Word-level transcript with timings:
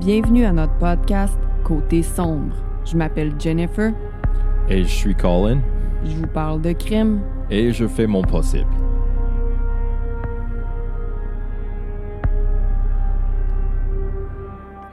Bienvenue 0.00 0.44
à 0.44 0.52
notre 0.52 0.76
podcast 0.78 1.38
Côté 1.62 2.02
sombre. 2.02 2.52
Je 2.84 2.96
m'appelle 2.96 3.32
Jennifer. 3.38 3.92
Et 4.68 4.82
je 4.82 4.88
suis 4.88 5.14
Colin. 5.14 5.60
Je 6.04 6.16
vous 6.16 6.26
parle 6.26 6.60
de 6.60 6.72
crime. 6.72 7.20
Et 7.48 7.72
je 7.72 7.86
fais 7.86 8.08
mon 8.08 8.22
possible. 8.22 8.66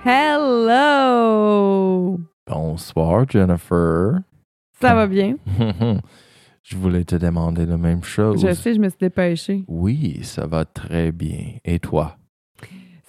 Hello! 0.06 2.20
Bonsoir, 2.46 3.26
Jennifer. 3.28 4.20
Ça 4.80 4.94
va 4.94 5.08
bien? 5.08 5.36
je 6.64 6.76
voulais 6.78 7.06
te 7.06 7.16
demander 7.16 7.66
la 7.66 7.78
même 7.78 8.04
chose. 8.04 8.40
Je 8.42 8.54
sais, 8.54 8.76
je 8.76 8.80
me 8.80 8.90
suis 8.90 9.00
dépêchée. 9.00 9.64
Oui, 9.68 10.20
ça 10.24 10.46
va 10.46 10.66
très 10.66 11.12
bien. 11.12 11.56
Et 11.66 11.80
toi? 11.80 12.18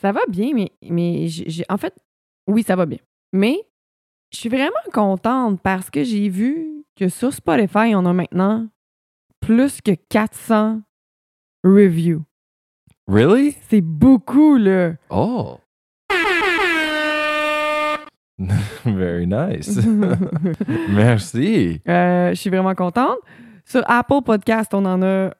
Ça 0.02 0.10
va 0.10 0.20
bien, 0.28 0.50
mais, 0.52 0.72
mais 0.90 1.28
j'ai, 1.28 1.64
en 1.68 1.76
fait, 1.76 1.94
oui, 2.48 2.64
ça 2.64 2.74
va 2.74 2.86
bien. 2.86 2.98
Mais 3.32 3.56
je 4.32 4.38
suis 4.38 4.48
vraiment 4.48 4.72
contente 4.92 5.60
parce 5.62 5.90
que 5.90 6.02
j'ai 6.02 6.28
vu 6.28 6.84
que 6.96 7.08
sur 7.08 7.32
Spotify, 7.32 7.94
on 7.94 8.04
a 8.06 8.12
maintenant 8.12 8.66
plus 9.38 9.80
que 9.80 9.92
400 10.08 10.80
reviews. 11.62 12.24
Really? 13.06 13.56
C'est 13.68 13.80
beaucoup, 13.80 14.56
là. 14.56 14.94
Oh! 15.08 15.58
Very 18.84 19.28
nice. 19.28 19.78
Merci. 20.88 21.80
Euh, 21.86 22.30
je 22.30 22.34
suis 22.34 22.50
vraiment 22.50 22.74
contente. 22.74 23.18
Sur 23.64 23.88
Apple 23.88 24.22
Podcast, 24.24 24.74
on 24.74 24.84
en 24.84 25.00
a 25.00 25.30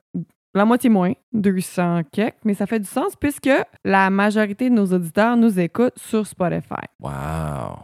la 0.55 0.64
moitié 0.64 0.91
moins, 0.91 1.12
200 1.33 2.03
quelques, 2.12 2.36
mais 2.45 2.55
ça 2.55 2.67
fait 2.67 2.81
du 2.81 2.86
sens 2.86 3.17
puisque 3.17 3.50
la 3.84 4.11
majorité 4.11 4.69
de 4.69 4.75
nos 4.75 4.86
auditeurs 4.86 5.36
nous 5.36 5.58
écoutent 5.58 5.98
sur 5.98 6.27
Spotify. 6.27 6.84
Wow. 7.00 7.78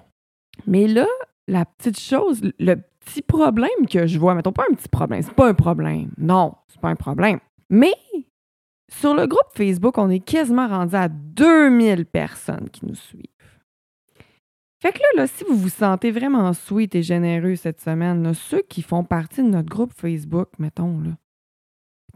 Mais 0.67 0.87
là, 0.87 1.07
la 1.47 1.65
petite 1.65 1.99
chose, 1.99 2.43
le 2.59 2.75
petit 3.01 3.23
problème 3.23 3.87
que 3.91 4.07
je 4.07 4.19
vois, 4.19 4.35
mettons 4.35 4.53
pas 4.53 4.65
un 4.71 4.75
petit 4.75 4.89
problème, 4.89 5.23
c'est 5.23 5.35
pas 5.35 5.49
un 5.49 5.55
problème. 5.55 6.11
Non, 6.19 6.55
c'est 6.69 6.81
pas 6.81 6.91
un 6.91 6.97
problème. 6.97 7.39
Mais 7.71 7.95
sur 8.91 9.15
le 9.15 9.27
groupe 9.27 9.49
Facebook, 9.55 9.97
on 9.99 10.11
est 10.11 10.21
quasiment 10.21 10.69
rendu 10.69 10.95
à 10.95 11.09
2000 11.09 12.07
personnes 12.07 12.69
qui 12.71 12.87
nous 12.87 12.95
suivent. 12.95 13.25
Fait 14.81 14.93
que 14.93 14.99
là, 14.99 15.23
là, 15.23 15.27
si 15.27 15.43
vous 15.45 15.57
vous 15.57 15.69
sentez 15.71 16.13
vraiment 16.13 16.53
sweet 16.53 16.95
et 16.95 17.03
généreux 17.03 17.57
cette 17.57 17.81
semaine, 17.81 18.23
là, 18.23 18.33
ceux 18.35 18.63
qui 18.63 18.83
font 18.83 19.03
partie 19.03 19.43
de 19.43 19.49
notre 19.49 19.69
groupe 19.69 19.93
Facebook, 19.93 20.51
mettons, 20.59 21.01
là, 21.01 21.11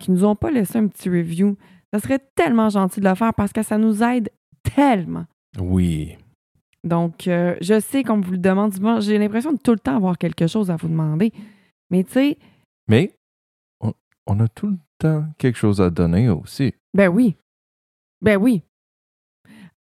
qui 0.03 0.11
nous 0.11 0.25
ont 0.25 0.37
pas 0.37 0.51
laissé 0.51 0.79
un 0.79 0.87
petit 0.89 1.09
review, 1.09 1.57
ça 1.93 2.01
serait 2.01 2.21
tellement 2.35 2.69
gentil 2.69 3.01
de 3.01 3.09
le 3.09 3.15
faire 3.15 3.33
parce 3.35 3.53
que 3.53 3.63
ça 3.63 3.79
nous 3.79 4.03
aide 4.03 4.31
tellement. 4.75 5.25
Oui. 5.59 6.17
Donc, 6.85 7.29
euh, 7.29 7.55
je 7.61 7.79
sais 7.81 8.03
qu'on 8.03 8.21
vous 8.21 8.33
le 8.33 8.39
demande 8.39 8.75
souvent, 8.75 9.01
j'ai 9.01 9.17
l'impression 9.19 9.53
de 9.53 9.59
tout 9.59 9.71
le 9.73 9.79
temps 9.79 9.97
avoir 9.97 10.19
quelque 10.19 10.47
chose 10.47 10.71
à 10.71 10.77
vous 10.77 10.89
demander. 10.89 11.33
Mais 11.91 12.03
tu 12.05 12.13
sais, 12.13 12.39
Mais 12.89 13.15
on, 13.81 13.93
on 14.27 14.41
a 14.41 14.49
tout 14.49 14.67
le 14.69 14.79
temps 14.99 15.25
quelque 15.39 15.57
chose 15.59 15.81
à 15.81 15.91
donner 15.91 16.29
aussi. 16.29 16.75
ben 16.95 17.09
oui. 17.09 17.37
Ben 18.21 18.37
oui. 18.37 18.63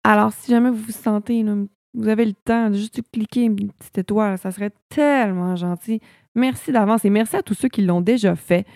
Alors, 0.05 0.33
si 0.33 0.51
jamais 0.51 0.71
vous 0.71 0.77
vous 0.77 0.93
sentez, 0.93 1.43
là, 1.43 1.55
vous 1.95 2.09
avez 2.09 2.25
le 2.27 2.35
temps 2.35 2.71
de 2.71 2.75
juste 2.77 3.01
cliquer 3.13 3.43
une 3.45 3.73
petite 3.73 3.99
étoile, 3.99 4.39
ça 4.39 4.51
serait 4.53 4.73
tellement 4.89 5.57
gentil. 5.57 6.01
Merci 6.35 6.71
d'avance 6.71 7.05
et 7.05 7.11
merci 7.11 7.37
à 7.37 7.43
tous 7.43 7.55
ceux 7.55 7.69
qui 7.69 7.83
l'ont 7.83 8.03
déjà 8.03 8.37
fait. 8.37 8.67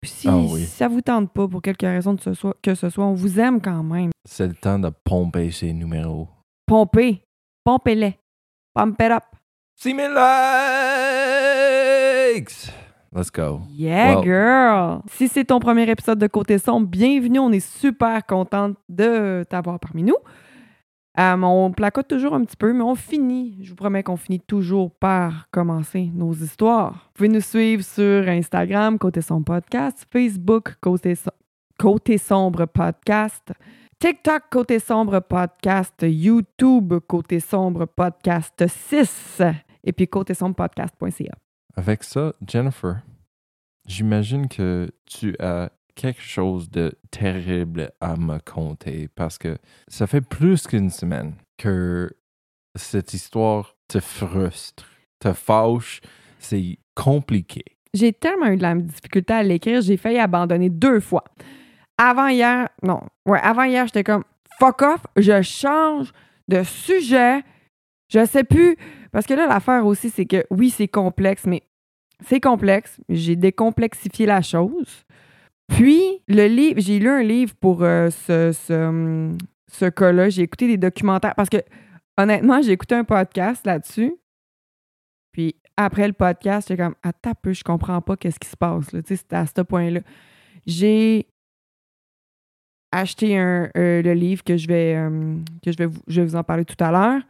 Puis 0.00 0.10
si, 0.10 0.28
Ah 0.28 0.36
oui. 0.36 0.64
ça 0.64 0.86
vous 0.88 1.00
tente 1.00 1.32
pas, 1.32 1.48
pour 1.48 1.60
quelque 1.60 1.84
raison 1.86 2.14
de 2.14 2.20
ce 2.20 2.32
soit, 2.34 2.56
que 2.62 2.74
ce 2.74 2.88
soit, 2.88 3.04
on 3.04 3.14
vous 3.14 3.40
aime 3.40 3.60
quand 3.60 3.82
même. 3.82 4.10
C'est 4.24 4.46
le 4.46 4.54
temps 4.54 4.78
de 4.78 4.90
pomper 5.04 5.50
ces 5.50 5.72
numéros. 5.72 6.28
Pompez. 6.66 7.22
Pompez-les. 7.64 8.16
Pump 8.74 9.00
it 9.02 9.10
up. 9.10 9.24
6000 9.76 10.10
likes! 12.34 12.72
Let's 13.12 13.30
go. 13.32 13.60
Yeah, 13.70 14.20
girl! 14.22 15.00
Si 15.10 15.28
c'est 15.28 15.44
ton 15.46 15.58
premier 15.60 15.88
épisode 15.90 16.18
de 16.18 16.26
Côté 16.26 16.58
Sombre, 16.58 16.86
bienvenue. 16.86 17.38
On 17.38 17.50
est 17.52 17.66
super 17.66 18.24
contente 18.26 18.76
de 18.88 19.44
t'avoir 19.48 19.80
parmi 19.80 20.02
nous. 20.02 20.16
Euh, 21.18 21.42
on 21.42 21.72
placote 21.72 22.06
toujours 22.06 22.34
un 22.34 22.44
petit 22.44 22.56
peu, 22.56 22.72
mais 22.72 22.82
on 22.82 22.94
finit. 22.94 23.58
Je 23.62 23.70
vous 23.70 23.76
promets 23.76 24.02
qu'on 24.02 24.16
finit 24.16 24.40
toujours 24.40 24.94
par 24.94 25.48
commencer 25.50 26.10
nos 26.14 26.32
histoires. 26.32 26.92
Vous 26.92 27.12
pouvez 27.14 27.28
nous 27.28 27.40
suivre 27.40 27.82
sur 27.82 28.28
Instagram, 28.28 28.98
Côté 28.98 29.20
Sombre 29.20 29.44
Podcast, 29.46 30.06
Facebook, 30.12 30.74
Côté, 30.80 31.14
Côté 31.78 32.18
Sombre 32.18 32.66
Podcast, 32.66 33.52
TikTok, 33.98 34.44
Côté 34.48 34.78
Sombre 34.78 35.18
Podcast, 35.18 35.94
YouTube, 36.02 36.94
Côté 37.08 37.40
Sombre 37.40 37.86
Podcast 37.86 38.64
6, 38.68 39.42
et 39.84 39.92
puis 39.92 40.06
côté 40.06 40.34
sombre 40.34 40.54
podcast.ca. 40.54 41.34
Avec 41.74 42.04
ça, 42.04 42.32
Jennifer, 42.46 43.00
j'imagine 43.86 44.48
que 44.48 44.90
tu 45.06 45.34
as 45.40 45.70
quelque 45.98 46.22
chose 46.22 46.70
de 46.70 46.92
terrible 47.10 47.90
à 48.00 48.16
me 48.16 48.38
conter 48.38 49.08
parce 49.16 49.36
que 49.36 49.58
ça 49.88 50.06
fait 50.06 50.20
plus 50.20 50.68
qu'une 50.68 50.90
semaine 50.90 51.34
que 51.56 52.08
cette 52.76 53.14
histoire 53.14 53.74
te 53.88 53.98
frustre, 53.98 54.86
te 55.18 55.32
fâche, 55.32 56.00
c'est 56.38 56.78
compliqué. 56.94 57.64
J'ai 57.94 58.12
tellement 58.12 58.46
eu 58.46 58.56
de 58.56 58.62
la 58.62 58.76
difficulté 58.76 59.34
à 59.34 59.42
l'écrire, 59.42 59.80
j'ai 59.80 59.96
failli 59.96 60.18
abandonner 60.18 60.70
deux 60.70 61.00
fois. 61.00 61.24
Avant 61.96 62.28
hier, 62.28 62.68
non, 62.84 63.00
ouais, 63.26 63.40
avant 63.42 63.64
hier, 63.64 63.86
j'étais 63.86 64.04
comme 64.04 64.22
fuck 64.60 64.82
off, 64.82 65.00
je 65.16 65.42
change 65.42 66.12
de 66.46 66.62
sujet, 66.62 67.42
je 68.08 68.24
sais 68.24 68.44
plus. 68.44 68.76
Parce 69.10 69.26
que 69.26 69.34
là, 69.34 69.48
l'affaire 69.48 69.84
aussi, 69.84 70.10
c'est 70.10 70.26
que 70.26 70.46
oui, 70.50 70.70
c'est 70.70 70.86
complexe, 70.86 71.44
mais 71.44 71.64
c'est 72.24 72.40
complexe. 72.40 73.00
J'ai 73.08 73.34
décomplexifié 73.34 74.26
la 74.26 74.42
chose. 74.42 75.04
Puis, 75.68 76.22
le 76.28 76.46
livre, 76.46 76.80
j'ai 76.80 76.98
lu 76.98 77.08
un 77.08 77.22
livre 77.22 77.54
pour 77.60 77.82
euh, 77.82 78.10
ce, 78.10 78.52
ce, 78.52 78.72
hum, 78.72 79.38
ce 79.70 79.86
cas-là. 79.86 80.28
J'ai 80.28 80.42
écouté 80.42 80.66
des 80.66 80.76
documentaires 80.76 81.34
parce 81.34 81.48
que, 81.48 81.58
honnêtement, 82.16 82.62
j'ai 82.62 82.72
écouté 82.72 82.94
un 82.94 83.04
podcast 83.04 83.66
là-dessus. 83.66 84.14
Puis, 85.32 85.54
après 85.76 86.06
le 86.06 86.14
podcast, 86.14 86.68
j'étais 86.68 86.82
comme, 86.82 86.94
attends 87.02 87.30
un 87.30 87.34
peu, 87.34 87.52
je 87.52 87.62
comprends 87.62 88.00
pas 88.00 88.16
qu'est-ce 88.16 88.40
qui 88.40 88.48
se 88.48 88.56
passe. 88.56 88.92
Là. 88.92 89.02
Tu 89.02 89.08
sais, 89.08 89.16
c'était 89.16 89.36
à 89.36 89.46
ce 89.46 89.60
point-là. 89.62 90.00
J'ai 90.66 91.26
acheté 92.90 93.38
un, 93.38 93.70
euh, 93.76 94.02
le 94.02 94.14
livre 94.14 94.42
que 94.42 94.56
je 94.56 94.66
vais, 94.66 94.96
euh, 94.96 95.36
que 95.62 95.70
je 95.70 95.76
vais, 95.76 95.86
vous, 95.86 96.00
je 96.08 96.20
vais 96.20 96.26
vous 96.26 96.36
en 96.36 96.42
parler 96.42 96.64
tout 96.64 96.82
à 96.82 96.90
l'heure. 96.90 97.22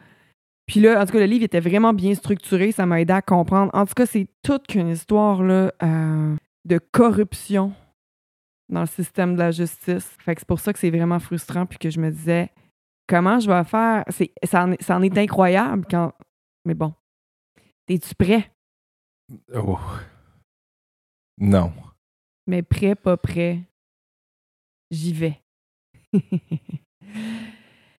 Puis 0.66 0.80
là, 0.80 1.00
en 1.00 1.06
tout 1.06 1.12
cas, 1.12 1.18
le 1.18 1.26
livre 1.26 1.44
était 1.44 1.60
vraiment 1.60 1.92
bien 1.92 2.14
structuré. 2.14 2.72
Ça 2.72 2.86
m'a 2.86 3.00
aidé 3.00 3.12
à 3.12 3.22
comprendre. 3.22 3.70
En 3.74 3.86
tout 3.86 3.94
cas, 3.94 4.06
c'est 4.06 4.28
toute 4.42 4.66
qu'une 4.66 4.88
histoire 4.88 5.42
là, 5.42 5.72
euh, 5.82 6.36
de 6.64 6.78
corruption 6.92 7.72
dans 8.68 8.80
le 8.80 8.86
système 8.86 9.34
de 9.34 9.38
la 9.38 9.50
justice. 9.50 10.08
Fait 10.20 10.34
que 10.34 10.40
c'est 10.40 10.48
pour 10.48 10.60
ça 10.60 10.72
que 10.72 10.78
c'est 10.78 10.90
vraiment 10.90 11.18
frustrant. 11.18 11.66
Puis 11.66 11.78
que 11.78 11.90
je 11.90 12.00
me 12.00 12.10
disais, 12.10 12.50
comment 13.06 13.40
je 13.40 13.50
vais 13.50 13.64
faire? 13.64 14.04
C'est, 14.08 14.32
ça, 14.44 14.64
en 14.64 14.72
est, 14.72 14.82
ça 14.82 14.96
en 14.96 15.02
est 15.02 15.16
incroyable 15.18 15.86
quand. 15.90 16.12
Mais 16.64 16.74
bon. 16.74 16.92
Es-tu 17.88 18.14
prêt? 18.14 18.50
Oh. 19.54 19.78
Non. 21.38 21.72
Mais 22.46 22.62
prêt, 22.62 22.94
pas 22.94 23.16
prêt. 23.16 23.60
J'y 24.90 25.12
vais. 25.12 25.40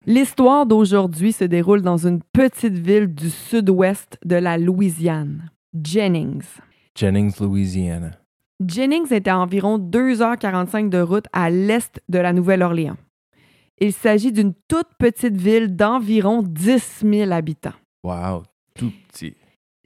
L'histoire 0.06 0.66
d'aujourd'hui 0.66 1.32
se 1.32 1.44
déroule 1.44 1.82
dans 1.82 2.08
une 2.08 2.22
petite 2.24 2.74
ville 2.74 3.14
du 3.14 3.30
sud-ouest 3.30 4.18
de 4.26 4.36
la 4.36 4.58
Louisiane, 4.58 5.52
Jennings. 5.74 6.60
Jennings, 6.96 7.40
Louisiana. 7.40 8.19
Jennings 8.66 9.14
est 9.14 9.30
à 9.30 9.40
environ 9.40 9.80
2h45 9.80 10.90
de 10.90 11.00
route 11.00 11.28
à 11.32 11.50
l'est 11.50 12.02
de 12.10 12.20
la 12.20 12.34
Nouvelle-Orléans. 12.34 12.98
Il 13.80 13.94
s'agit 13.94 14.34
d'une 14.34 14.54
toute 14.68 14.90
petite 14.98 15.38
ville 15.38 15.78
d'environ 15.78 16.44
10 16.44 17.06
000 17.10 17.32
habitants. 17.32 17.74
Wow, 18.04 18.44
tout 18.76 18.92
petit. 19.08 19.36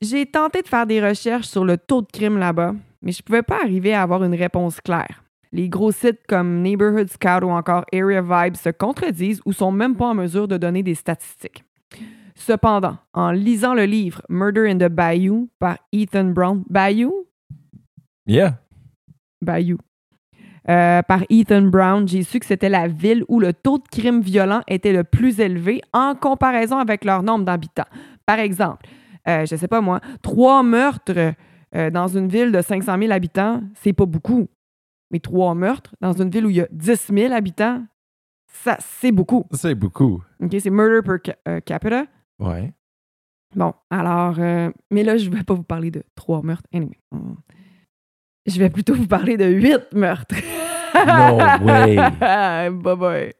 J'ai 0.01 0.25
tenté 0.25 0.63
de 0.63 0.67
faire 0.67 0.87
des 0.87 1.05
recherches 1.05 1.47
sur 1.47 1.65
le 1.65 1.77
taux 1.77 2.01
de 2.01 2.07
crime 2.11 2.39
là-bas, 2.39 2.73
mais 3.03 3.11
je 3.11 3.21
ne 3.21 3.25
pouvais 3.25 3.43
pas 3.43 3.61
arriver 3.61 3.93
à 3.93 4.01
avoir 4.01 4.23
une 4.23 4.33
réponse 4.33 4.81
claire. 4.81 5.23
Les 5.51 5.69
gros 5.69 5.91
sites 5.91 6.25
comme 6.27 6.63
Neighborhood 6.63 7.11
Scout 7.11 7.43
ou 7.43 7.51
encore 7.51 7.85
Area 7.93 8.23
Vibes 8.23 8.55
se 8.55 8.69
contredisent 8.69 9.41
ou 9.45 9.53
sont 9.53 9.71
même 9.71 9.95
pas 9.95 10.07
en 10.07 10.15
mesure 10.15 10.47
de 10.47 10.57
donner 10.57 10.81
des 10.81 10.95
statistiques. 10.95 11.63
Cependant, 12.33 12.97
en 13.13 13.29
lisant 13.29 13.75
le 13.75 13.85
livre 13.85 14.23
Murder 14.29 14.67
in 14.67 14.79
the 14.79 14.91
Bayou 14.91 15.47
par 15.59 15.77
Ethan 15.91 16.31
Brown, 16.31 16.63
Bayou? 16.67 17.27
Yeah. 18.25 18.59
Bayou. 19.41 19.77
Euh, 20.69 21.01
par 21.01 21.23
Ethan 21.29 21.63
Brown, 21.63 22.07
j'ai 22.07 22.23
su 22.23 22.39
que 22.39 22.45
c'était 22.45 22.69
la 22.69 22.87
ville 22.87 23.25
où 23.27 23.39
le 23.41 23.53
taux 23.53 23.79
de 23.79 23.83
crime 23.91 24.21
violent 24.21 24.61
était 24.67 24.93
le 24.93 25.03
plus 25.03 25.41
élevé 25.41 25.81
en 25.91 26.15
comparaison 26.15 26.77
avec 26.77 27.03
leur 27.03 27.21
nombre 27.21 27.43
d'habitants. 27.43 27.83
Par 28.25 28.39
exemple, 28.39 28.85
euh, 29.27 29.45
je 29.45 29.55
sais 29.57 29.67
pas 29.67 29.81
moi, 29.81 29.99
trois 30.21 30.63
meurtres 30.63 31.33
euh, 31.75 31.89
dans 31.89 32.07
une 32.07 32.29
ville 32.29 32.53
de 32.53 32.61
500 32.61 32.97
000 32.97 33.11
habitants, 33.11 33.61
c'est 33.75 33.91
pas 33.91 34.05
beaucoup. 34.05 34.47
Mais 35.11 35.19
trois 35.19 35.53
meurtres 35.53 35.93
dans 35.99 36.13
une 36.13 36.29
ville 36.29 36.45
où 36.45 36.49
il 36.49 36.55
y 36.55 36.61
a 36.61 36.67
10 36.71 37.07
000 37.13 37.33
habitants, 37.33 37.83
ça, 38.47 38.77
c'est 38.79 39.11
beaucoup. 39.11 39.45
C'est 39.51 39.75
beaucoup. 39.75 40.23
OK, 40.41 40.55
c'est 40.59 40.69
murder 40.69 41.01
per 41.01 41.17
ca- 41.25 41.35
euh, 41.49 41.59
capita. 41.59 42.05
Ouais. 42.39 42.71
Bon, 43.55 43.73
alors, 43.89 44.35
euh, 44.39 44.71
mais 44.91 45.03
là, 45.03 45.17
je 45.17 45.29
vais 45.29 45.43
pas 45.43 45.53
vous 45.55 45.63
parler 45.63 45.91
de 45.91 46.03
trois 46.15 46.41
meurtres. 46.41 46.67
Anyway, 46.73 46.97
je 48.45 48.59
vais 48.59 48.69
plutôt 48.69 48.93
vous 48.95 49.07
parler 49.07 49.37
de 49.37 49.45
huit 49.45 49.81
meurtres. 49.93 50.35
No 50.95 51.37
way. 51.65 51.95
bye 52.69 52.95
bye. 52.95 53.33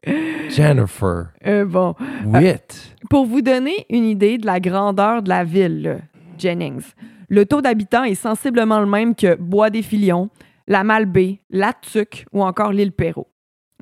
Jennifer. 0.50 1.28
Euh, 1.46 1.64
bon, 1.64 1.94
Wit. 2.26 2.96
pour 3.10 3.26
vous 3.26 3.42
donner 3.42 3.86
une 3.90 4.04
idée 4.04 4.38
de 4.38 4.46
la 4.46 4.60
grandeur 4.60 5.22
de 5.22 5.28
la 5.28 5.44
ville, 5.44 5.82
là, 5.82 5.96
Jennings, 6.38 6.82
le 7.28 7.46
taux 7.46 7.60
d'habitants 7.60 8.04
est 8.04 8.14
sensiblement 8.16 8.80
le 8.80 8.86
même 8.86 9.14
que 9.14 9.36
Bois-des-Filions, 9.36 10.30
la 10.66 10.84
Malbaie, 10.84 11.40
la 11.50 11.72
Tuque 11.72 12.26
ou 12.32 12.42
encore 12.42 12.72
l'île 12.72 12.92
Perrault. 12.92 13.28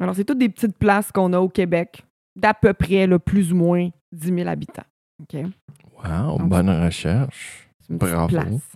Alors, 0.00 0.14
c'est 0.14 0.24
toutes 0.24 0.38
des 0.38 0.48
petites 0.48 0.76
places 0.78 1.12
qu'on 1.12 1.32
a 1.32 1.38
au 1.38 1.48
Québec, 1.48 2.04
d'à 2.36 2.54
peu 2.54 2.72
près, 2.72 3.06
là, 3.06 3.18
plus 3.18 3.52
ou 3.52 3.56
moins 3.56 3.88
10 4.12 4.34
000 4.34 4.48
habitants. 4.48 4.84
OK? 5.22 5.40
Wow, 6.04 6.38
Donc, 6.38 6.48
bonne 6.48 6.70
recherche. 6.70 7.61
Une 7.92 7.98
Bravo. 7.98 8.28
place. 8.28 8.72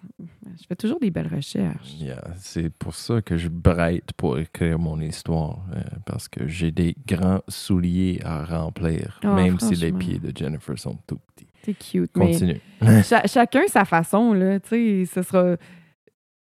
Je 0.58 0.64
fais 0.68 0.76
toujours 0.76 1.00
des 1.00 1.10
belles 1.10 1.32
recherches. 1.34 1.94
Yeah, 1.98 2.22
c'est 2.36 2.70
pour 2.70 2.94
ça 2.94 3.20
que 3.22 3.36
je 3.36 3.48
braille 3.48 4.02
pour 4.16 4.38
écrire 4.38 4.78
mon 4.78 5.00
histoire, 5.00 5.58
euh, 5.74 5.80
parce 6.06 6.28
que 6.28 6.46
j'ai 6.46 6.70
des 6.70 6.94
grands 7.06 7.40
souliers 7.48 8.20
à 8.24 8.44
remplir, 8.44 9.18
Ah, 9.22 9.34
même 9.34 9.58
si 9.58 9.74
les 9.74 9.92
pieds 9.92 10.18
de 10.18 10.36
Jennifer 10.36 10.78
sont 10.78 10.98
tout 11.06 11.18
petits. 11.34 11.48
C'est 11.64 11.74
cute. 11.74 12.10
Mais 12.16 12.32
Continue. 12.32 12.60
cha- 13.04 13.26
chacun 13.26 13.66
sa 13.68 13.84
façon, 13.84 14.32
là. 14.32 14.60
Tu 14.60 14.68
sais, 14.68 15.04
ce 15.12 15.22
sera. 15.22 15.56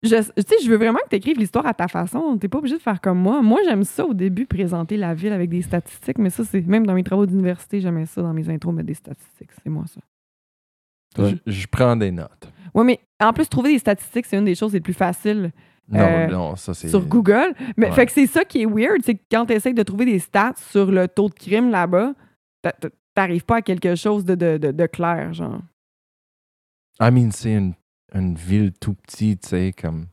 Je, 0.03 0.09
je 0.15 0.69
veux 0.69 0.77
vraiment 0.77 0.99
que 1.05 1.09
tu 1.09 1.15
écrives 1.15 1.39
l'histoire 1.39 1.65
à 1.65 1.73
ta 1.73 1.87
façon. 1.87 2.37
T'es 2.37 2.47
pas 2.47 2.59
obligé 2.59 2.77
de 2.77 2.81
faire 2.81 3.01
comme 3.01 3.17
moi. 3.19 3.41
Moi, 3.41 3.59
j'aime 3.65 3.83
ça 3.83 4.05
au 4.05 4.13
début, 4.13 4.45
présenter 4.45 4.95
la 4.95 5.15
ville 5.15 5.33
avec 5.33 5.49
des 5.49 5.63
statistiques, 5.63 6.19
mais 6.19 6.29
ça, 6.29 6.43
c'est 6.45 6.61
même 6.61 6.85
dans 6.85 6.93
mes 6.93 7.03
travaux 7.03 7.25
d'université, 7.25 7.81
j'aimais 7.81 8.05
ça 8.05 8.21
dans 8.21 8.33
mes 8.33 8.47
intros, 8.49 8.73
mettre 8.75 8.87
des 8.87 8.93
statistiques. 8.93 9.49
C'est 9.63 9.69
moi, 9.69 9.85
ça. 9.87 10.01
Je, 11.17 11.35
je 11.51 11.67
prends 11.67 11.95
des 11.95 12.11
notes. 12.11 12.47
Oui, 12.77 12.85
mais 12.85 12.99
en 13.19 13.33
plus, 13.33 13.49
trouver 13.49 13.73
des 13.73 13.79
statistiques, 13.79 14.25
c'est 14.27 14.37
une 14.37 14.45
des 14.45 14.55
choses 14.55 14.71
les 14.73 14.81
plus 14.81 14.93
faciles 14.93 15.51
Non, 15.89 15.99
Euh, 15.99 16.27
non, 16.27 16.55
ça 16.57 16.73
c'est. 16.73 16.89
sur 16.89 17.05
Google. 17.05 17.53
Mais 17.77 17.87
Ouais. 17.87 17.91
fait 17.93 18.05
que 18.05 18.11
c'est 18.11 18.27
ça 18.27 18.43
qui 18.45 18.61
est 18.61 18.65
weird, 18.65 19.01
c'est 19.03 19.15
que 19.15 19.23
quand 19.31 19.45
tu 19.45 19.53
essaies 19.53 19.73
de 19.73 19.83
trouver 19.83 20.05
des 20.05 20.19
stats 20.19 20.53
sur 20.69 20.91
le 20.91 21.07
taux 21.07 21.29
de 21.29 21.33
crime 21.33 21.69
là-bas, 21.71 22.13
t'a- 22.61 22.73
t'a- 22.73 22.89
t'arrives 23.15 23.45
pas 23.45 23.57
à 23.57 23.61
quelque 23.61 23.95
chose 23.95 24.25
de, 24.25 24.35
de, 24.35 24.57
de, 24.57 24.71
de 24.71 24.85
clair, 24.85 25.33
genre. 25.33 25.59
I 26.99 27.09
mean, 27.11 27.31
c'est 27.31 27.53
une, 27.53 27.73
une 28.13 28.35
ville 28.35 28.73
tout 28.73 28.93
petite, 28.95 29.41
tu 29.43 29.49
sais, 29.49 29.73
comme. 29.79 30.07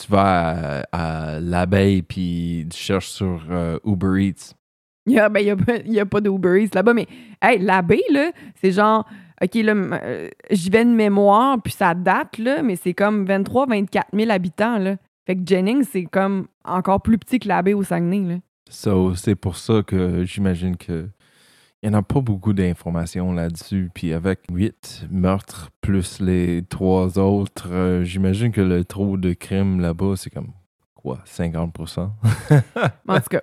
Tu 0.00 0.10
vas 0.10 0.82
à, 0.92 1.34
à 1.36 1.40
l'abeille 1.40 2.02
puis 2.02 2.66
tu 2.70 2.78
cherches 2.78 3.08
sur 3.08 3.44
euh, 3.50 3.78
Uber 3.84 4.24
Eats. 4.28 4.54
Il 5.06 5.14
y 5.14 5.18
a, 5.18 5.28
ben, 5.28 5.40
y 5.44 5.50
a, 5.50 5.56
pas- 5.56 5.76
il 5.84 5.92
y 5.92 6.00
a 6.00 6.06
pas 6.06 6.20
d'Uber 6.20 6.62
Eats 6.64 6.74
là-bas, 6.74 6.94
mais 6.94 7.06
hey, 7.42 7.58
l'abbé, 7.58 8.00
là, 8.10 8.30
c'est 8.60 8.70
genre, 8.70 9.06
OK, 9.42 9.54
là, 9.54 9.72
euh, 9.72 10.28
j'y 10.50 10.70
vais 10.70 10.84
de 10.84 10.90
mémoire, 10.90 11.60
puis 11.62 11.72
ça 11.72 11.94
date, 11.94 12.38
là, 12.38 12.62
mais 12.62 12.76
c'est 12.76 12.94
comme 12.94 13.24
23, 13.24 13.66
24 13.66 14.08
000 14.12 14.30
habitants, 14.30 14.78
là. 14.78 14.96
Fait 15.26 15.36
que 15.36 15.42
Jennings, 15.44 15.84
c'est 15.84 16.04
comme 16.04 16.48
encore 16.64 17.00
plus 17.00 17.18
petit 17.18 17.38
que 17.38 17.48
l'abbé 17.48 17.72
au 17.72 17.82
Saguenay, 17.82 18.34
là. 18.34 18.38
So, 18.68 19.14
c'est 19.14 19.34
pour 19.34 19.56
ça 19.56 19.82
que 19.82 20.24
j'imagine 20.24 20.76
que 20.76 21.08
il 21.82 21.88
n'y 21.88 21.96
en 21.96 22.00
a 22.00 22.02
pas 22.02 22.20
beaucoup 22.20 22.52
d'informations 22.52 23.32
là-dessus. 23.32 23.90
Puis 23.94 24.12
avec 24.12 24.40
huit 24.52 25.06
meurtres 25.10 25.70
plus 25.80 26.20
les 26.20 26.62
trois 26.68 27.18
autres, 27.18 27.70
euh, 27.72 28.04
j'imagine 28.04 28.52
que 28.52 28.60
le 28.60 28.84
taux 28.84 29.16
de 29.16 29.32
crime 29.32 29.80
là-bas, 29.80 30.14
c'est 30.16 30.30
comme 30.30 30.52
quoi, 30.94 31.20
50%? 31.26 32.10
Mais 32.50 33.14
en 33.14 33.20
tout 33.20 33.28
cas, 33.30 33.42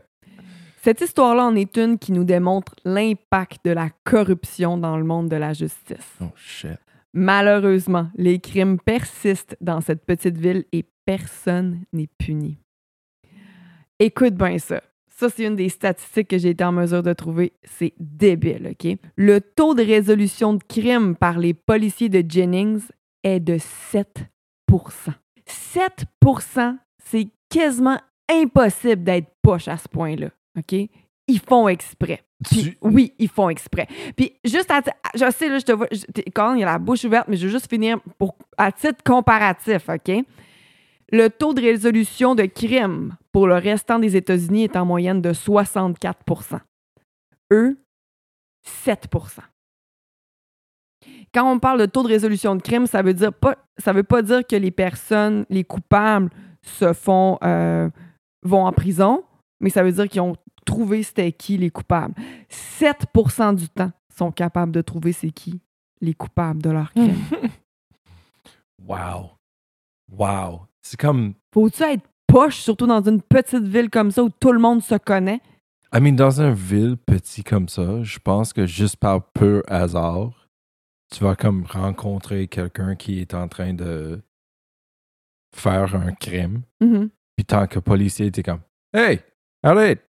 cette 0.88 1.02
histoire-là 1.02 1.44
en 1.44 1.56
est 1.58 1.76
une 1.76 2.00
qui 2.00 2.14
nous 2.14 2.24
démontre 2.24 2.74
l'impact 2.86 3.66
de 3.66 3.72
la 3.72 3.90
corruption 4.06 4.78
dans 4.78 4.96
le 4.96 5.04
monde 5.04 5.28
de 5.28 5.36
la 5.36 5.52
justice. 5.52 6.16
oh 6.22 6.28
shit. 6.38 6.80
Malheureusement, 7.14 8.08
les 8.16 8.40
crimes 8.40 8.80
persistent 8.80 9.58
dans 9.60 9.82
cette 9.82 10.06
petite 10.06 10.38
ville 10.38 10.64
et 10.72 10.86
personne 11.04 11.82
n'est 11.92 12.08
puni. 12.18 12.58
Écoute 14.00 14.36
bien 14.36 14.58
ça. 14.60 14.82
Ça, 15.10 15.28
c'est 15.28 15.44
une 15.44 15.58
des 15.58 15.68
statistiques 15.68 16.30
que 16.30 16.38
j'ai 16.38 16.52
été 16.52 16.64
en 16.64 16.72
mesure 16.72 17.04
de 17.04 17.12
trouver. 17.12 17.52
C'est 17.66 17.94
débile, 18.00 18.72
OK? 18.72 18.98
Le 19.18 19.42
taux 19.42 19.74
de 19.74 19.84
résolution 19.84 20.54
de 20.54 20.64
crimes 20.64 21.18
par 21.18 21.38
les 21.38 21.54
policiers 21.54 22.08
de 22.08 22.24
Jennings 22.26 22.88
est 23.24 23.42
de 23.42 23.58
7% 23.58 24.06
7% 25.46 26.78
c'est 27.04 27.28
quasiment 27.50 28.00
impossible 28.30 29.04
d'être 29.04 29.28
poche 29.42 29.68
à 29.68 29.76
ce 29.76 29.90
point-là, 29.90 30.30
OK? 30.58 30.90
Ils 31.30 31.40
font 31.40 31.68
exprès. 31.68 32.24
Puis, 32.44 32.64
Tu- 32.64 32.78
oui, 32.82 33.14
ils 33.20 33.30
font 33.30 33.50
exprès. 33.50 33.88
Puis 34.16 34.34
juste 34.46 34.70
à 34.72 34.82
ti- 34.82 34.92
je 35.16 35.30
sais 35.32 35.50
là, 35.50 35.60
je 35.60 35.66
te 35.66 35.72
vois 35.72 35.88
je- 35.92 36.06
quand 36.34 36.54
il 36.54 36.60
y 36.62 36.64
a 36.64 36.68
la 36.68 36.78
bouche 36.80 37.04
ouverte, 37.04 37.28
mais 37.28 37.36
je 37.36 37.46
veux 37.48 37.52
juste 37.52 37.70
finir 37.70 38.00
pour 38.18 38.36
à 38.58 38.72
titre 38.72 39.04
comparatif, 39.04 39.90
OK? 39.90 40.24
Le 41.12 41.30
taux 41.30 41.54
de 41.54 41.62
résolution 41.62 42.36
de 42.36 42.44
crimes 42.46 43.16
pour 43.32 43.48
le 43.48 43.56
restant 43.56 43.98
des 44.00 44.16
États-Unis 44.16 44.66
est 44.66 44.76
en 44.76 44.86
moyenne 44.86 45.22
de 45.22 45.34
64% 45.34 46.60
Eux, 47.52 47.78
7% 48.64 49.42
Quand 51.34 51.52
on 51.52 51.60
parle 51.60 51.80
de 51.80 51.86
taux 51.86 52.04
de 52.04 52.08
résolution 52.10 52.56
de 52.56 52.62
crime, 52.62 52.88
ça 52.88 53.02
veut 53.02 53.14
dire 53.14 53.34
pas 53.34 53.58
ça 53.78 53.94
veut 53.94 54.04
pas 54.04 54.22
dire 54.22 54.46
que 54.46 54.56
les 54.56 54.72
personnes, 54.72 55.46
les 55.50 55.64
coupables 55.64 56.30
se 56.64 56.94
font 56.94 57.38
euh, 57.44 57.90
vont 58.44 58.66
en 58.66 58.72
prison, 58.74 59.24
mais 59.60 59.70
ça 59.70 59.84
veut 59.84 59.92
dire 59.92 60.08
qu'ils 60.10 60.22
ont 60.22 60.36
trouvé 60.68 61.02
c'était 61.02 61.32
qui 61.32 61.58
les 61.58 61.72
coupables. 61.72 62.14
7% 62.52 63.56
du 63.56 63.70
temps 63.70 63.92
sont 64.16 64.32
capables 64.32 64.72
de 64.72 64.82
trouver 64.82 65.14
c'est 65.14 65.32
qui 65.32 65.60
les 66.02 66.14
coupables 66.14 66.62
de 66.62 66.70
leur 66.70 66.92
crime. 66.94 67.16
Wow. 68.88 69.32
Wow. 70.10 70.62
C'est 70.82 71.00
comme, 71.00 71.34
Faut-tu 71.54 71.84
être 71.84 72.08
poche, 72.26 72.58
surtout 72.58 72.88
dans 72.88 73.02
une 73.02 73.22
petite 73.22 73.68
ville 73.68 73.90
comme 73.90 74.12
ça 74.12 74.24
où 74.24 74.30
tout 74.30 74.54
le 74.54 74.60
monde 74.60 74.82
se 74.82 74.96
connaît? 74.96 75.42
I 75.94 76.00
mean, 76.00 76.16
dans 76.16 76.42
une 76.42 76.54
ville 76.54 76.96
petit 76.96 77.44
comme 77.44 77.68
ça, 77.68 78.04
je 78.04 78.20
pense 78.20 78.54
que 78.54 78.66
juste 78.66 78.98
par 78.98 79.32
pur 79.32 79.64
hasard, 79.68 80.48
tu 81.12 81.24
vas 81.24 81.36
comme 81.36 81.66
rencontrer 81.66 82.48
quelqu'un 82.48 82.96
qui 82.96 83.20
est 83.20 83.34
en 83.34 83.48
train 83.48 83.74
de 83.74 84.22
faire 85.54 85.96
un 85.96 86.14
crime. 86.14 86.62
Mhm. 86.80 87.10
Puis 87.36 87.46
tant 87.46 87.68
que 87.68 87.80
policier, 87.80 88.32
t'es 88.32 88.44
comme 88.44 88.62
Hey, 88.94 89.20
arrête! 89.64 90.08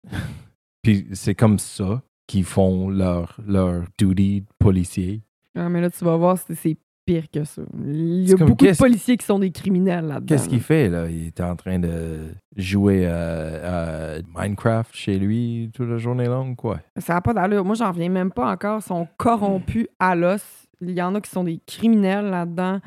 Puis 0.81 1.07
c'est 1.13 1.35
comme 1.35 1.59
ça 1.59 2.01
qu'ils 2.27 2.43
font 2.45 2.89
leur, 2.89 3.37
leur 3.45 3.83
duty 3.97 4.45
policier. 4.59 5.21
Ah, 5.55 5.69
mais 5.69 5.81
là, 5.81 5.89
tu 5.89 6.03
vas 6.05 6.15
voir, 6.17 6.37
c'est- 6.37 6.77
pire 7.03 7.25
que 7.33 7.43
ça. 7.43 7.63
Il 7.83 8.29
y 8.29 8.31
a 8.31 8.37
beaucoup 8.37 8.63
de 8.63 8.77
policiers 8.77 9.17
qui 9.17 9.25
sont 9.25 9.39
des 9.39 9.51
criminels 9.51 10.05
là-dedans. 10.05 10.25
Qu'est-ce 10.27 10.47
qu'il 10.47 10.61
fait 10.61 10.87
là? 10.87 11.09
Il 11.09 11.25
est 11.27 11.41
en 11.41 11.55
train 11.55 11.79
de 11.79 12.29
jouer 12.55 13.07
à, 13.07 14.17
à 14.17 14.17
Minecraft 14.35 14.93
chez 14.95 15.17
lui 15.17 15.71
toute 15.73 15.89
la 15.89 15.97
journée 15.97 16.27
longue, 16.27 16.55
quoi. 16.55 16.79
Ça 16.97 17.15
n'a 17.15 17.21
pas 17.21 17.33
d'allure. 17.33 17.65
Moi, 17.65 17.73
j'en 17.73 17.91
reviens 17.91 18.07
même 18.09 18.31
pas 18.31 18.51
encore. 18.51 18.81
Ils 18.81 18.87
sont 18.87 19.07
corrompus 19.17 19.87
à 19.99 20.15
l'os. 20.15 20.43
Il 20.79 20.91
y 20.91 21.01
en 21.01 21.15
a 21.15 21.21
qui 21.21 21.31
sont 21.31 21.43
des 21.43 21.59
criminels 21.65 22.25
là-dedans. 22.29 22.79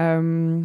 Euh, 0.00 0.62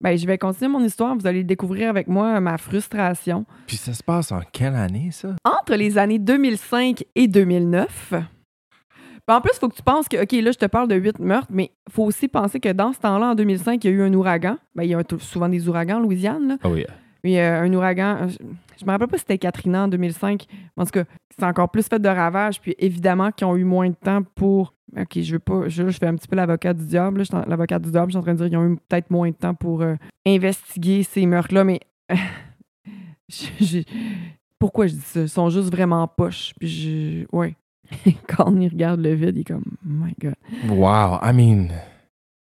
ben, 0.00 0.16
je 0.16 0.26
vais 0.26 0.38
continuer 0.38 0.68
mon 0.70 0.84
histoire. 0.84 1.14
Vous 1.16 1.26
allez 1.26 1.44
découvrir 1.44 1.88
avec 1.90 2.06
moi 2.08 2.38
ma 2.40 2.58
frustration. 2.58 3.44
Puis 3.66 3.76
ça 3.76 3.92
se 3.94 4.02
passe 4.02 4.32
en 4.32 4.40
quelle 4.52 4.74
année, 4.74 5.10
ça? 5.12 5.30
Entre 5.44 5.74
les 5.74 5.98
années 5.98 6.18
2005 6.18 7.04
et 7.14 7.28
2009, 7.28 8.12
ben, 9.28 9.36
en 9.36 9.40
plus, 9.40 9.50
il 9.54 9.58
faut 9.58 9.68
que 9.68 9.74
tu 9.76 9.82
penses 9.82 10.08
que, 10.08 10.22
OK, 10.22 10.32
là, 10.32 10.52
je 10.52 10.58
te 10.58 10.66
parle 10.66 10.86
de 10.88 10.94
huit 10.94 11.18
meurtres, 11.18 11.48
mais 11.50 11.72
il 11.88 11.92
faut 11.92 12.04
aussi 12.04 12.28
penser 12.28 12.60
que 12.60 12.68
dans 12.70 12.92
ce 12.92 13.00
temps-là, 13.00 13.30
en 13.30 13.34
2005, 13.34 13.82
il 13.84 13.90
y 13.90 13.92
a 13.92 13.96
eu 13.96 14.02
un 14.02 14.12
ouragan. 14.14 14.56
Ben, 14.74 14.84
il 14.84 14.90
y 14.90 14.94
a 14.94 14.98
un- 14.98 15.18
souvent 15.18 15.48
des 15.48 15.68
ouragans 15.68 15.96
en 15.96 16.00
Louisiane. 16.00 16.46
Là. 16.48 16.56
Oh 16.64 16.68
oui. 16.72 16.84
Euh, 17.34 17.62
un 17.62 17.72
ouragan. 17.74 18.16
euh, 18.22 18.28
Je, 18.28 18.36
je 18.80 18.84
me 18.84 18.90
rappelle 18.90 19.08
pas 19.08 19.16
si 19.16 19.22
c'était 19.22 19.38
Katrina 19.38 19.84
en 19.84 19.88
2005. 19.88 20.46
mais 20.76 20.82
En 20.82 20.84
tout 20.86 20.92
cas, 20.92 21.04
c'est 21.36 21.44
encore 21.44 21.70
plus 21.70 21.86
fait 21.88 21.98
de 22.00 22.08
ravages. 22.08 22.60
Puis 22.60 22.74
évidemment, 22.78 23.30
qu'ils 23.32 23.46
ont 23.46 23.56
eu 23.56 23.64
moins 23.64 23.88
de 23.90 23.94
temps 23.94 24.22
pour. 24.34 24.72
OK, 24.96 25.20
je 25.20 25.32
veux 25.32 25.38
pas. 25.40 25.68
Je, 25.68 25.88
je 25.88 25.98
fais 25.98 26.06
un 26.06 26.14
petit 26.14 26.28
peu 26.28 26.36
l'avocat 26.36 26.72
du 26.72 26.84
diable. 26.86 27.22
L'avocat 27.46 27.78
du 27.78 27.90
diable, 27.90 28.08
je 28.08 28.12
suis 28.12 28.18
en 28.18 28.22
train 28.22 28.32
de 28.34 28.38
dire 28.38 28.48
qu'ils 28.48 28.58
ont 28.58 28.66
eu 28.72 28.76
peut-être 28.88 29.10
moins 29.10 29.28
de 29.30 29.34
temps 29.34 29.54
pour 29.54 29.82
euh, 29.82 29.96
investiguer 30.26 31.02
ces 31.02 31.26
meurtres-là. 31.26 31.64
Mais 31.64 31.80
je- 33.28 33.46
je- 33.64 33.82
pourquoi 34.58 34.86
je 34.86 34.94
dis 34.94 35.00
ça? 35.00 35.20
Ils 35.20 35.28
sont 35.28 35.50
juste 35.50 35.70
vraiment 35.70 36.06
poches. 36.08 36.52
Puis 36.58 36.68
je. 36.68 37.36
Ouais. 37.36 37.54
Quand 38.28 38.54
il 38.60 38.68
regarde 38.68 39.00
le 39.00 39.14
vide, 39.14 39.36
il 39.36 39.40
est 39.40 39.44
comme, 39.44 39.64
oh 39.84 39.88
my 39.88 40.12
God. 40.20 40.34
Wow, 40.70 41.18
I 41.22 41.32
mean, 41.32 41.68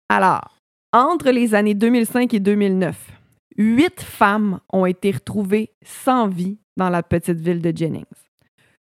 Alors, 0.10 0.58
entre 0.94 1.30
les 1.32 1.54
années 1.56 1.74
2005 1.74 2.34
et 2.34 2.40
2009, 2.40 3.15
huit 3.58 4.02
femmes 4.02 4.60
ont 4.72 4.86
été 4.86 5.12
retrouvées 5.12 5.72
sans 5.84 6.28
vie 6.28 6.58
dans 6.78 6.90
la 6.90 7.04
petite 7.04 7.40
ville 7.40 7.62
de 7.62 7.76
Jennings. 7.76 8.04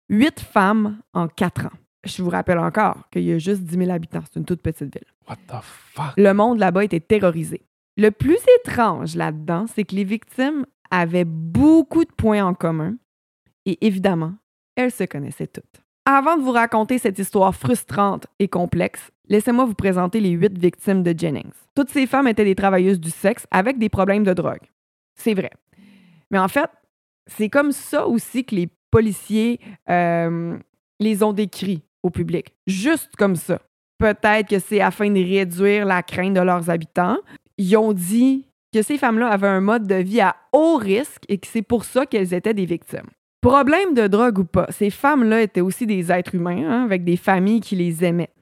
Huit 0.10 0.40
femmes 0.40 1.00
en 1.14 1.28
quatre 1.28 1.66
ans. 1.68 1.78
Je 2.06 2.24
vous 2.24 2.30
rappelle 2.30 2.60
encore 2.60 3.10
qu'il 3.12 3.24
y 3.24 3.34
a 3.34 3.38
juste 3.38 3.62
10 3.62 3.78
000 3.78 3.92
habitants. 3.92 4.24
C'est 4.26 4.40
une 4.40 4.46
toute 4.46 4.62
petite 4.62 4.94
ville. 4.94 5.06
what 5.28 5.36
the 5.48 5.62
fuck? 5.62 6.14
Le 6.18 6.34
monde 6.34 6.60
là-bas 6.60 6.86
était 6.86 7.00
terrorisé. 7.00 7.62
Le 7.98 8.12
plus 8.12 8.38
étrange 8.62 9.16
là-dedans, 9.16 9.66
c'est 9.68 9.84
que 9.84 9.96
les 9.96 10.06
victimes 10.06 10.66
avaient 10.90 11.26
beaucoup 11.26 12.06
de 12.06 12.12
points 12.12 12.44
en 12.44 12.54
commun 12.54 12.96
et 13.66 13.86
évidemment, 13.86 14.36
elles 14.76 14.92
se 14.92 15.04
connaissaient 15.04 15.48
toutes. 15.48 15.84
Avant 16.12 16.38
de 16.38 16.42
vous 16.42 16.54
raconter 16.54 16.98
cette 16.98 17.20
histoire 17.20 17.54
frustrante 17.54 18.26
et 18.40 18.48
complexe, 18.48 19.12
laissez-moi 19.28 19.66
vous 19.66 19.76
présenter 19.76 20.20
les 20.20 20.32
huit 20.32 20.58
victimes 20.58 21.04
de 21.04 21.14
Jennings. 21.16 21.52
Toutes 21.76 21.92
ces 21.92 22.08
femmes 22.08 22.28
étaient 22.28 22.46
des 22.46 22.56
travailleuses 22.56 23.00
du 23.00 23.12
sexe 23.12 23.46
avec 23.52 23.78
des 23.78 23.90
problèmes 23.90 24.24
de 24.24 24.34
drogue. 24.34 24.72
C'est 25.14 25.36
vrai. 25.36 25.52
Mais 26.32 26.40
en 26.40 26.48
fait, 26.48 26.72
c'est 27.28 27.50
comme 27.50 27.72
ça 27.72 28.08
aussi 28.08 28.44
que 28.44 28.56
les 28.56 28.70
policiers 28.90 29.60
euh, 29.88 30.58
les 31.00 31.22
ont 31.22 31.32
décrits 31.32 31.84
au 32.02 32.10
public. 32.10 32.56
Juste 32.66 33.16
comme 33.16 33.36
ça. 33.36 33.60
Peut-être 34.00 34.50
que 34.50 34.58
c'est 34.58 34.82
afin 34.82 35.12
de 35.12 35.20
réduire 35.20 35.86
la 35.86 36.02
crainte 36.02 36.34
de 36.34 36.42
leurs 36.42 36.72
habitants. 36.72 37.18
Ils 37.60 37.78
ont 37.78 37.94
dit 37.94 38.48
que 38.74 38.82
ces 38.82 38.98
femmes-là 38.98 39.28
avaient 39.28 39.48
un 39.48 39.62
mode 39.62 39.86
de 39.86 39.94
vie 39.94 40.22
à 40.22 40.36
haut 40.54 40.78
risque 40.78 41.22
et 41.28 41.38
que 41.38 41.46
c'est 41.46 41.62
pour 41.62 41.86
ça 41.86 42.08
qu'elles 42.08 42.34
étaient 42.34 42.56
des 42.56 42.66
victimes. 42.66 43.12
Problème 43.42 43.94
de 43.94 44.08
drogue 44.08 44.40
ou 44.40 44.44
pas, 44.44 44.68
ces 44.70 44.90
femmes-là 44.90 45.42
étaient 45.42 45.62
aussi 45.62 45.86
des 45.86 46.12
êtres 46.12 46.36
humains 46.36 46.64
hein, 46.68 46.84
avec 46.84 47.06
des 47.06 47.16
familles 47.16 47.62
qui 47.62 47.78
les 47.78 48.04
aimaient. 48.04 48.34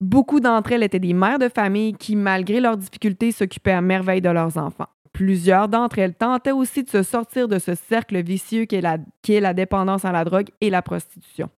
Beaucoup 0.00 0.40
d'entre 0.40 0.72
elles 0.72 0.82
étaient 0.82 0.98
des 0.98 1.12
mères 1.12 1.38
de 1.38 1.48
famille 1.48 1.92
qui, 1.92 2.16
malgré 2.16 2.60
leurs 2.60 2.76
difficultés, 2.76 3.32
s'occupaient 3.32 3.72
à 3.72 3.82
merveille 3.82 4.22
de 4.22 4.30
leurs 4.30 4.56
enfants. 4.56 4.88
Plusieurs 5.12 5.68
d'entre 5.68 5.98
elles 5.98 6.14
tentaient 6.14 6.52
aussi 6.52 6.84
de 6.84 6.88
se 6.88 7.02
sortir 7.02 7.48
de 7.48 7.58
ce 7.58 7.74
cercle 7.74 8.22
vicieux 8.22 8.64
qu'est 8.64 8.80
la, 8.80 8.98
la 9.28 9.54
dépendance 9.54 10.04
à 10.04 10.12
la 10.12 10.24
drogue 10.24 10.48
et 10.60 10.70
la 10.70 10.80
prostitution. 10.80 11.50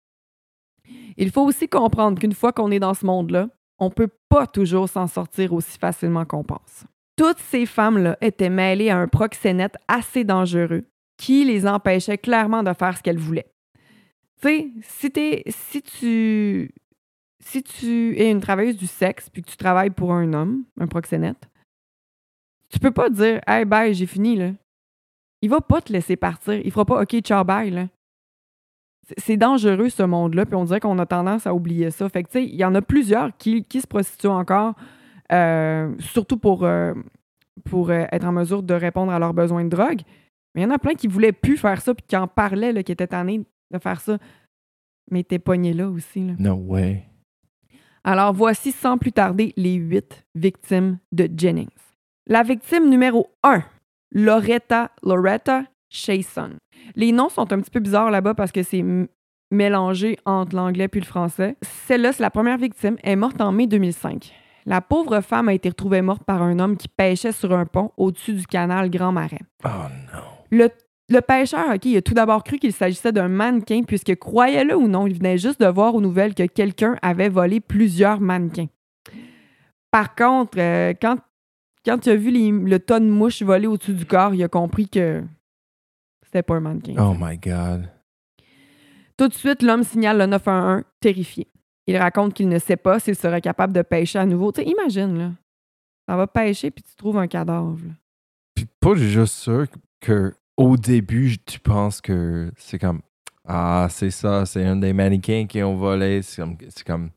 Il 1.16 1.30
faut 1.30 1.42
aussi 1.42 1.68
comprendre 1.68 2.18
qu'une 2.18 2.32
fois 2.32 2.52
qu'on 2.52 2.70
est 2.70 2.78
dans 2.80 2.94
ce 2.94 3.06
monde-là, 3.06 3.48
on 3.78 3.86
ne 3.86 3.90
peut 3.90 4.10
pas 4.28 4.46
toujours 4.46 4.88
s'en 4.88 5.06
sortir 5.06 5.52
aussi 5.52 5.78
facilement 5.78 6.24
qu'on 6.24 6.42
pense. 6.42 6.84
Toutes 7.16 7.38
ces 7.38 7.66
femmes-là 7.66 8.16
étaient 8.20 8.50
mêlées 8.50 8.90
à 8.90 8.98
un 8.98 9.08
proxénète 9.08 9.76
assez 9.88 10.24
dangereux 10.24 10.84
qui 11.20 11.44
les 11.44 11.66
empêchait 11.66 12.16
clairement 12.16 12.62
de 12.62 12.72
faire 12.72 12.96
ce 12.96 13.02
qu'elles 13.02 13.18
voulaient. 13.18 13.50
Tu 14.40 14.48
sais, 14.48 14.70
si, 14.80 15.12
si 15.48 15.82
tu 15.82 16.70
si 17.42 17.62
tu 17.62 18.16
es 18.18 18.30
une 18.30 18.40
travailleuse 18.40 18.76
du 18.76 18.86
sexe 18.86 19.28
puis 19.28 19.42
que 19.42 19.50
tu 19.50 19.56
travailles 19.58 19.90
pour 19.90 20.12
un 20.14 20.32
homme, 20.32 20.64
un 20.78 20.86
proxénète, 20.86 21.48
tu 22.70 22.78
peux 22.78 22.90
pas 22.90 23.10
dire 23.10 23.40
Hey 23.46 23.64
bye, 23.66 23.92
j'ai 23.94 24.06
fini 24.06 24.36
là. 24.36 24.52
Il 25.42 25.50
va 25.50 25.60
pas 25.60 25.80
te 25.82 25.92
laisser 25.92 26.16
partir. 26.16 26.54
Il 26.54 26.70
fera 26.70 26.84
pas 26.86 27.02
OK, 27.02 27.18
ciao 27.20 27.44
bye 27.44 27.70
là. 27.70 27.86
C'est- 29.06 29.20
C'est 29.20 29.36
dangereux 29.36 29.88
ce 29.90 30.02
monde-là, 30.02 30.46
puis 30.46 30.54
on 30.54 30.64
dirait 30.64 30.80
qu'on 30.80 30.98
a 30.98 31.06
tendance 31.06 31.46
à 31.46 31.52
oublier 31.54 31.90
ça. 31.90 32.08
Fait 32.08 32.22
que 32.22 32.28
tu 32.28 32.32
sais, 32.38 32.44
il 32.44 32.54
y 32.56 32.64
en 32.64 32.74
a 32.74 32.80
plusieurs 32.82 33.36
qui, 33.36 33.64
qui 33.64 33.80
se 33.80 33.86
prostituent 33.86 34.28
encore, 34.28 34.74
euh, 35.32 35.94
surtout 35.98 36.36
pour, 36.38 36.64
euh, 36.64 36.94
pour 37.68 37.90
euh, 37.90 38.04
être 38.12 38.24
en 38.24 38.32
mesure 38.32 38.62
de 38.62 38.74
répondre 38.74 39.12
à 39.12 39.18
leurs 39.18 39.34
besoins 39.34 39.64
de 39.64 39.70
drogue. 39.70 40.00
Mais 40.54 40.62
il 40.62 40.64
y 40.64 40.66
en 40.66 40.70
a 40.70 40.78
plein 40.78 40.94
qui 40.94 41.06
voulaient 41.06 41.32
plus 41.32 41.56
faire 41.56 41.80
ça, 41.80 41.94
puis 41.94 42.04
qui 42.06 42.16
en 42.16 42.26
parlaient, 42.26 42.72
là, 42.72 42.82
qui 42.82 42.92
étaient 42.92 43.06
tannés 43.06 43.42
de 43.72 43.78
faire 43.78 44.00
ça. 44.00 44.18
Mais 45.10 45.22
t'es 45.22 45.38
pogné 45.38 45.72
là 45.72 45.88
aussi. 45.88 46.20
Là. 46.20 46.34
No 46.38 46.54
way. 46.54 47.04
Alors 48.04 48.32
voici 48.32 48.72
sans 48.72 48.96
plus 48.96 49.12
tarder 49.12 49.52
les 49.56 49.74
huit 49.74 50.24
victimes 50.34 50.98
de 51.12 51.28
Jennings. 51.34 51.68
La 52.26 52.42
victime 52.42 52.88
numéro 52.88 53.28
1, 53.42 53.62
Loretta 54.12 54.90
Loretta 55.02 55.64
Chason. 55.90 56.52
Les 56.94 57.12
noms 57.12 57.28
sont 57.28 57.52
un 57.52 57.60
petit 57.60 57.70
peu 57.70 57.80
bizarres 57.80 58.10
là-bas 58.10 58.34
parce 58.34 58.52
que 58.52 58.62
c'est 58.62 58.84
mélangé 59.50 60.16
entre 60.24 60.56
l'anglais 60.56 60.88
puis 60.88 61.00
le 61.00 61.06
français. 61.06 61.56
Celle-là, 61.62 62.12
c'est 62.12 62.22
la 62.22 62.30
première 62.30 62.56
victime. 62.56 62.96
Elle 63.02 63.12
est 63.12 63.16
morte 63.16 63.40
en 63.40 63.52
mai 63.52 63.66
2005. 63.66 64.32
La 64.66 64.80
pauvre 64.80 65.20
femme 65.20 65.48
a 65.48 65.54
été 65.54 65.68
retrouvée 65.68 66.02
morte 66.02 66.22
par 66.24 66.42
un 66.42 66.58
homme 66.58 66.76
qui 66.76 66.88
pêchait 66.88 67.32
sur 67.32 67.52
un 67.52 67.66
pont 67.66 67.92
au-dessus 67.96 68.34
du 68.34 68.46
canal 68.46 68.90
Grand 68.90 69.12
Marais. 69.12 69.40
Oh 69.64 69.68
non. 70.12 70.39
Le, 70.50 70.68
le 71.08 71.20
pêcheur, 71.20 71.74
OK, 71.74 71.84
il 71.84 71.96
a 71.96 72.02
tout 72.02 72.14
d'abord 72.14 72.42
cru 72.44 72.58
qu'il 72.58 72.72
s'agissait 72.72 73.12
d'un 73.12 73.28
mannequin, 73.28 73.82
puisque, 73.82 74.14
croyez-le 74.16 74.76
ou 74.76 74.88
non, 74.88 75.06
il 75.06 75.14
venait 75.16 75.38
juste 75.38 75.60
de 75.60 75.66
voir 75.66 75.94
aux 75.94 76.00
nouvelles 76.00 76.34
que 76.34 76.46
quelqu'un 76.46 76.96
avait 77.02 77.28
volé 77.28 77.60
plusieurs 77.60 78.20
mannequins. 78.20 78.68
Par 79.90 80.14
contre, 80.14 80.58
euh, 80.60 80.94
quand, 81.00 81.18
quand 81.84 82.06
il 82.06 82.10
a 82.10 82.16
vu 82.16 82.30
les- 82.30 82.50
le 82.52 82.78
tas 82.78 83.00
de 83.00 83.06
mouches 83.06 83.42
voler 83.42 83.66
au-dessus 83.66 83.94
du 83.94 84.06
corps, 84.06 84.34
il 84.34 84.42
a 84.44 84.48
compris 84.48 84.88
que 84.88 85.22
c'était 86.24 86.42
pas 86.42 86.54
un 86.56 86.60
mannequin. 86.60 86.94
Oh 86.98 87.14
my 87.18 87.36
God. 87.38 87.88
Tout 89.16 89.28
de 89.28 89.34
suite, 89.34 89.62
l'homme 89.62 89.82
signale 89.82 90.18
le 90.18 90.26
911, 90.26 90.82
terrifié. 91.00 91.46
Il 91.86 91.96
raconte 91.96 92.34
qu'il 92.34 92.48
ne 92.48 92.58
sait 92.58 92.76
pas 92.76 93.00
s'il 93.00 93.16
serait 93.16 93.40
capable 93.40 93.72
de 93.72 93.82
pêcher 93.82 94.18
à 94.18 94.26
nouveau. 94.26 94.52
Tu 94.52 94.62
sais, 94.62 94.68
imagine, 94.68 95.18
là. 95.18 95.30
Ça 96.08 96.16
va 96.16 96.26
pêcher, 96.26 96.70
puis 96.70 96.82
tu 96.84 96.94
trouves 96.94 97.18
un 97.18 97.26
cadavre. 97.26 97.78
Puis 98.54 98.66
pas 98.80 98.94
juste 98.94 99.34
sûr 99.34 99.66
que 100.00 100.32
au 100.60 100.76
début, 100.76 101.38
tu 101.38 101.58
penses 101.58 102.02
que 102.02 102.52
c'est 102.56 102.78
comme 102.78 103.00
Ah, 103.46 103.86
c'est 103.88 104.10
ça, 104.10 104.44
c'est 104.44 104.64
un 104.64 104.76
des 104.76 104.92
mannequins 104.92 105.46
qui 105.46 105.62
ont 105.62 105.74
volé. 105.76 106.20
C'est 106.20 106.42
comme, 106.42 106.56
c'est 106.68 106.86
comme 106.86 107.10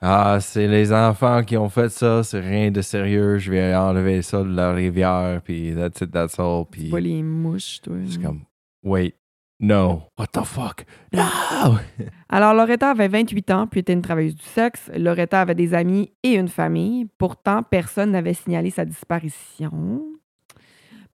Ah, 0.00 0.38
c'est 0.40 0.68
les 0.68 0.92
enfants 0.92 1.42
qui 1.42 1.56
ont 1.56 1.68
fait 1.68 1.88
ça, 1.88 2.22
c'est 2.22 2.40
rien 2.40 2.70
de 2.70 2.82
sérieux, 2.82 3.38
je 3.38 3.50
vais 3.50 3.74
enlever 3.74 4.22
ça 4.22 4.42
de 4.44 4.54
la 4.54 4.72
rivière, 4.72 5.40
puis 5.42 5.74
that's 5.74 6.00
it, 6.00 6.12
that's 6.12 6.38
all. 6.38 6.64
Puis 6.70 6.90
vois 6.90 7.00
les 7.00 7.22
mouches, 7.22 7.80
toi. 7.82 7.96
c'est 8.08 8.22
comme 8.22 8.42
Wait, 8.84 9.16
no, 9.58 10.02
what 10.16 10.28
the 10.28 10.44
fuck? 10.44 10.84
No! 11.12 11.22
Alors, 12.28 12.54
Loretta 12.54 12.90
avait 12.90 13.08
28 13.08 13.50
ans, 13.50 13.66
puis 13.66 13.80
était 13.80 13.92
une 13.92 14.02
travailleuse 14.02 14.36
du 14.36 14.44
sexe. 14.44 14.88
Loretta 14.96 15.40
avait 15.40 15.56
des 15.56 15.74
amis 15.74 16.12
et 16.22 16.34
une 16.34 16.48
famille. 16.48 17.06
Pourtant, 17.18 17.64
personne 17.64 18.12
n'avait 18.12 18.34
signalé 18.34 18.70
sa 18.70 18.84
disparition. 18.84 20.15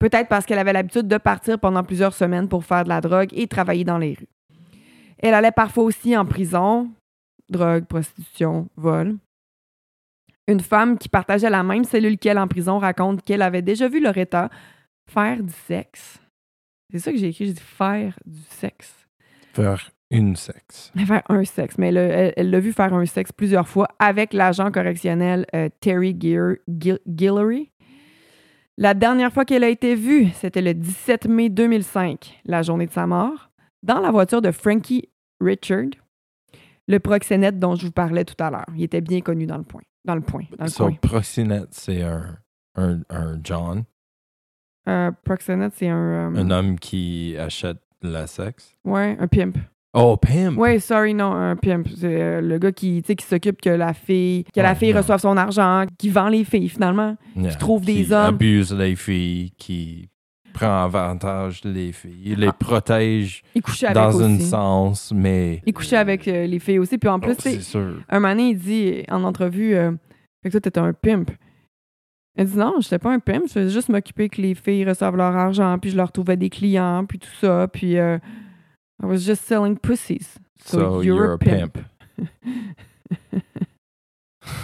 Peut-être 0.02 0.28
parce 0.28 0.44
qu'elle 0.47 0.59
avait 0.59 0.73
l'habitude 0.73 1.06
de 1.06 1.16
partir 1.16 1.61
pendant 1.61 1.85
plusieurs 1.85 2.12
semaines 2.12 2.49
pour 2.49 2.64
faire 2.64 2.82
de 2.82 2.88
la 2.88 3.00
drogue 3.00 3.28
et 3.32 3.47
travailler 3.47 3.85
dans 3.85 3.99
les 3.99 4.14
rues. 4.14 4.26
Elle 5.18 5.32
allait 5.32 5.52
parfois 5.52 5.85
aussi 5.85 6.16
en 6.16 6.26
prison. 6.26 6.90
Drogue, 7.49 7.85
prostitution, 7.85 8.68
vol. 8.76 9.16
Une 10.49 10.59
femme 10.59 10.99
qui 10.99 11.09
partageait 11.09 11.50
la 11.50 11.62
même 11.62 11.85
cellule 11.85 12.18
qu'elle 12.18 12.38
en 12.40 12.49
prison 12.49 12.78
raconte 12.78 13.23
qu'elle 13.23 13.42
avait 13.42 13.62
déjà 13.62 13.88
vu 13.88 14.00
Loretta 14.00 14.50
faire 15.09 15.40
du 15.40 15.52
sexe. 15.52 16.18
C'est 16.90 16.99
ça 16.99 17.12
que 17.12 17.18
j'ai 17.18 17.28
écrit, 17.28 17.47
j'ai 17.47 17.52
dit 17.52 17.61
faire 17.61 18.18
du 18.26 18.40
sexe. 18.49 18.92
Faire 19.54 19.90
une 20.11 20.35
sexe. 20.35 20.90
Faire 21.06 21.23
un 21.28 21.44
sexe, 21.44 21.78
mais 21.78 21.94
elle 21.94 22.50
l'a 22.50 22.59
vu 22.61 22.73
faire 22.73 22.92
un 22.92 23.06
sexe 23.06 23.30
plusieurs 23.30 23.68
fois 23.68 23.87
avec 24.00 24.32
l'agent 24.32 24.73
correctionnel 24.73 25.47
euh, 25.54 25.68
Terry 25.80 26.16
Gear, 26.18 26.56
Gil- 26.68 26.99
Guillory. 27.06 27.71
La 28.78 28.94
dernière 28.94 29.32
fois 29.32 29.44
qu'elle 29.44 29.64
a 29.64 29.68
été 29.68 29.94
vue, 29.94 30.28
c'était 30.34 30.62
le 30.62 30.74
17 30.74 31.26
mai 31.26 31.48
2005, 31.50 32.40
la 32.46 32.62
journée 32.62 32.86
de 32.86 32.92
sa 32.92 33.06
mort, 33.06 33.50
dans 33.82 34.00
la 34.00 34.10
voiture 34.10 34.40
de 34.40 34.50
Frankie 34.50 35.08
Richard, 35.40 35.90
le 36.88 36.98
proxénète 36.98 37.58
dont 37.58 37.74
je 37.74 37.86
vous 37.86 37.92
parlais 37.92 38.24
tout 38.24 38.42
à 38.42 38.50
l'heure. 38.50 38.66
Il 38.74 38.82
était 38.82 39.00
bien 39.00 39.20
connu 39.20 39.46
dans 39.46 39.58
le 39.58 39.64
point. 39.64 39.82
Dans 40.04 40.14
le 40.14 40.20
point. 40.22 40.44
Dans 40.58 40.64
le 40.64 40.70
So, 40.70 40.84
coin. 40.86 40.94
proxénète, 41.02 41.68
c'est 41.70 42.02
un, 42.02 42.38
un, 42.76 43.00
un 43.10 43.38
John, 43.44 43.84
proxénète, 45.24 45.74
c'est 45.76 45.88
un. 45.88 46.32
euh, 46.34 46.40
un 46.40 46.50
homme 46.50 46.78
qui 46.78 47.36
achète 47.38 47.78
le 48.00 48.26
sexe. 48.26 48.74
Ouais, 48.84 49.16
un 49.20 49.28
pimp. 49.28 49.56
Oh, 49.94 50.16
pimp! 50.16 50.56
Oui, 50.58 50.80
sorry, 50.80 51.12
non, 51.12 51.32
un 51.32 51.54
pimp. 51.56 51.87
C'est 51.96 52.22
euh, 52.22 52.40
le 52.40 52.58
gars 52.58 52.72
qui, 52.72 53.02
qui 53.02 53.25
s'occupe 53.26 53.61
que 53.61 53.68
la 53.68 53.92
fille, 53.92 54.44
que 54.54 54.61
la 54.61 54.75
fille 54.75 54.92
reçoive 54.94 55.20
son 55.20 55.37
argent, 55.37 55.84
qui 55.99 56.08
vend 56.08 56.28
les 56.28 56.44
filles 56.44 56.70
finalement. 56.70 57.16
Yeah, 57.37 57.54
trouve 57.56 57.84
des 57.84 58.04
qui 58.04 58.12
hommes. 58.12 58.34
abuse 58.34 58.72
les 58.75 58.96
filles, 58.96 59.50
qui 59.58 60.08
prend 60.54 60.84
avantage 60.84 61.61
des 61.62 61.92
filles. 61.92 62.22
Il 62.25 62.38
les 62.40 62.46
Ah. 62.49 62.52
protège 62.58 63.42
Il 63.54 63.61
couchait 63.62 63.87
avec 63.87 63.96
dans 64.02 64.22
un 64.22 64.38
sens, 64.38 65.12
mais. 65.14 65.61
Il 65.66 65.75
couchait 65.75 65.96
avec 65.99 66.26
euh, 66.26 66.46
les 66.46 66.58
filles 66.58 66.78
aussi. 66.78 66.96
Puis 66.96 67.08
en 67.11 67.20
plus, 67.20 67.32
Oh, 67.32 67.40
c'est 67.40 67.61
sûr. 67.61 67.96
un 68.08 68.20
moment 68.20 68.34
donné, 68.34 68.49
il 68.50 68.58
dit 68.58 69.02
en 69.11 69.25
entrevue 69.25 69.75
euh, 69.75 69.92
Fait 70.42 70.49
que 70.49 70.52
toi, 70.52 70.61
t'étais 70.62 70.80
un 70.80 70.94
pimp. 70.94 71.30
Elle 72.34 72.46
dit 72.46 72.56
non, 72.56 72.76
j'étais 72.80 72.99
pas 72.99 73.12
un 73.12 73.18
pimp, 73.18 73.42
je 73.46 73.52
faisais 73.52 73.68
juste 73.70 73.90
m'occuper 73.90 74.30
que 74.30 74.40
les 74.40 74.54
filles 74.54 74.87
reçoivent 74.87 75.16
leur 75.18 75.37
argent, 75.37 75.76
puis 75.78 75.90
je 75.90 75.96
leur 75.99 76.11
trouvais 76.12 76.38
des 76.38 76.49
clients, 76.49 77.04
puis 77.06 77.18
tout 77.18 77.28
ça, 77.42 77.68
puis 77.70 77.99
euh, 77.99 78.16
I 79.02 79.06
was 79.06 79.25
just 79.26 79.44
selling 79.44 79.76
pussies. 79.76 80.38
So, 80.64 81.00
you're, 81.00 81.32
a 81.32 81.38
pimp. 81.38 81.78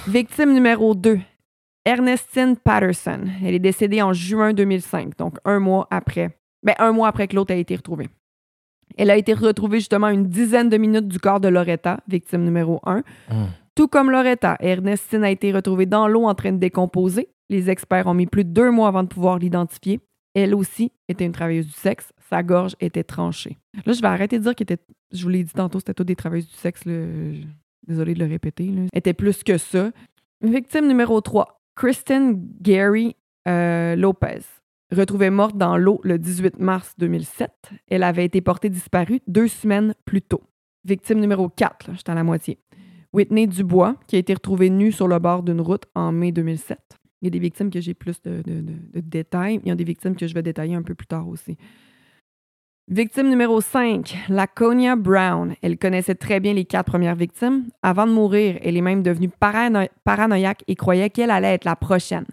Victime 0.06 0.54
numéro 0.54 0.94
2, 0.94 1.20
Ernestine 1.84 2.56
Patterson. 2.56 3.28
Elle 3.44 3.54
est 3.54 3.58
décédée 3.58 4.00
en 4.00 4.12
juin 4.12 4.52
2005, 4.52 5.16
donc 5.16 5.38
un 5.44 5.58
mois 5.58 5.88
après 5.90 6.38
Ben, 6.62 6.74
un 6.78 6.92
mois 6.92 7.08
après 7.08 7.28
que 7.28 7.36
l'autre 7.36 7.52
a 7.52 7.56
été 7.56 7.76
retrouvée. 7.76 8.08
Elle 8.96 9.10
a 9.10 9.16
été 9.16 9.32
retrouvée 9.32 9.78
justement 9.78 10.08
une 10.08 10.26
dizaine 10.26 10.68
de 10.68 10.76
minutes 10.76 11.08
du 11.08 11.18
corps 11.18 11.40
de 11.40 11.48
Loretta, 11.48 12.00
victime 12.08 12.42
numéro 12.42 12.80
1. 12.84 12.98
Hmm. 12.98 13.02
Tout 13.74 13.86
comme 13.86 14.10
Loretta, 14.10 14.56
Ernestine 14.60 15.22
a 15.22 15.30
été 15.30 15.52
retrouvée 15.52 15.86
dans 15.86 16.08
l'eau 16.08 16.24
en 16.24 16.34
train 16.34 16.52
de 16.52 16.58
décomposer. 16.58 17.28
Les 17.48 17.70
experts 17.70 18.06
ont 18.06 18.14
mis 18.14 18.26
plus 18.26 18.44
de 18.44 18.50
deux 18.50 18.70
mois 18.70 18.88
avant 18.88 19.04
de 19.04 19.08
pouvoir 19.08 19.38
l'identifier. 19.38 20.00
Elle 20.38 20.54
aussi 20.54 20.92
était 21.08 21.24
une 21.24 21.32
travailleuse 21.32 21.66
du 21.66 21.72
sexe. 21.72 22.12
Sa 22.30 22.42
gorge 22.42 22.76
était 22.80 23.02
tranchée. 23.02 23.56
Là, 23.84 23.92
je 23.92 24.00
vais 24.00 24.06
arrêter 24.06 24.38
de 24.38 24.44
dire 24.44 24.54
qu'elle 24.54 24.66
était. 24.70 24.82
Je 25.12 25.22
vous 25.22 25.28
l'ai 25.30 25.42
dit 25.42 25.52
tantôt, 25.52 25.80
c'était 25.80 25.94
toutes 25.94 26.06
des 26.06 26.16
travailleuses 26.16 26.48
du 26.48 26.54
sexe. 26.54 26.82
Désolée 27.86 28.14
de 28.14 28.20
le 28.20 28.26
répéter. 28.26 28.70
Était 28.92 29.14
plus 29.14 29.42
que 29.42 29.58
ça. 29.58 29.90
Victime 30.40 30.86
numéro 30.86 31.20
3, 31.20 31.60
Kristen 31.74 32.40
Gary 32.60 33.16
euh, 33.48 33.96
Lopez. 33.96 34.42
Retrouvée 34.94 35.30
morte 35.30 35.56
dans 35.56 35.76
l'eau 35.76 36.00
le 36.04 36.18
18 36.18 36.60
mars 36.60 36.94
2007. 36.98 37.50
Elle 37.88 38.02
avait 38.04 38.24
été 38.24 38.40
portée 38.40 38.70
disparue 38.70 39.20
deux 39.26 39.48
semaines 39.48 39.94
plus 40.04 40.22
tôt. 40.22 40.42
Victime 40.84 41.18
numéro 41.18 41.48
4, 41.48 41.88
là, 41.88 41.94
j'étais 41.96 42.12
à 42.12 42.14
la 42.14 42.24
moitié. 42.24 42.58
Whitney 43.12 43.46
Dubois, 43.46 43.96
qui 44.06 44.16
a 44.16 44.18
été 44.18 44.32
retrouvée 44.34 44.70
nue 44.70 44.92
sur 44.92 45.08
le 45.08 45.18
bord 45.18 45.42
d'une 45.42 45.60
route 45.60 45.86
en 45.94 46.12
mai 46.12 46.30
2007. 46.30 46.78
Il 47.20 47.26
y 47.26 47.28
a 47.28 47.30
des 47.30 47.38
victimes 47.38 47.70
que 47.70 47.80
j'ai 47.80 47.94
plus 47.94 48.20
de, 48.22 48.42
de- 48.42 48.60
de- 48.60 48.72
de 48.94 49.00
détails. 49.00 49.60
Il 49.64 49.68
y 49.68 49.72
a 49.72 49.74
des 49.74 49.84
victimes 49.84 50.14
que 50.16 50.26
je 50.26 50.34
vais 50.34 50.42
détailler 50.42 50.74
un 50.74 50.82
peu 50.82 50.94
plus 50.94 51.06
tard 51.06 51.28
aussi. 51.28 51.56
Victime 52.90 53.28
numéro 53.28 53.60
5, 53.60 54.16
Laconia 54.30 54.96
Brown. 54.96 55.54
Elle 55.60 55.76
connaissait 55.78 56.14
très 56.14 56.40
bien 56.40 56.54
les 56.54 56.64
quatre 56.64 56.86
premières 56.86 57.16
victimes. 57.16 57.64
Avant 57.82 58.06
de 58.06 58.12
mourir, 58.12 58.58
elle 58.62 58.76
est 58.78 58.80
même 58.82 59.02
devenue 59.02 59.28
parano- 59.28 59.88
paranoïaque 60.04 60.64
et 60.68 60.74
croyait 60.74 61.10
qu'elle 61.10 61.30
allait 61.30 61.52
être 61.54 61.66
la 61.66 61.76
prochaine. 61.76 62.24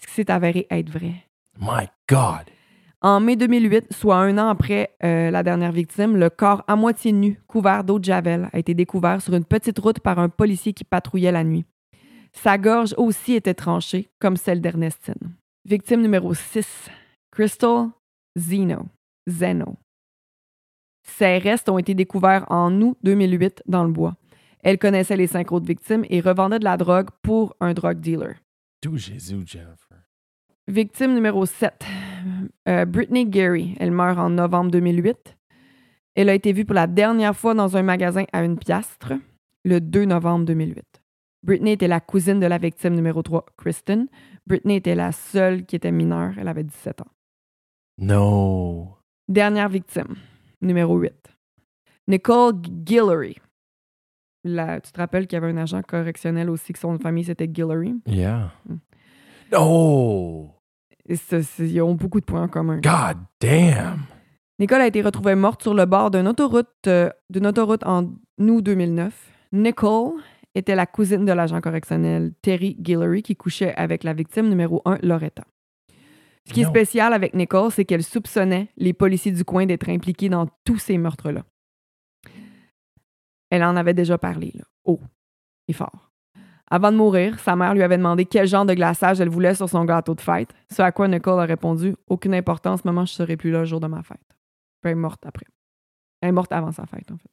Ce 0.00 0.06
qui 0.06 0.14
s'est 0.14 0.30
avéré 0.30 0.66
être 0.70 0.88
vrai. 0.88 1.12
My 1.60 1.86
God. 2.08 2.46
En 3.02 3.20
mai 3.20 3.36
2008, 3.36 3.92
soit 3.92 4.16
un 4.16 4.38
an 4.38 4.48
après 4.48 4.90
euh, 5.04 5.30
la 5.30 5.42
dernière 5.42 5.72
victime, 5.72 6.16
le 6.16 6.30
corps 6.30 6.64
à 6.66 6.76
moitié 6.76 7.12
nu, 7.12 7.38
couvert 7.46 7.84
d'eau 7.84 7.98
de 7.98 8.04
javel, 8.04 8.48
a 8.52 8.58
été 8.58 8.72
découvert 8.72 9.20
sur 9.20 9.34
une 9.34 9.44
petite 9.44 9.78
route 9.78 10.00
par 10.00 10.18
un 10.18 10.28
policier 10.30 10.72
qui 10.72 10.84
patrouillait 10.84 11.32
la 11.32 11.44
nuit. 11.44 11.64
Sa 12.32 12.58
gorge 12.58 12.94
aussi 12.96 13.34
était 13.34 13.54
tranchée, 13.54 14.08
comme 14.18 14.36
celle 14.36 14.60
d'Ernestine. 14.60 15.34
Victime 15.64 16.00
numéro 16.00 16.32
6, 16.34 16.88
Crystal 17.30 17.88
Zeno. 18.38 18.86
Zeno. 19.28 19.76
Ses 21.02 21.38
restes 21.38 21.68
ont 21.68 21.78
été 21.78 21.94
découverts 21.94 22.46
en 22.48 22.72
août 22.80 22.96
2008 23.02 23.62
dans 23.66 23.84
le 23.84 23.90
bois. 23.90 24.16
Elle 24.62 24.78
connaissait 24.78 25.16
les 25.16 25.26
cinq 25.26 25.52
autres 25.52 25.66
victimes 25.66 26.04
et 26.08 26.20
revendait 26.20 26.58
de 26.58 26.64
la 26.64 26.76
drogue 26.76 27.08
pour 27.22 27.56
un 27.60 27.72
drug 27.72 28.00
dealer. 28.00 28.36
D'où 28.82 28.96
Jésus, 28.96 29.42
Jennifer. 29.46 29.98
Victime 30.68 31.14
numéro 31.14 31.46
7, 31.46 31.84
euh, 32.68 32.84
Brittany 32.84 33.26
Gary. 33.26 33.76
Elle 33.80 33.90
meurt 33.90 34.18
en 34.18 34.30
novembre 34.30 34.70
2008. 34.70 35.36
Elle 36.14 36.28
a 36.28 36.34
été 36.34 36.52
vue 36.52 36.64
pour 36.64 36.74
la 36.74 36.86
dernière 36.86 37.36
fois 37.36 37.54
dans 37.54 37.76
un 37.76 37.82
magasin 37.82 38.24
à 38.32 38.44
une 38.44 38.58
piastre 38.58 39.14
le 39.64 39.80
2 39.80 40.04
novembre 40.04 40.46
2008. 40.46 40.84
Brittany 41.42 41.72
était 41.72 41.88
la 41.88 42.00
cousine 42.00 42.38
de 42.40 42.46
la 42.46 42.58
victime 42.58 42.94
numéro 42.94 43.22
3, 43.22 43.46
Kristen. 43.56 44.06
Brittany 44.46 44.76
était 44.76 44.94
la 44.94 45.12
seule 45.12 45.64
qui 45.64 45.76
était 45.76 45.92
mineure. 45.92 46.32
Elle 46.38 46.48
avait 46.48 46.64
17 46.64 47.00
ans. 47.00 47.06
No. 47.98 48.96
Dernière 49.28 49.68
victime, 49.68 50.16
numéro 50.60 50.96
8. 50.98 51.12
Nicole 52.08 52.54
Guillory. 52.60 53.36
La- 54.44 54.80
tu 54.80 54.90
te 54.90 54.98
rappelles 54.98 55.26
qu'il 55.26 55.36
y 55.38 55.42
avait 55.42 55.52
un 55.52 55.56
agent 55.58 55.82
correctionnel 55.82 56.48
aussi, 56.50 56.72
que 56.72 56.78
son 56.78 56.98
famille 56.98 57.24
c'était 57.24 57.46
Guillory? 57.48 57.94
Yeah. 58.06 58.52
Hmm. 58.68 58.76
Oh. 59.56 60.50
Et 61.08 61.16
ils 61.58 61.80
ont 61.82 61.94
beaucoup 61.94 62.20
de 62.20 62.24
points 62.24 62.42
en 62.44 62.48
commun. 62.48 62.76
God 62.80 63.18
damn. 63.40 64.00
Nicole 64.58 64.80
a 64.82 64.86
été 64.86 65.02
retrouvée 65.02 65.34
morte 65.34 65.62
sur 65.62 65.74
le 65.74 65.86
bord 65.86 66.10
d'une 66.10 66.28
autoroute, 66.28 66.68
euh, 66.86 67.10
d'une 67.30 67.46
autoroute 67.46 67.84
en 67.84 68.12
août 68.38 68.62
2009. 68.62 69.30
Nicole 69.52 70.20
était 70.54 70.74
la 70.74 70.86
cousine 70.86 71.24
de 71.24 71.32
l'agent 71.32 71.60
correctionnel 71.60 72.32
Terry 72.42 72.74
Guillory 72.74 73.22
qui 73.22 73.36
couchait 73.36 73.74
avec 73.74 74.04
la 74.04 74.12
victime 74.12 74.48
numéro 74.48 74.82
1, 74.84 74.98
Loretta. 75.02 75.44
Ce 76.46 76.52
qui 76.52 76.62
est 76.62 76.66
spécial 76.68 77.12
avec 77.12 77.34
Nicole, 77.34 77.70
c'est 77.70 77.84
qu'elle 77.84 78.02
soupçonnait 78.02 78.68
les 78.76 78.92
policiers 78.92 79.30
du 79.30 79.44
coin 79.44 79.66
d'être 79.66 79.88
impliqués 79.88 80.28
dans 80.28 80.48
tous 80.64 80.78
ces 80.78 80.98
meurtres-là. 80.98 81.44
Elle 83.50 83.62
en 83.62 83.76
avait 83.76 83.94
déjà 83.94 84.18
parlé, 84.18 84.52
là, 84.54 84.64
haut 84.84 85.00
et 85.68 85.72
fort. 85.72 86.10
Avant 86.70 86.92
de 86.92 86.96
mourir, 86.96 87.38
sa 87.40 87.56
mère 87.56 87.74
lui 87.74 87.82
avait 87.82 87.98
demandé 87.98 88.24
quel 88.24 88.46
genre 88.46 88.64
de 88.64 88.74
glaçage 88.74 89.20
elle 89.20 89.28
voulait 89.28 89.54
sur 89.54 89.68
son 89.68 89.84
gâteau 89.84 90.14
de 90.14 90.20
fête, 90.20 90.54
ce 90.70 90.82
à 90.82 90.92
quoi 90.92 91.08
Nicole 91.08 91.40
a 91.40 91.44
répondu 91.44 91.96
Aucune 92.08 92.34
importance, 92.34 92.84
maman, 92.84 93.04
je 93.04 93.12
serai 93.12 93.36
plus 93.36 93.50
là 93.50 93.60
le 93.60 93.64
jour 93.64 93.80
de 93.80 93.88
ma 93.88 94.02
fête. 94.02 94.18
Puis 94.80 94.90
elle 94.90 94.92
est 94.92 94.94
morte 94.94 95.24
après. 95.26 95.46
Elle 96.20 96.30
est 96.30 96.32
morte 96.32 96.52
avant 96.52 96.70
sa 96.70 96.86
fête, 96.86 97.10
en 97.10 97.18
fait. 97.18 97.30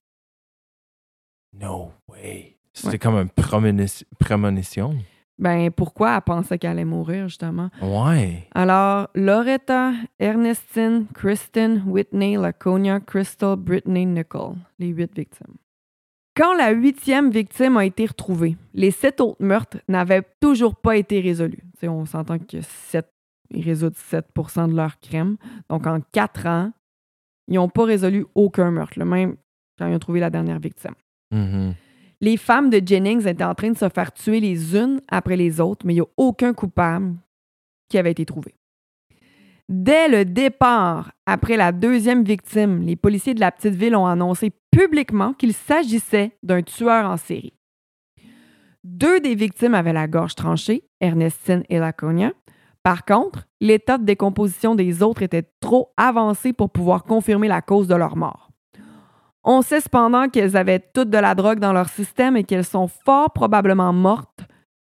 No 1.54 1.92
way. 2.08 2.57
C'était 2.78 2.92
Ouais. 2.94 2.98
comme 3.00 3.16
une 3.16 3.30
prémonition. 3.30 4.06
prémonition. 4.20 4.96
Ben, 5.40 5.70
pourquoi 5.72 6.16
elle 6.16 6.22
pensait 6.22 6.58
qu'elle 6.58 6.72
allait 6.72 6.86
mourir, 6.86 7.28
justement? 7.28 7.70
Ouais. 7.82 8.48
Alors, 8.56 9.08
Loretta, 9.14 9.94
Ernestine, 10.20 11.06
Kristen, 11.14 11.84
Whitney, 11.86 12.38
Laconia, 12.38 13.00
Crystal, 13.00 13.56
Brittany, 13.56 14.06
Nicole, 14.06 14.56
les 14.80 14.88
huit 14.88 15.14
victimes. 15.16 15.56
Quand 16.36 16.56
la 16.56 16.72
huitième 16.72 17.30
victime 17.32 17.78
a 17.78 17.86
été 17.86 18.06
retrouvée, 18.06 18.58
les 18.74 18.92
sept 18.92 19.22
autres 19.22 19.44
meurtres 19.44 19.78
n'avaient 19.88 20.24
toujours 20.40 20.76
pas 20.76 20.96
été 20.98 21.20
résolus. 21.20 21.64
On 21.84 22.06
s'entend 22.06 22.38
que 22.40 22.62
sept, 22.62 23.08
ils 23.52 23.64
résoudent 23.64 23.96
7% 23.96 24.68
de 24.68 24.76
leurs 24.76 25.00
crimes. 25.00 25.38
Donc, 25.70 25.86
en 25.88 26.00
quatre 26.12 26.46
ans, 26.48 26.72
ils 27.48 27.56
n'ont 27.56 27.70
pas 27.70 27.86
résolu 27.86 28.26
aucun 28.36 28.72
meurtre, 28.72 28.98
le 29.00 29.06
même 29.06 29.36
quand 29.80 29.88
ils 29.88 29.96
ont 29.96 30.00
trouvé 30.00 30.20
la 30.20 30.30
dernière 30.30 30.60
victime. 30.60 30.96
Mhm. 31.32 31.74
Les 32.20 32.38
femmes 32.38 32.70
de 32.70 32.82
Jennings 32.84 33.28
étaient 33.28 33.44
en 33.44 33.54
train 33.54 33.72
de 33.72 33.78
se 33.78 33.90
faire 33.90 34.12
tuer 34.12 34.40
les 34.40 34.76
unes 34.76 35.02
après 35.08 35.36
les 35.36 35.62
autres, 35.62 35.86
mais 35.86 35.94
il 35.94 35.98
n'y 35.98 36.02
a 36.02 36.10
aucun 36.18 36.54
coupable 36.54 37.16
qui 37.90 37.98
avait 37.98 38.12
été 38.12 38.26
trouvé. 38.26 38.56
Dès 39.70 40.08
le 40.08 40.24
départ, 40.24 41.12
après 41.26 41.58
la 41.58 41.72
deuxième 41.72 42.24
victime, 42.24 42.84
les 42.84 42.96
policiers 42.96 43.34
de 43.34 43.42
la 43.42 43.52
petite 43.52 43.76
ville 43.76 43.96
ont 43.96 44.06
annoncé 44.08 44.52
publiquement 44.72 45.34
qu'il 45.34 45.54
s'agissait 45.54 46.32
d'un 46.42 46.62
tueur 46.62 47.06
en 47.10 47.18
série. 47.18 47.54
Deux 48.84 49.20
des 49.20 49.36
victimes 49.36 49.74
avaient 49.74 49.94
la 49.94 50.08
gorge 50.08 50.36
tranchée, 50.36 50.86
Ernestine 51.02 51.64
et 51.70 51.80
Laconia. 51.80 52.32
Par 52.82 53.04
contre, 53.04 53.46
l'état 53.60 53.98
de 53.98 54.06
décomposition 54.06 54.74
des 54.74 55.04
autres 55.04 55.22
était 55.22 55.50
trop 55.60 55.92
avancé 55.98 56.54
pour 56.54 56.70
pouvoir 56.70 57.04
confirmer 57.04 57.50
la 57.50 57.62
cause 57.62 57.88
de 57.88 57.96
leur 57.96 58.16
mort. 58.16 58.47
On 59.50 59.62
sait 59.62 59.80
cependant 59.80 60.28
qu'elles 60.28 60.58
avaient 60.58 60.82
toutes 60.94 61.10
de 61.10 61.18
la 61.18 61.34
drogue 61.34 61.60
dans 61.60 61.72
leur 61.72 61.88
système 61.88 62.36
et 62.36 62.44
qu'elles 62.44 62.66
sont 62.66 62.90
fort 62.90 63.32
probablement 63.32 63.94
mortes, 63.94 64.42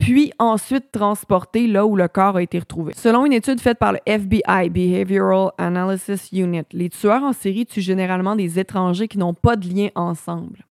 puis 0.01 0.33
ensuite 0.41 0.91
transportées 0.91 1.69
là 1.69 1.87
où 1.87 1.95
le 1.95 2.09
corps 2.09 2.35
a 2.35 2.43
été 2.43 2.59
retrouvé. 2.59 2.93
Selon 2.97 3.27
une 3.27 3.33
étude 3.33 3.61
faite 3.61 3.79
par 3.79 3.93
le 3.93 4.01
FBI, 4.07 4.69
Behavioral 4.71 5.53
Analysis 5.57 6.33
Unit, 6.33 6.65
les 6.73 6.89
tueurs 6.89 7.23
en 7.23 7.33
série 7.33 7.65
tuent 7.65 7.81
généralement 7.81 8.35
des 8.35 8.59
étrangers 8.59 9.07
qui 9.07 9.19
n'ont 9.19 9.35
pas 9.35 9.55
de 9.55 9.69
lien 9.69 9.91
ensemble. 9.95 10.67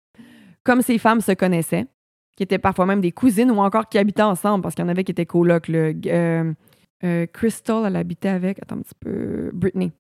Comme 0.64 0.82
ces 0.82 0.98
femmes 0.98 1.22
se 1.22 1.34
connaissaient, 1.34 1.86
qui 2.36 2.42
étaient 2.42 2.58
parfois 2.58 2.88
même 2.88 3.02
des 3.02 3.12
cousines 3.12 3.52
ou 3.52 3.60
encore 3.60 3.90
qui 3.90 4.00
habitaient 4.00 4.24
ensemble, 4.24 4.64
parce 4.64 4.74
qu'il 4.74 4.86
y 4.86 4.88
en 4.88 4.90
avait 4.90 5.04
qui 5.04 5.12
étaient 5.12 5.28
colocs. 5.28 5.70
Euh, 5.70 6.52
euh, 7.04 7.28
Crystal, 7.28 7.84
elle 7.86 7.96
habitait 7.96 8.30
avec, 8.30 8.58
attends 8.60 8.78
un 8.78 8.82
petit 8.82 8.96
peu, 9.00 9.52
Britney. 9.54 9.92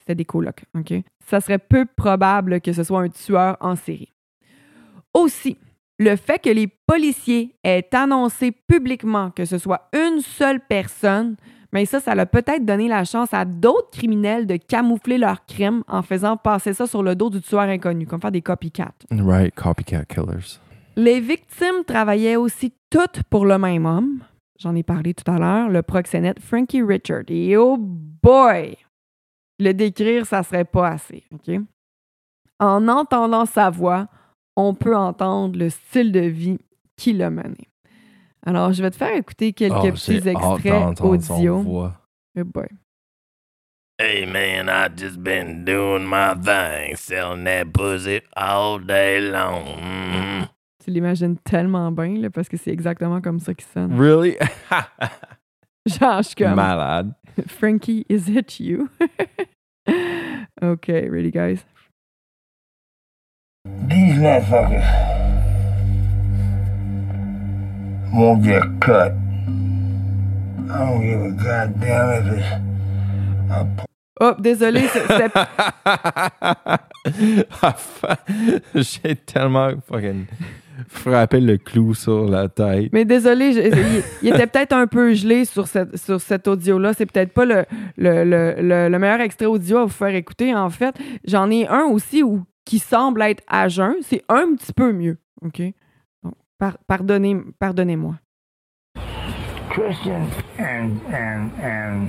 C'était 0.00 0.14
des 0.14 0.24
colocs, 0.24 0.64
OK? 0.76 0.92
Ça 1.26 1.40
serait 1.40 1.58
peu 1.58 1.84
probable 1.84 2.60
que 2.60 2.72
ce 2.72 2.82
soit 2.82 3.00
un 3.00 3.08
tueur 3.08 3.56
en 3.60 3.76
série. 3.76 4.12
Aussi, 5.14 5.58
le 5.98 6.16
fait 6.16 6.38
que 6.38 6.50
les 6.50 6.66
policiers 6.66 7.54
aient 7.62 7.88
annoncé 7.92 8.52
publiquement 8.52 9.30
que 9.30 9.44
ce 9.44 9.58
soit 9.58 9.88
une 9.92 10.20
seule 10.20 10.60
personne, 10.60 11.36
mais 11.72 11.84
ça, 11.84 12.00
ça 12.00 12.12
a 12.12 12.26
peut-être 12.26 12.64
donné 12.64 12.88
la 12.88 13.04
chance 13.04 13.32
à 13.32 13.44
d'autres 13.44 13.90
criminels 13.92 14.46
de 14.46 14.56
camoufler 14.56 15.18
leurs 15.18 15.44
crimes 15.46 15.84
en 15.86 16.02
faisant 16.02 16.36
passer 16.36 16.72
ça 16.72 16.86
sur 16.86 17.02
le 17.02 17.14
dos 17.14 17.30
du 17.30 17.40
tueur 17.40 17.60
inconnu, 17.60 18.06
comme 18.06 18.20
faire 18.20 18.32
des 18.32 18.42
copycats. 18.42 18.94
Right, 19.10 19.54
copycat 19.54 20.04
killers. 20.06 20.58
Les 20.96 21.20
victimes 21.20 21.84
travaillaient 21.86 22.36
aussi 22.36 22.72
toutes 22.90 23.22
pour 23.30 23.46
le 23.46 23.58
même 23.58 23.86
homme. 23.86 24.20
J'en 24.58 24.74
ai 24.74 24.82
parlé 24.82 25.14
tout 25.14 25.30
à 25.30 25.38
l'heure, 25.38 25.68
le 25.68 25.82
proxénète 25.82 26.40
Frankie 26.40 26.82
Richard. 26.82 27.24
Et 27.28 27.56
oh 27.56 27.76
boy! 27.78 28.76
Le 29.60 29.72
décrire, 29.72 30.26
ça 30.26 30.42
serait 30.42 30.64
pas 30.64 30.88
assez, 30.88 31.22
OK? 31.32 31.54
En 32.58 32.88
entendant 32.88 33.44
sa 33.46 33.70
voix, 33.70 34.08
on 34.56 34.74
peut 34.74 34.96
entendre 34.96 35.56
le 35.58 35.68
style 35.70 36.10
de 36.12 36.20
vie 36.20 36.58
qui 36.96 37.12
l'a 37.12 37.30
mené. 37.30 37.68
Alors, 38.44 38.72
je 38.72 38.82
vais 38.82 38.90
te 38.90 38.96
faire 38.96 39.14
écouter 39.14 39.52
quelques 39.52 39.74
Oh, 39.76 39.92
petits 39.92 40.26
extraits 40.28 41.00
audio. 41.00 41.60
voix. 41.60 41.92
Boy. 42.34 42.68
Hey 43.98 44.24
man, 44.24 44.70
I 44.70 44.88
just 44.96 45.18
been 45.22 45.62
doing 45.66 46.06
my 46.06 46.32
thing, 46.34 46.96
selling 46.96 47.44
that 47.44 47.66
pussy 47.74 48.22
all 48.34 48.78
day 48.78 49.20
long. 49.20 49.76
Mhm. 49.76 50.46
Tu 50.82 50.90
l'imagines 50.90 51.36
tellement 51.44 51.92
bien, 51.92 52.16
là, 52.18 52.30
parce 52.30 52.48
que 52.48 52.56
c'est 52.56 52.70
exactement 52.70 53.20
comme 53.20 53.40
ça 53.40 53.52
qu'il 53.52 53.66
sonne. 53.66 53.94
Really? 54.00 54.38
Genre, 55.86 56.22
je 56.22 56.28
suis 56.28 56.34
comme, 56.34 56.54
Malade. 56.54 57.12
Frankie, 57.46 58.06
is 58.08 58.28
it 58.30 58.58
you? 58.58 58.88
Okay, 60.62 61.08
ready, 61.08 61.30
guys? 61.30 61.64
These 63.64 64.16
motherfuckers 64.18 64.84
won't 68.12 68.42
get 68.44 68.62
cut. 68.80 69.12
I 70.70 70.78
don't 70.84 71.00
give 71.00 71.20
a 71.22 71.30
goddamn 71.42 72.26
if 72.26 72.38
it's 72.38 72.46
a 73.50 73.86
Oh, 74.22 74.34
désolé, 74.38 74.86
c'est- 74.88 75.06
c'était 75.06 75.32
J'ai 78.74 79.16
tellement 79.16 79.80
fucking 79.88 80.26
frappé 80.88 81.40
le 81.40 81.56
clou 81.58 81.94
sur 81.94 82.26
la 82.28 82.48
tête. 82.48 82.90
Mais 82.92 83.04
désolé, 83.04 83.52
je- 83.52 83.60
il, 83.60 84.02
il 84.22 84.28
était 84.34 84.46
peut-être 84.46 84.72
un 84.72 84.86
peu 84.86 85.14
gelé 85.14 85.44
sur, 85.44 85.66
cette, 85.66 85.96
sur 85.96 86.20
cet 86.20 86.48
audio-là. 86.48 86.92
C'est 86.94 87.06
peut-être 87.06 87.32
pas 87.32 87.44
le, 87.44 87.64
le, 87.96 88.24
le, 88.24 88.54
le- 88.60 88.88
le 88.88 88.98
meilleur 88.98 89.20
extrait 89.20 89.46
audio 89.46 89.78
à 89.78 89.82
vous 89.84 89.88
faire 89.90 90.14
écouter, 90.14 90.54
en 90.54 90.70
fait. 90.70 90.94
J'en 91.24 91.50
ai 91.50 91.66
un 91.68 91.84
aussi 91.84 92.22
où, 92.22 92.42
qui 92.64 92.78
semble 92.78 93.22
être 93.22 93.42
à 93.48 93.68
jeun. 93.68 93.94
C'est 94.02 94.22
un 94.28 94.54
petit 94.54 94.72
peu 94.72 94.92
mieux. 94.92 95.18
OK? 95.42 95.60
Donc, 96.22 96.34
par- 96.58 96.78
pardonnez, 96.86 97.36
pardonnez-moi. 97.58 98.16
Christian 99.70 100.26
and 100.58 100.98
and 101.12 101.50
and 101.62 102.08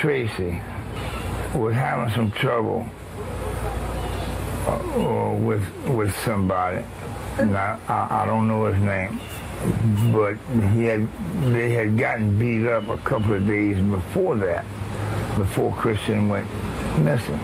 Tracy 0.00 0.60
was 1.54 1.72
having 1.72 2.12
some 2.14 2.30
trouble 2.32 2.84
uh, 4.66 5.32
with 5.40 5.62
with 5.88 6.12
somebody. 6.24 6.78
I, 7.38 7.78
I 7.88 8.22
I 8.22 8.26
don't 8.26 8.48
know 8.48 8.66
his 8.66 8.80
name, 8.82 9.20
but 10.12 10.34
he 10.74 10.84
had 10.84 11.06
they 11.52 11.70
had 11.70 11.96
gotten 11.98 12.38
beat 12.38 12.66
up 12.66 12.88
a 12.88 12.98
couple 12.98 13.34
of 13.34 13.46
days 13.46 13.78
before 13.78 14.36
that, 14.36 14.64
before 15.36 15.72
Christian 15.76 16.28
went 16.28 16.46
missing. 16.98 17.38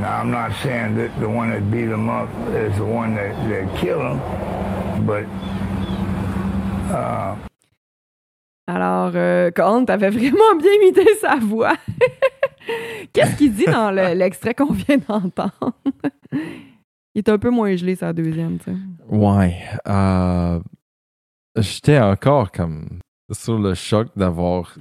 Now 0.00 0.20
I'm 0.20 0.30
not 0.30 0.52
saying 0.62 0.96
that 0.96 1.18
the 1.20 1.28
one 1.28 1.50
that 1.50 1.70
beat 1.70 1.88
him 1.88 2.08
up 2.08 2.28
is 2.52 2.76
the 2.78 2.84
one 2.84 3.14
that, 3.14 3.32
that 3.48 3.76
killed 3.78 4.02
him, 4.02 5.06
but 5.06 5.24
Alors, 8.66 9.12
euh, 9.14 9.50
Colin, 9.50 9.84
t'avais 9.84 10.08
vraiment 10.08 10.54
bien 10.58 10.72
imité 10.82 11.04
sa 11.20 11.36
voix. 11.36 11.74
Qu'est-ce 13.12 13.36
qu'il 13.36 13.52
dit 13.52 13.66
dans 13.66 13.90
le- 13.90 14.14
l'extrait 14.14 14.54
qu'on 14.54 14.72
vient 14.72 14.96
d'entendre? 14.96 15.72
Il 17.14 17.20
est 17.20 17.28
un 17.28 17.38
peu 17.38 17.50
moins 17.50 17.74
gelé, 17.76 17.94
sa 17.94 18.12
deuxième, 18.12 18.58
tu 18.58 18.64
sais. 18.72 18.76
Ouais. 19.08 19.56
euh, 19.88 20.58
J'étais 21.56 21.98
encore 22.00 22.50
comme 22.50 22.98
sur 23.30 23.58
le 23.58 23.74
choc 23.74 24.08
d'avoir 24.16 24.74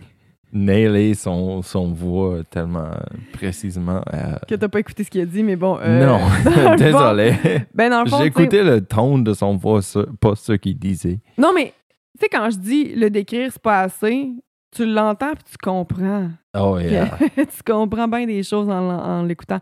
nailé 0.52 1.14
son, 1.14 1.62
son 1.62 1.92
voix 1.94 2.44
tellement 2.50 2.92
précisément. 3.34 4.02
euh, 4.14 4.36
Que 4.48 4.56
t'as 4.56 4.68
pas 4.68 4.80
écouté 4.80 5.04
ce 5.04 5.10
qu'il 5.12 5.22
a 5.22 5.26
dit, 5.26 5.44
mais 5.44 5.56
bon. 5.56 5.78
euh, 5.82 6.06
non, 6.06 6.76
désolé. 6.78 7.34
ben, 7.74 8.06
sais- 8.08 8.24
J'écoutais 8.24 8.64
le 8.64 8.82
ton 8.82 9.20
de 9.20 9.34
son 9.34 9.56
voix, 9.56 9.82
pas 10.20 10.36
ce 10.36 10.54
qu'il 10.54 10.78
disait. 10.78 11.20
Non, 11.38 11.52
mais 11.54 11.74
tu 12.18 12.22
sais, 12.22 12.30
quand 12.32 12.50
je 12.50 12.58
dis 12.58 12.96
le 12.96 13.10
décrire, 13.10 13.52
c'est 13.52 13.62
pas 13.62 13.82
assez, 13.82 14.32
tu 14.76 14.86
l'entends 14.86 15.34
puis 15.34 15.44
tu 15.52 15.58
comprends. 15.58 16.30
Oh 16.56 16.78
yeah. 16.80 17.18
tu 17.36 17.64
comprends 17.66 18.08
bien 18.08 18.26
des 18.26 18.42
choses 18.44 18.70
en, 18.70 18.90
en 18.90 19.24
l'écoutant. 19.24 19.60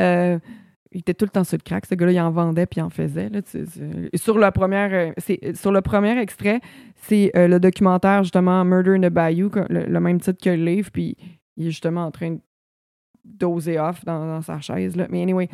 Euh, 0.00 0.38
il 0.96 1.00
était 1.00 1.12
tout 1.12 1.26
le 1.26 1.30
temps 1.30 1.44
sur 1.44 1.58
le 1.58 1.62
crack. 1.62 1.84
Ce 1.84 1.94
gars-là, 1.94 2.12
il 2.12 2.20
en 2.20 2.30
vendait 2.30 2.64
puis 2.64 2.80
il 2.80 2.82
en 2.82 2.88
faisait. 2.88 3.28
Là, 3.28 3.40
et 4.12 4.16
sur, 4.16 4.38
le 4.38 4.50
premier, 4.50 4.88
euh, 4.90 5.12
c'est- 5.18 5.54
sur 5.54 5.70
le 5.70 5.82
premier 5.82 6.18
extrait, 6.18 6.60
c'est 7.02 7.30
euh, 7.36 7.48
le 7.48 7.60
documentaire, 7.60 8.22
justement, 8.22 8.64
Murder 8.64 8.92
in 8.92 9.00
the 9.00 9.12
Bayou, 9.12 9.50
que- 9.50 9.66
le, 9.68 10.00
même 10.00 10.18
titre 10.20 10.42
que 10.42 10.48
le 10.48 10.64
livre, 10.64 10.90
puis 10.90 11.14
il 11.58 11.66
est 11.66 11.70
justement 11.70 12.06
en 12.06 12.10
train 12.10 12.30
de 12.30 12.40
doser 13.24 13.78
off 13.78 14.04
dans, 14.06 14.26
dans 14.26 14.40
sa 14.40 14.58
chaise. 14.60 14.96
Là. 14.96 15.06
Mais 15.10 15.20
anyway, 15.20 15.50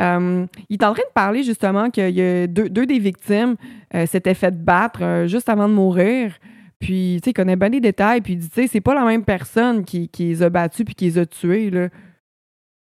euh, 0.00 0.44
il 0.68 0.74
est 0.74 0.84
en 0.84 0.92
train 0.92 1.04
de 1.06 1.12
parler 1.14 1.44
justement 1.44 1.88
qu'il 1.90 2.10
y 2.10 2.20
a 2.22 2.48
deux, 2.48 2.68
deux 2.68 2.86
des 2.86 2.98
victimes 2.98 3.54
euh, 3.94 4.06
s'étaient 4.06 4.34
fait 4.34 4.60
battre 4.64 5.04
euh, 5.04 5.26
juste 5.28 5.48
avant 5.48 5.68
de 5.68 5.74
mourir. 5.74 6.36
Puis, 6.80 7.18
tu 7.20 7.26
sais, 7.26 7.30
il 7.30 7.34
connaît 7.34 7.56
bien 7.56 7.68
les 7.68 7.80
détails. 7.80 8.22
Puis, 8.22 8.32
il 8.32 8.38
dit, 8.38 8.48
tu 8.50 8.62
sais, 8.62 8.66
c'est 8.66 8.80
pas 8.80 8.94
la 8.94 9.04
même 9.04 9.24
personne 9.24 9.84
qui, 9.84 10.08
qui 10.08 10.24
les 10.24 10.42
a 10.42 10.50
battus 10.50 10.84
puis 10.84 10.94
qui 10.96 11.04
les 11.04 11.18
a 11.18 11.26
tués, 11.26 11.70
là. 11.70 11.90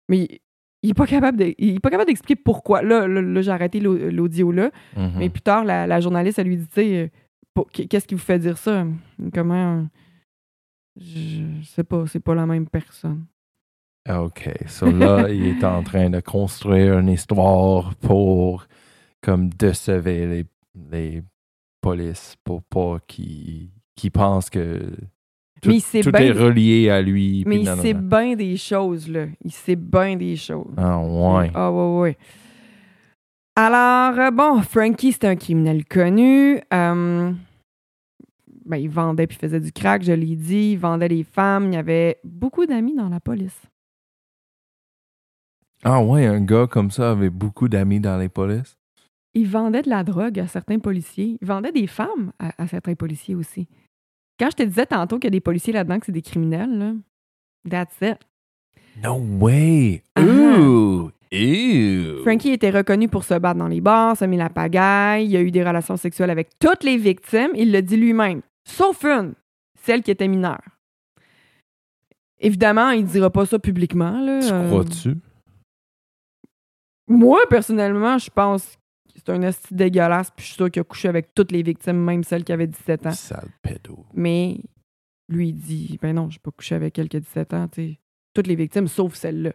Mais 0.09 0.41
il, 0.83 0.87
il 0.87 0.89
est 0.91 0.93
pas 0.93 1.07
capable 1.07 1.37
de- 1.39 1.55
il 1.57 1.75
est 1.75 1.79
pas 1.79 1.89
capable 1.89 2.07
d'expliquer 2.09 2.35
pourquoi. 2.35 2.81
Là, 2.83 3.07
là, 3.07 3.21
là, 3.21 3.41
j'ai 3.41 3.51
arrêté 3.51 3.79
l'au- 3.79 3.97
l'audio 4.11 4.51
là. 4.51 4.69
Mhm. 4.95 5.13
Mais 5.17 5.29
plus 5.29 5.41
tard, 5.41 5.63
la, 5.65 5.87
la 5.87 5.99
journaliste, 6.01 6.37
elle 6.39 6.47
lui 6.47 6.57
dit, 6.57 6.67
tu 6.67 6.73
sais, 6.75 7.11
euh, 7.57 7.63
qu'est-ce 7.87 8.05
qui 8.07 8.15
vous 8.15 8.21
fait 8.21 8.39
dire 8.39 8.57
ça? 8.57 8.85
Comment? 9.33 9.87
Je 10.95 11.41
sais 11.63 11.83
pas, 11.83 12.05
c'est 12.07 12.19
pas 12.19 12.35
la 12.35 12.45
même 12.45 12.67
personne. 12.67 13.25
OK. 14.09 14.49
So 14.67 14.91
là, 14.91 15.27
il 15.29 15.45
est 15.47 15.63
en 15.63 15.81
train 15.83 16.09
de 16.09 16.19
construire 16.19 16.99
une 16.99 17.09
histoire 17.09 17.95
pour 17.95 18.67
comme 19.21 19.49
décevoir 19.49 20.03
les, 20.27 20.45
les 20.91 21.23
polices 21.81 22.35
pour 22.43 22.61
pas 22.63 22.97
qu'ils 23.07 23.69
qu'ils 23.95 24.11
pensent 24.11 24.49
que 24.49 24.91
tout, 25.63 25.69
Mais 25.69 25.75
il 25.77 25.81
sait 25.81 26.01
tout 26.01 26.11
bien- 26.11 26.21
est 26.21 26.31
relié 26.31 26.89
à 26.89 27.01
lui. 27.01 27.43
Mais 27.47 27.61
il 27.61 27.67
sait 27.67 27.93
bien 27.93 28.35
des 28.35 28.57
choses, 28.57 29.09
là. 29.09 29.25
Il 29.43 29.51
sait 29.51 29.75
bien 29.75 30.15
des 30.15 30.35
choses. 30.35 30.73
Ah 30.77 30.99
ouais. 30.99 31.51
Ah, 31.53 31.71
ouais, 31.71 31.99
ouais. 31.99 32.17
Alors, 33.55 34.19
euh, 34.19 34.31
bon, 34.31 34.61
Frankie, 34.61 35.11
c'est 35.11 35.25
un 35.25 35.35
criminel 35.35 35.85
connu. 35.85 36.59
Euh, 36.73 37.31
ben, 38.65 38.77
il 38.77 38.89
vendait 38.89 39.27
puis 39.27 39.37
faisait 39.37 39.59
du 39.59 39.71
crack, 39.71 40.03
je 40.03 40.11
l'ai 40.13 40.35
dit. 40.35 40.71
Il 40.73 40.79
vendait 40.79 41.07
les 41.07 41.23
femmes. 41.23 41.67
Il 41.67 41.73
y 41.75 41.77
avait 41.77 42.17
beaucoup 42.23 42.65
d'amis 42.65 42.95
dans 42.95 43.09
la 43.09 43.19
police. 43.19 43.61
Ah 45.83 46.01
ouais, 46.01 46.25
un 46.25 46.41
gars 46.41 46.67
comme 46.67 46.91
ça 46.91 47.11
avait 47.11 47.29
beaucoup 47.29 47.67
d'amis 47.67 47.99
dans 47.99 48.17
les 48.17 48.29
polices? 48.29 48.77
Il 49.33 49.47
vendait 49.47 49.81
de 49.81 49.89
la 49.89 50.03
drogue 50.03 50.39
à 50.39 50.47
certains 50.47 50.79
policiers. 50.79 51.37
Il 51.41 51.47
vendait 51.47 51.71
des 51.71 51.87
femmes 51.87 52.31
à, 52.39 52.53
à 52.61 52.67
certains 52.67 52.95
policiers 52.95 53.35
aussi. 53.35 53.67
Quand 54.39 54.49
je 54.51 54.55
te 54.57 54.63
disais 54.63 54.85
tantôt 54.85 55.17
qu'il 55.17 55.25
y 55.25 55.27
a 55.27 55.31
des 55.31 55.41
policiers 55.41 55.73
là-dedans 55.73 55.99
que 55.99 56.05
c'est 56.07 56.11
des 56.11 56.21
criminels, 56.21 56.77
là, 56.77 56.93
that's 57.69 57.95
it. 58.01 58.17
No 59.03 59.15
way. 59.39 60.03
Ah. 60.15 60.21
Ooh. 60.23 61.11
Ew. 61.31 62.21
Frankie 62.21 62.51
était 62.51 62.69
reconnu 62.69 63.07
pour 63.07 63.23
se 63.23 63.33
battre 63.33 63.57
dans 63.57 63.67
les 63.67 63.81
bars, 63.81 64.15
se 64.15 64.23
met 64.25 64.37
la 64.37 64.51
pagaille, 64.51 65.25
il 65.25 65.35
a 65.35 65.41
eu 65.41 65.49
des 65.49 65.63
relations 65.63 65.97
sexuelles 65.97 66.29
avec 66.29 66.49
toutes 66.59 66.83
les 66.83 66.95
victimes, 66.97 67.49
il 67.55 67.71
le 67.71 67.81
dit 67.81 67.97
lui-même, 67.97 68.41
sauf 68.65 69.03
une, 69.03 69.33
celle 69.81 70.03
qui 70.03 70.11
était 70.11 70.27
mineure. 70.27 70.61
Évidemment, 72.39 72.91
il 72.91 73.03
ne 73.05 73.07
dira 73.09 73.31
pas 73.31 73.47
ça 73.47 73.57
publiquement. 73.57 74.19
Là. 74.21 74.39
Tu 74.41 74.51
Euh, 74.53 74.67
crois-tu? 74.67 75.15
moi, 77.07 77.39
personnellement, 77.49 78.17
je 78.19 78.29
pense 78.29 78.63
que 78.65 78.77
c'est 79.25 79.31
un 79.31 79.41
esti 79.41 79.73
dégueulasse, 79.73 80.31
puis 80.31 80.43
je 80.43 80.47
suis 80.47 80.55
sûr 80.55 80.71
qu'il 80.71 80.81
a 80.81 80.83
couché 80.83 81.07
avec 81.07 81.33
toutes 81.33 81.51
les 81.51 81.63
victimes, 81.63 81.97
même 81.97 82.23
celles 82.23 82.43
qui 82.43 82.51
avaient 82.51 82.67
17 82.67 83.07
ans. 83.07 83.11
Sale 83.11 83.49
pédo. 83.61 84.05
Mais 84.13 84.59
lui, 85.29 85.49
il 85.49 85.53
dit 85.53 85.99
Ben 86.01 86.15
non, 86.15 86.29
je 86.29 86.35
n'ai 86.35 86.41
pas 86.41 86.51
couché 86.51 86.75
avec 86.75 86.97
elle 86.99 87.07
qui 87.07 87.17
a 87.17 87.19
17 87.19 87.53
ans, 87.53 87.67
tu 87.67 87.81
sais. 87.81 87.99
Toutes 88.33 88.47
les 88.47 88.55
victimes, 88.55 88.87
sauf 88.87 89.13
celle-là. 89.13 89.53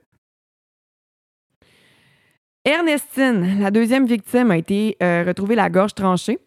Ernestine, 2.64 3.60
la 3.60 3.70
deuxième 3.70 4.06
victime, 4.06 4.50
a 4.50 4.56
été 4.56 4.96
euh, 5.02 5.24
retrouvée 5.26 5.54
la 5.54 5.68
gorge 5.68 5.94
tranchée. 5.94 6.38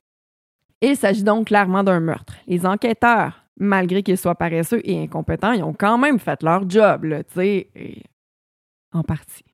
Il 0.82 0.96
s'agit 0.96 1.24
donc 1.24 1.48
clairement 1.48 1.84
d'un 1.84 2.00
meurtre. 2.00 2.36
Les 2.48 2.66
enquêteurs, 2.66 3.46
malgré 3.58 4.02
qu'ils 4.02 4.18
soient 4.18 4.36
paresseux 4.36 4.82
et 4.84 5.02
incompétents, 5.02 5.52
ils 5.52 5.64
ont 5.64 5.74
quand 5.74 5.98
même 5.98 6.20
fait 6.20 6.42
leur 6.42 6.68
job, 6.70 7.04
là, 7.06 7.24
tu 7.24 7.34
sais, 7.36 8.04
en 8.92 9.04
partie. 9.04 9.51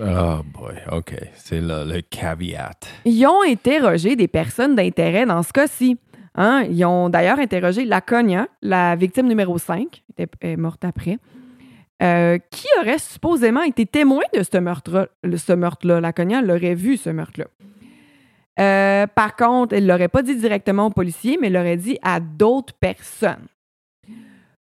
Oh 0.00 0.40
boy, 0.44 0.74
OK. 0.90 1.14
C'est 1.34 1.60
là 1.60 1.84
le 1.84 2.00
caveat. 2.00 2.78
Ils 3.04 3.26
ont 3.26 3.42
interrogé 3.46 4.16
des 4.16 4.28
personnes 4.28 4.74
d'intérêt 4.74 5.26
dans 5.26 5.42
ce 5.42 5.52
cas-ci. 5.52 5.98
Hein? 6.34 6.64
Ils 6.70 6.84
ont 6.84 7.08
d'ailleurs 7.10 7.38
interrogé 7.38 7.84
Laconia, 7.84 8.48
la 8.62 8.96
victime 8.96 9.26
numéro 9.26 9.58
5, 9.58 10.02
était, 10.16 10.30
est 10.40 10.56
morte 10.56 10.84
après, 10.84 11.18
euh, 12.02 12.38
qui 12.50 12.66
aurait 12.80 12.98
supposément 12.98 13.62
été 13.62 13.84
témoin 13.86 14.22
de 14.34 14.42
ce 14.42 14.58
meurtre-là. 14.58 15.08
Ce. 15.36 16.00
Laconia 16.00 16.40
l'aurait 16.40 16.74
vu, 16.74 16.96
ce 16.96 17.10
meurtre-là. 17.10 17.46
Euh, 18.60 19.06
par 19.06 19.36
contre, 19.36 19.74
elle 19.74 19.84
ne 19.84 19.88
l'aurait 19.88 20.08
pas 20.08 20.22
dit 20.22 20.36
directement 20.36 20.86
aux 20.86 20.90
policiers, 20.90 21.38
mais 21.40 21.50
l'aurait 21.50 21.76
dit 21.76 21.98
à 22.02 22.20
d'autres 22.20 22.74
personnes. 22.74 23.46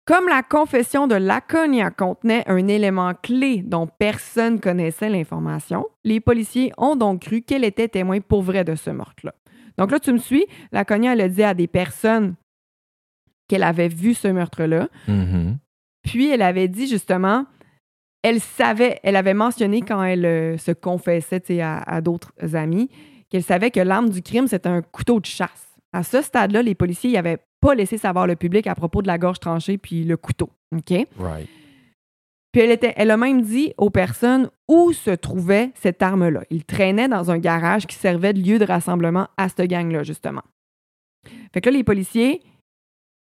Comme 0.09 0.27
la 0.27 0.41
confession 0.41 1.05
de 1.05 1.13
Laconia 1.13 1.91
contenait 1.91 2.43
un 2.47 2.67
élément 2.67 3.13
clé 3.13 3.61
dont 3.61 3.85
personne 3.85 4.59
connaissait 4.59 5.07
l'information, 5.07 5.85
les 6.03 6.19
policiers 6.19 6.71
ont 6.79 6.95
donc 6.95 7.21
cru 7.21 7.43
qu'elle 7.43 7.63
était 7.63 7.87
témoin 7.87 8.19
pour 8.19 8.41
vrai 8.41 8.63
de 8.63 8.73
ce 8.73 8.89
meurtre-là. 8.89 9.35
Donc 9.77 9.91
là, 9.91 9.99
tu 9.99 10.11
me 10.11 10.17
suis, 10.17 10.47
Laconia, 10.71 11.13
elle 11.13 11.21
a 11.21 11.29
dit 11.29 11.43
à 11.43 11.53
des 11.53 11.67
personnes 11.67 12.33
qu'elle 13.47 13.61
avait 13.61 13.87
vu 13.87 14.15
ce 14.15 14.27
meurtre-là, 14.27 14.89
Mhm. 15.07 15.59
puis 16.01 16.27
elle 16.31 16.41
avait 16.41 16.67
dit 16.67 16.87
justement, 16.87 17.45
elle 18.23 18.39
savait, 18.39 18.99
elle 19.03 19.15
avait 19.15 19.35
mentionné 19.35 19.81
quand 19.83 20.01
elle 20.01 20.25
euh, 20.25 20.57
se 20.57 20.71
confessait 20.71 21.61
à 21.61 22.01
d'autres 22.01 22.33
amis, 22.55 22.89
qu'elle 23.29 23.43
savait 23.43 23.69
que 23.69 23.79
l'arme 23.79 24.09
du 24.09 24.23
crime, 24.23 24.47
c'était 24.47 24.69
un 24.69 24.81
couteau 24.81 25.19
de 25.19 25.27
chasse. 25.27 25.67
À 25.93 26.01
ce 26.01 26.23
stade-là, 26.23 26.63
les 26.63 26.73
policiers 26.73 27.11
n'avaient 27.11 27.37
pas 27.61 27.75
laissé 27.75 27.97
savoir 27.97 28.27
le 28.27 28.35
public 28.35 28.67
à 28.67 28.75
propos 28.75 29.01
de 29.01 29.07
la 29.07 29.17
gorge 29.17 29.39
tranchée 29.39 29.77
puis 29.77 30.03
le 30.03 30.17
couteau. 30.17 30.49
OK? 30.75 31.07
Right. 31.17 31.49
Puis 32.51 32.61
elle, 32.61 32.71
était, 32.71 32.93
elle 32.95 33.11
a 33.11 33.17
même 33.17 33.41
dit 33.41 33.73
aux 33.77 33.89
personnes 33.91 34.49
où 34.67 34.91
se 34.91 35.11
trouvait 35.11 35.71
cette 35.75 36.01
arme-là. 36.01 36.43
Il 36.49 36.65
traînait 36.65 37.07
dans 37.07 37.29
un 37.29 37.37
garage 37.37 37.85
qui 37.85 37.95
servait 37.95 38.33
de 38.33 38.41
lieu 38.41 38.57
de 38.57 38.65
rassemblement 38.65 39.27
à 39.37 39.49
cette 39.49 39.69
gang-là, 39.69 40.03
justement. 40.03 40.41
Fait 41.53 41.61
que 41.61 41.69
là, 41.69 41.77
les 41.77 41.83
policiers, 41.83 42.41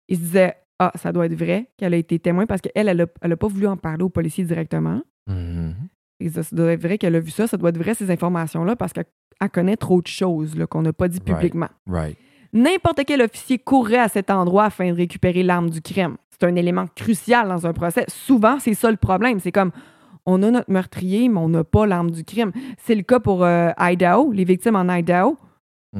ils 0.09 0.17
se 0.17 0.21
disaient 0.21 0.55
Ah, 0.79 0.91
ça 0.95 1.13
doit 1.13 1.27
être 1.27 1.35
vrai 1.35 1.69
qu'elle 1.77 1.93
a 1.93 1.97
été 1.97 2.19
témoin 2.19 2.45
parce 2.45 2.59
qu'elle, 2.61 2.89
elle 2.89 3.07
n'a 3.29 3.37
pas 3.37 3.47
voulu 3.47 3.67
en 3.67 3.77
parler 3.77 4.03
aux 4.03 4.09
policiers 4.09 4.43
directement. 4.43 5.01
Mhm. 5.27 5.75
Et 6.19 6.29
ça, 6.29 6.43
ça 6.43 6.55
doit 6.55 6.71
être 6.73 6.81
vrai 6.81 6.97
qu'elle 6.97 7.15
a 7.15 7.19
vu 7.19 7.31
ça, 7.31 7.47
ça 7.47 7.55
doit 7.57 7.69
être 7.69 7.77
vrai 7.77 7.93
ces 7.93 8.11
informations-là 8.11 8.75
parce 8.75 8.91
qu'elle 8.91 9.05
elle 9.41 9.49
connaît 9.49 9.75
trop 9.77 10.01
de 10.01 10.07
choses 10.07 10.55
qu'on 10.69 10.81
n'a 10.81 10.93
pas 10.93 11.07
dit 11.09 11.19
Right. 11.19 11.35
publiquement. 11.35 11.69
Right. 11.87 12.17
N'importe 12.55 13.01
quel 13.05 13.21
officier 13.21 13.59
courrait 13.59 13.99
à 13.99 14.07
cet 14.07 14.31
endroit 14.31 14.63
afin 14.65 14.89
de 14.91 14.95
récupérer 14.95 15.43
l'arme 15.43 15.69
du 15.69 15.81
crime. 15.81 16.15
C'est 16.31 16.45
un 16.45 16.55
élément 16.55 16.85
crucial 16.95 17.47
dans 17.47 17.67
un 17.67 17.73
procès. 17.73 18.05
Souvent, 18.07 18.59
c'est 18.59 18.73
ça 18.73 18.89
le 18.89 18.97
problème. 18.97 19.39
C'est 19.39 19.51
comme, 19.51 19.71
on 20.25 20.41
a 20.41 20.49
notre 20.51 20.71
meurtrier, 20.71 21.29
mais 21.29 21.37
on 21.39 21.49
n'a 21.49 21.63
pas 21.63 21.85
l'arme 21.85 22.11
du 22.11 22.23
crime. 22.23 22.51
C'est 22.77 22.95
le 22.95 23.03
cas 23.03 23.19
pour 23.19 23.43
euh, 23.43 23.69
Idaho, 23.79 24.31
les 24.31 24.45
victimes 24.45 24.75
en 24.75 24.87
Idaho. 24.89 25.37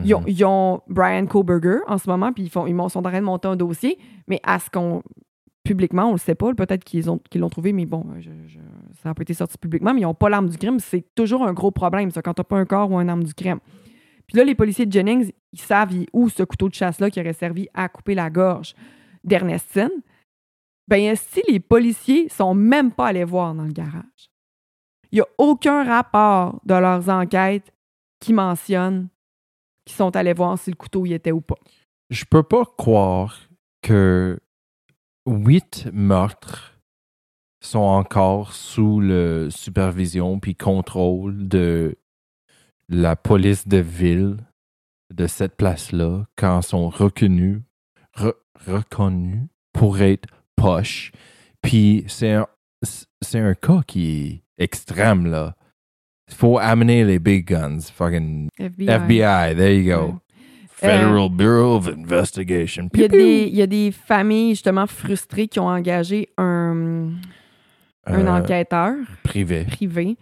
Ils, 0.03 0.13
ont, 0.15 0.19
Mhm. 0.21 0.25
ils 0.27 0.45
ont 0.45 0.81
Brian 0.89 1.25
Koberger 1.25 1.79
en 1.87 1.97
ce 1.97 2.09
moment, 2.09 2.33
puis 2.33 2.43
ils, 2.43 2.49
font, 2.49 2.67
ils 2.67 2.75
sont 2.89 2.99
en 2.99 3.03
train 3.03 3.19
de 3.19 3.25
monter 3.25 3.47
un 3.47 3.55
dossier, 3.55 3.97
mais 4.27 4.39
à 4.43 4.59
ce 4.59 4.69
qu'on. 4.69 5.03
Publiquement, 5.63 6.09
on 6.09 6.11
le 6.11 6.17
sait 6.19 6.35
pas. 6.35 6.53
Peut-être 6.53 6.83
qu'ils 6.83 7.09
ont- 7.09 7.19
qu'ils 7.29 7.41
l'ont 7.41 7.49
trouvé, 7.49 7.73
mais 7.73 7.85
bon, 7.87 8.05
je- 8.19 8.29
je- 8.47 8.59
ça 9.01 9.09
n'a 9.09 9.15
pas 9.15 9.23
été 9.23 9.33
sorti 9.33 9.57
publiquement, 9.57 9.93
mais 9.93 10.01
ils 10.01 10.03
n'ont 10.03 10.13
pas 10.13 10.29
l'arme 10.29 10.47
du 10.49 10.57
crime. 10.57 10.79
C'est 10.79 11.03
toujours 11.15 11.43
un 11.47 11.53
gros 11.53 11.71
problème, 11.71 12.11
ça, 12.11 12.21
quand 12.21 12.33
tu 12.35 12.41
n'as 12.41 12.43
pas 12.43 12.57
un 12.57 12.65
corps 12.65 12.91
ou 12.91 12.99
une 13.01 13.09
arme 13.09 13.23
du 13.23 13.33
crime. 13.33 13.59
Puis 14.27 14.37
là, 14.37 14.43
les 14.43 14.53
policiers 14.53 14.85
de 14.85 14.91
Jennings, 14.91 15.31
ils 15.55 15.61
savent 15.61 15.93
où 16.11 16.27
ce 16.29 16.43
couteau 16.43 16.67
de 16.67 16.73
chasse-là 16.73 17.09
qui 17.09 17.21
aurait 17.21 17.33
servi 17.33 17.69
à 17.73 17.87
couper 17.87 18.13
la 18.13 18.29
gorge 18.29 18.75
d'Ernestine. 19.23 19.89
Ben, 20.87 21.15
si 21.15 21.41
les 21.47 21.61
policiers 21.61 22.27
sont 22.27 22.53
même 22.53 22.91
pas 22.91 23.07
allés 23.07 23.23
voir 23.23 23.55
dans 23.55 23.63
le 23.63 23.71
garage. 23.71 24.29
Il 25.11 25.15
n'y 25.15 25.21
a 25.21 25.27
aucun 25.37 25.83
rapport 25.85 26.59
de 26.65 26.73
leurs 26.73 27.07
enquêtes 27.09 27.73
qui 28.19 28.33
mentionne 28.33 29.07
qu'ils 29.85 29.95
sont 29.95 30.13
allés 30.15 30.33
voir 30.33 30.59
si 30.59 30.71
le 30.71 30.75
couteau 30.75 31.05
y 31.05 31.13
était 31.13 31.31
ou 31.31 31.41
pas. 31.41 31.57
Je 32.09 32.25
peux 32.25 32.43
pas 32.43 32.65
croire 32.77 33.39
que 33.81 34.37
huit 35.25 35.87
meurtres 35.93 36.77
sont 37.61 37.79
encore 37.79 38.51
sous 38.51 38.99
le 38.99 39.47
supervision 39.49 40.39
puis 40.39 40.55
contrôle 40.55 41.47
de 41.47 41.97
la 42.89 43.15
police 43.15 43.67
de 43.67 43.77
ville 43.77 44.37
de 45.13 45.27
cette 45.27 45.55
place-là 45.55 46.25
quand 46.35 46.61
ils 46.61 46.65
sont 46.65 46.89
reconnus, 46.89 47.61
re- 48.17 48.33
reconnus 48.67 49.43
pour 49.73 49.99
être 50.01 50.27
poches. 50.55 51.11
Puis 51.61 52.03
c'est 52.07 52.33
un, 52.33 52.47
c'est 53.21 53.39
un 53.39 53.53
cas 53.53 53.81
qui 53.85 54.41
est 54.57 54.63
extrême, 54.63 55.25
là. 55.27 55.55
Il 56.27 56.33
faut 56.35 56.57
amener 56.57 57.03
les 57.03 57.19
big 57.19 57.45
guns. 57.47 57.79
Fucking 57.93 58.49
FBI. 58.57 58.89
FBI, 58.89 59.55
there 59.55 59.75
you 59.79 59.93
go. 59.95 60.05
Ouais. 60.07 60.15
Federal 60.69 61.29
Bureau 61.29 61.77
of 61.77 61.87
Investigation. 61.87 62.89
Il 62.93 63.13
y, 63.13 63.55
y 63.57 63.61
a 63.61 63.67
des 63.67 63.91
familles 63.91 64.49
justement 64.51 64.87
frustrées 64.87 65.47
qui 65.47 65.59
ont 65.59 65.67
engagé 65.67 66.29
un, 66.37 67.11
un 68.05 68.25
Euh, 68.25 68.27
enquêteur 68.39 68.95
privé. 69.23 69.65
privé. 69.65 70.17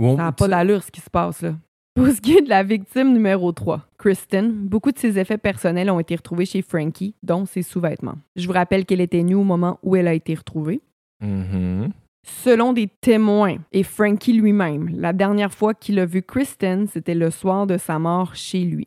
Ça 0.00 0.14
n'a 0.14 0.32
pas 0.32 0.46
d'allure 0.48 0.82
ce 0.84 0.90
qui 0.90 1.00
se 1.00 1.10
passe 1.10 1.42
là. 1.42 1.54
Pour 1.98 2.06
ce 2.14 2.20
qui 2.20 2.36
est 2.36 2.42
de 2.42 2.48
la 2.48 2.62
victime 2.62 3.12
numéro 3.12 3.50
3, 3.50 3.84
Kristen, 3.98 4.52
beaucoup 4.52 4.92
de 4.92 4.98
ses 5.00 5.18
effets 5.18 5.36
personnels 5.36 5.90
ont 5.90 5.98
été 5.98 6.14
retrouvés 6.14 6.46
chez 6.46 6.62
Frankie, 6.62 7.16
dont 7.24 7.44
ses 7.44 7.62
sous-vêtements. 7.62 8.14
Je 8.36 8.46
vous 8.46 8.52
rappelle 8.52 8.86
qu'elle 8.86 9.00
était 9.00 9.24
nue 9.24 9.34
au 9.34 9.42
moment 9.42 9.80
où 9.82 9.96
elle 9.96 10.06
a 10.06 10.14
été 10.14 10.36
retrouvée. 10.36 10.80
Mhm. 11.20 11.90
Selon 12.24 12.72
des 12.72 12.86
témoins 13.00 13.56
et 13.72 13.82
Frankie 13.82 14.32
lui-même, 14.32 14.90
la 14.94 15.12
dernière 15.12 15.52
fois 15.52 15.74
qu'il 15.74 15.98
a 15.98 16.06
vu 16.06 16.22
Kristen, 16.22 16.86
c'était 16.86 17.16
le 17.16 17.32
soir 17.32 17.66
de 17.66 17.76
sa 17.78 17.98
mort 17.98 18.36
chez 18.36 18.60
lui. 18.60 18.86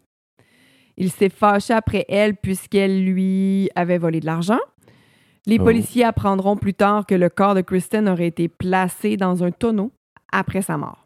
Il 0.95 1.11
s'est 1.11 1.29
fâché 1.29 1.73
après 1.73 2.05
elle 2.07 2.37
puisqu'elle 2.37 3.03
lui 3.03 3.69
avait 3.75 3.97
volé 3.97 4.21
de 4.21 4.25
l'argent. 4.25 4.59
Les 5.47 5.57
Oh. 5.59 5.63
policiers 5.65 6.05
apprendront 6.05 6.55
plus 6.55 6.75
tard 6.75 7.05
que 7.05 7.15
le 7.15 7.27
corps 7.29 7.55
de 7.55 7.61
Kristen 7.61 8.07
aurait 8.07 8.27
été 8.27 8.47
placé 8.47 9.17
dans 9.17 9.43
un 9.43 9.51
tonneau 9.51 9.91
après 10.31 10.61
sa 10.61 10.77
mort. 10.77 11.05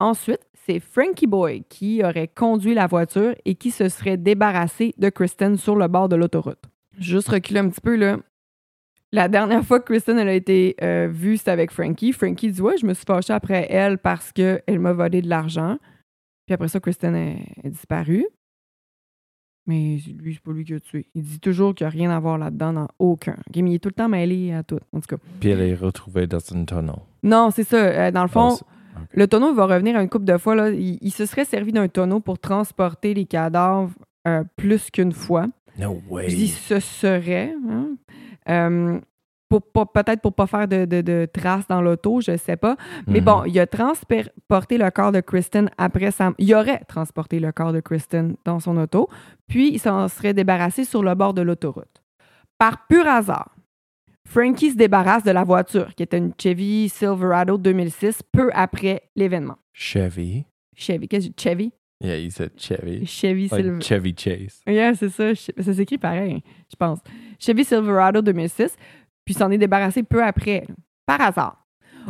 Ensuite, 0.00 0.40
c'est 0.66 0.80
Frankie 0.80 1.26
Boy 1.26 1.64
qui 1.68 2.02
aurait 2.04 2.28
conduit 2.28 2.74
la 2.74 2.86
voiture 2.86 3.34
et 3.44 3.54
qui 3.54 3.70
se 3.70 3.88
serait 3.88 4.16
débarrassé 4.16 4.94
de 4.98 5.08
Kristen 5.08 5.56
sur 5.56 5.76
le 5.76 5.88
bord 5.88 6.08
de 6.08 6.16
l'autoroute. 6.16 6.62
Juste 6.98 7.28
reculer 7.28 7.60
un 7.60 7.68
petit 7.68 7.80
peu 7.80 7.96
là. 7.96 8.18
La 9.10 9.28
dernière 9.28 9.64
fois 9.64 9.80
que 9.80 9.86
Kristen 9.92 10.18
elle 10.18 10.28
a 10.28 10.34
été 10.34 10.74
euh, 10.82 11.08
vue, 11.10 11.36
c'était 11.36 11.50
avec 11.50 11.70
Frankie. 11.70 12.12
Frankie 12.12 12.50
dit 12.50 12.62
Ouais, 12.62 12.76
je 12.78 12.86
me 12.86 12.94
suis 12.94 13.04
fâché 13.04 13.32
après 13.32 13.66
elle 13.70 13.98
parce 13.98 14.32
qu'elle 14.32 14.78
m'a 14.78 14.92
volé 14.92 15.20
de 15.20 15.28
l'argent. 15.28 15.78
Puis 16.46 16.54
après 16.54 16.68
ça, 16.68 16.80
Kristen 16.80 17.14
est, 17.14 17.44
est 17.62 17.70
disparue. 17.70 18.26
Mais 19.66 19.98
lui, 20.18 20.34
c'est 20.34 20.42
pas 20.42 20.52
lui 20.52 20.64
qui 20.64 20.74
a 20.74 20.80
tué. 20.80 21.06
Il 21.14 21.22
dit 21.22 21.38
toujours 21.38 21.74
qu'il 21.74 21.86
n'y 21.86 21.88
a 21.88 21.90
rien 21.90 22.10
à 22.10 22.18
voir 22.18 22.36
là-dedans, 22.36 22.72
dans 22.72 22.88
aucun. 22.98 23.36
Ok, 23.48 23.56
Mais 23.56 23.70
il 23.70 23.74
est 23.74 23.78
tout 23.78 23.90
le 23.90 23.94
temps 23.94 24.08
mêlé 24.08 24.52
à 24.52 24.64
tout. 24.64 24.80
En 24.92 25.00
tout 25.00 25.16
cas. 25.16 25.22
Puis 25.40 25.50
elle 25.50 25.60
est 25.60 25.74
retrouvée 25.74 26.26
dans 26.26 26.38
un 26.52 26.64
tonneau. 26.64 26.98
Non, 27.22 27.50
c'est 27.52 27.62
ça. 27.64 27.76
Euh, 27.76 28.10
dans 28.10 28.22
le 28.22 28.28
fond, 28.28 28.56
Oh, 28.60 28.66
le 29.12 29.26
tonneau 29.26 29.54
va 29.54 29.66
revenir 29.66 29.98
une 29.98 30.08
couple 30.08 30.24
de 30.26 30.36
fois. 30.38 30.54
Là. 30.54 30.70
Il, 30.70 30.98
il 31.00 31.10
se 31.10 31.26
serait 31.26 31.44
servi 31.44 31.72
d'un 31.72 31.88
tonneau 31.88 32.20
pour 32.20 32.38
transporter 32.38 33.14
les 33.14 33.24
cadavres 33.24 33.90
euh, 34.28 34.44
plus 34.56 34.90
qu'une 34.90 35.12
fois. 35.12 35.46
No 35.78 36.00
way. 36.08 36.28
Je 36.28 36.36
dis 36.36 36.48
ce 36.48 36.80
serait. 36.80 37.54
hein. 37.68 37.88
Euh, 38.48 39.00
peut-être 39.94 40.22
pour 40.22 40.32
pas 40.34 40.46
faire 40.46 40.66
de, 40.66 40.84
de- 40.86 41.02
de 41.02 41.28
traces 41.30 41.66
dans 41.68 41.82
l'auto, 41.82 42.20
je 42.22 42.36
sais 42.38 42.56
pas. 42.56 42.76
Mais 43.06 43.18
Mhm. 43.20 43.24
bon, 43.24 43.44
il 43.44 43.58
a 43.60 43.66
transporté 43.66 44.78
le 44.78 44.90
corps 44.90 45.12
de 45.12 45.20
Kristen 45.20 45.70
après 45.76 46.10
sa... 46.10 46.32
Il 46.38 46.54
aurait 46.54 46.80
transporté 46.88 47.38
le 47.38 47.52
corps 47.52 47.72
de 47.72 47.80
Kristen 47.80 48.36
dans 48.46 48.60
son 48.60 48.76
auto, 48.78 49.08
puis 49.48 49.70
il 49.72 49.78
s'en 49.78 50.08
serait 50.08 50.32
débarrassé 50.34 50.84
sur 50.84 51.02
le 51.02 51.14
bord 51.14 51.34
de 51.34 51.42
l'autoroute. 51.42 52.02
Par 52.58 52.86
pur 52.86 53.06
hasard, 53.06 53.54
Frankie 54.32 54.70
se 54.70 54.76
débarrasse 54.76 55.24
de 55.24 55.30
la 55.30 55.44
voiture, 55.44 55.94
qui 55.94 56.02
était 56.02 56.16
une 56.16 56.32
Chevy 56.40 56.88
Silverado 56.88 57.58
2006, 57.58 58.22
peu 58.32 58.48
après 58.54 59.02
l'événement. 59.14 59.58
Chevy. 59.74 60.46
Chevy, 60.74 61.06
qu'est-ce 61.06 61.28
que 61.28 61.34
Chevy? 61.38 61.70
Yeah, 62.00 62.16
he 62.16 62.30
said 62.30 62.52
Chevy. 62.56 63.04
Chevy 63.04 63.48
Like 63.48 63.62
Silverado. 63.62 63.80
Chevy 63.82 64.14
Chase. 64.16 64.62
Yeah, 64.66 64.94
c'est 64.94 65.10
ça. 65.10 65.34
Ça 65.34 65.74
s'écrit 65.74 65.98
pareil, 65.98 66.42
je 66.70 66.76
pense. 66.76 67.00
Chevy 67.38 67.62
Silverado 67.62 68.22
2006, 68.22 68.74
puis 69.26 69.34
s'en 69.34 69.50
est 69.50 69.58
débarrassé 69.58 70.02
peu 70.02 70.24
après, 70.24 70.66
par 71.04 71.20
hasard. 71.20 71.66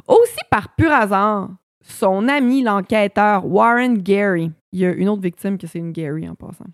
Aussi 0.07 0.39
par 0.49 0.77
pur 0.77 0.93
hasard, 0.93 1.51
son 1.81 2.29
ami, 2.29 2.63
l'enquêteur 2.63 3.45
Warren 3.45 3.99
Gary, 3.99 4.53
il 4.71 4.79
y 4.79 4.87
a 4.87 4.93
une 4.93 5.09
autre 5.09 5.23
victime 5.23 5.59
que 5.59 5.67
c'est 5.67 5.81
une 5.81 5.91
Gary 5.91 6.29
en 6.29 6.37
passant. 6.37 6.67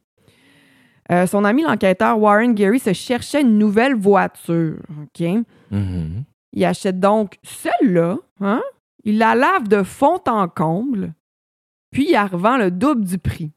Euh, 1.10 1.26
son 1.26 1.44
ami, 1.44 1.62
l'enquêteur 1.62 2.18
Warren 2.18 2.54
Gary, 2.54 2.78
se 2.78 2.92
cherchait 2.92 3.40
une 3.40 3.58
nouvelle 3.58 3.94
voiture. 3.94 4.76
OK? 5.02 5.26
Mhm. 5.70 6.24
Il 6.52 6.64
achète 6.64 6.98
donc 6.98 7.38
celle-là, 7.42 8.16
hein? 8.40 8.62
il 9.04 9.18
la 9.18 9.34
lave 9.34 9.68
de 9.68 9.82
fond 9.82 10.20
en 10.26 10.48
comble, 10.48 11.12
puis 11.90 12.06
il 12.08 12.12
la 12.12 12.26
revend 12.26 12.56
le 12.56 12.70
double 12.70 13.04
du 13.04 13.18
prix. 13.18 13.52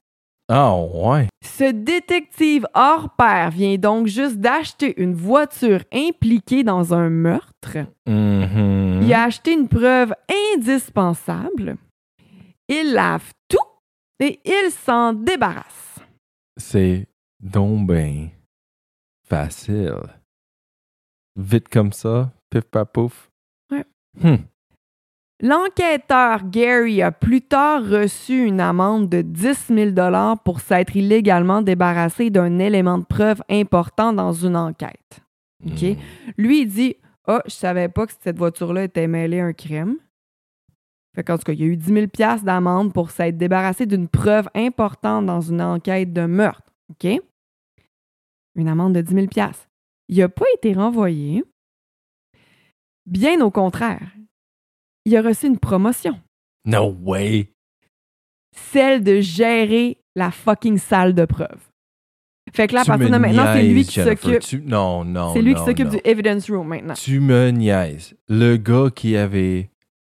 Ah 0.54 0.76
ouais. 0.78 1.28
Ce 1.42 1.72
détective 1.72 2.68
hors 2.74 3.16
pair 3.16 3.52
vient 3.52 3.78
donc 3.78 4.08
juste 4.08 4.38
d'acheter 4.38 5.02
une 5.02 5.14
voiture 5.14 5.82
impliquée 5.94 6.64
dans 6.64 6.94
un 6.94 7.10
meurtre. 7.10 7.78
Mhm. 8.06 9.00
Il 9.04 9.14
a 9.14 9.24
acheté 9.24 9.54
une 9.54 9.70
preuve 9.70 10.14
indispensable. 10.54 11.78
Il 12.68 12.94
lave 12.94 13.32
tout 13.48 13.58
et 14.20 14.40
il 14.44 14.72
s'en 14.72 15.14
débarrasse. 15.14 16.00
C'est 16.58 17.08
donc 17.42 17.88
ben 17.88 18.30
facile. 19.24 19.96
Vite 21.36 21.70
comme 21.70 21.94
ça, 21.94 22.32
pif 22.50 22.64
paf 22.64 22.88
pouf. 22.92 23.32
Ouais. 23.72 23.86
Hmm. 24.22 24.44
L'enquêteur 25.42 26.44
Gary 26.50 27.02
a 27.02 27.12
plus 27.12 27.42
tard 27.42 27.84
reçu 27.84 28.46
une 28.46 28.60
amende 28.60 29.10
de 29.10 29.22
10 29.22 29.74
000 29.96 30.36
pour 30.44 30.60
s'être 30.60 30.96
illégalement 30.96 31.64
débarrassé 31.64 32.30
d'un 32.30 32.60
élément 32.60 33.00
de 33.00 33.06
preuve 33.06 33.42
important 33.50 34.14
dans 34.14 34.34
une 34.34 34.56
enquête. 34.56 35.22
OK? 35.66 35.82
Hmm. 35.82 35.96
Lui, 36.38 36.62
il 36.62 36.68
dit 36.68 36.96
Ah, 37.26 37.42
je 37.46 37.54
savais 37.54 37.90
pas 37.90 38.06
que 38.06 38.14
cette 38.20 38.38
voiture-là 38.38 38.84
était 38.84 39.08
mêlée 39.08 39.40
à 39.40 39.46
un 39.46 39.54
crime. 39.54 39.96
Fait 41.16 41.24
qu'en 41.24 41.38
tout 41.38 41.44
cas, 41.44 41.54
il 41.54 41.60
y 41.60 41.64
a 41.64 41.68
eu 41.68 41.78
10 41.78 42.10
000 42.18 42.40
d'amende 42.44 42.94
pour 42.94 43.12
s'être 43.12 43.38
débarrassé 43.38 43.86
d'une 43.86 44.08
preuve 44.08 44.48
importante 44.54 45.26
dans 45.26 45.42
une 45.42 45.62
enquête 45.62 46.14
de 46.14 46.26
meurtre. 46.26 46.72
OK? 46.92 47.20
Une 48.56 48.68
amende 48.68 48.94
de 48.96 49.02
10 49.02 49.14
000 49.14 49.28
Il 50.10 50.18
n'a 50.18 50.30
pas 50.30 50.46
été 50.56 50.74
renvoyé. 50.74 51.44
Bien 53.06 53.42
au 53.42 53.50
contraire, 53.52 54.12
il 55.06 55.16
a 55.16 55.22
reçu 55.22 55.48
une 55.48 55.58
promotion. 55.60 56.20
No 56.66 56.96
way. 57.02 57.50
Celle 58.56 59.04
de 59.04 59.22
gérer 59.22 59.98
la 60.16 60.30
fucking 60.32 60.78
salle 60.78 61.16
de 61.16 61.26
preuve. 61.26 61.60
Fait 62.54 62.68
que 62.68 62.74
là, 62.74 62.82
à 62.82 62.86
partir 62.86 63.10
de 63.10 63.18
maintenant, 63.18 63.46
c'est 63.54 63.64
lui 63.64 63.86
qui 63.86 64.02
s'occupe. 64.02 64.40
Tu- 64.42 64.62
Non, 64.62 65.06
non. 65.06 65.34
C'est 65.34 65.42
lui 65.42 65.54
qui 65.54 65.64
s'occupe 65.64 65.88
du 65.90 66.00
evidence 66.04 66.50
room 66.50 66.68
maintenant. 66.68 66.94
Tu 66.96 67.20
me 67.22 67.50
niaises. 67.50 68.14
Le 68.28 68.58
gars 68.58 68.90
qui 68.94 69.16
avait 69.16 69.70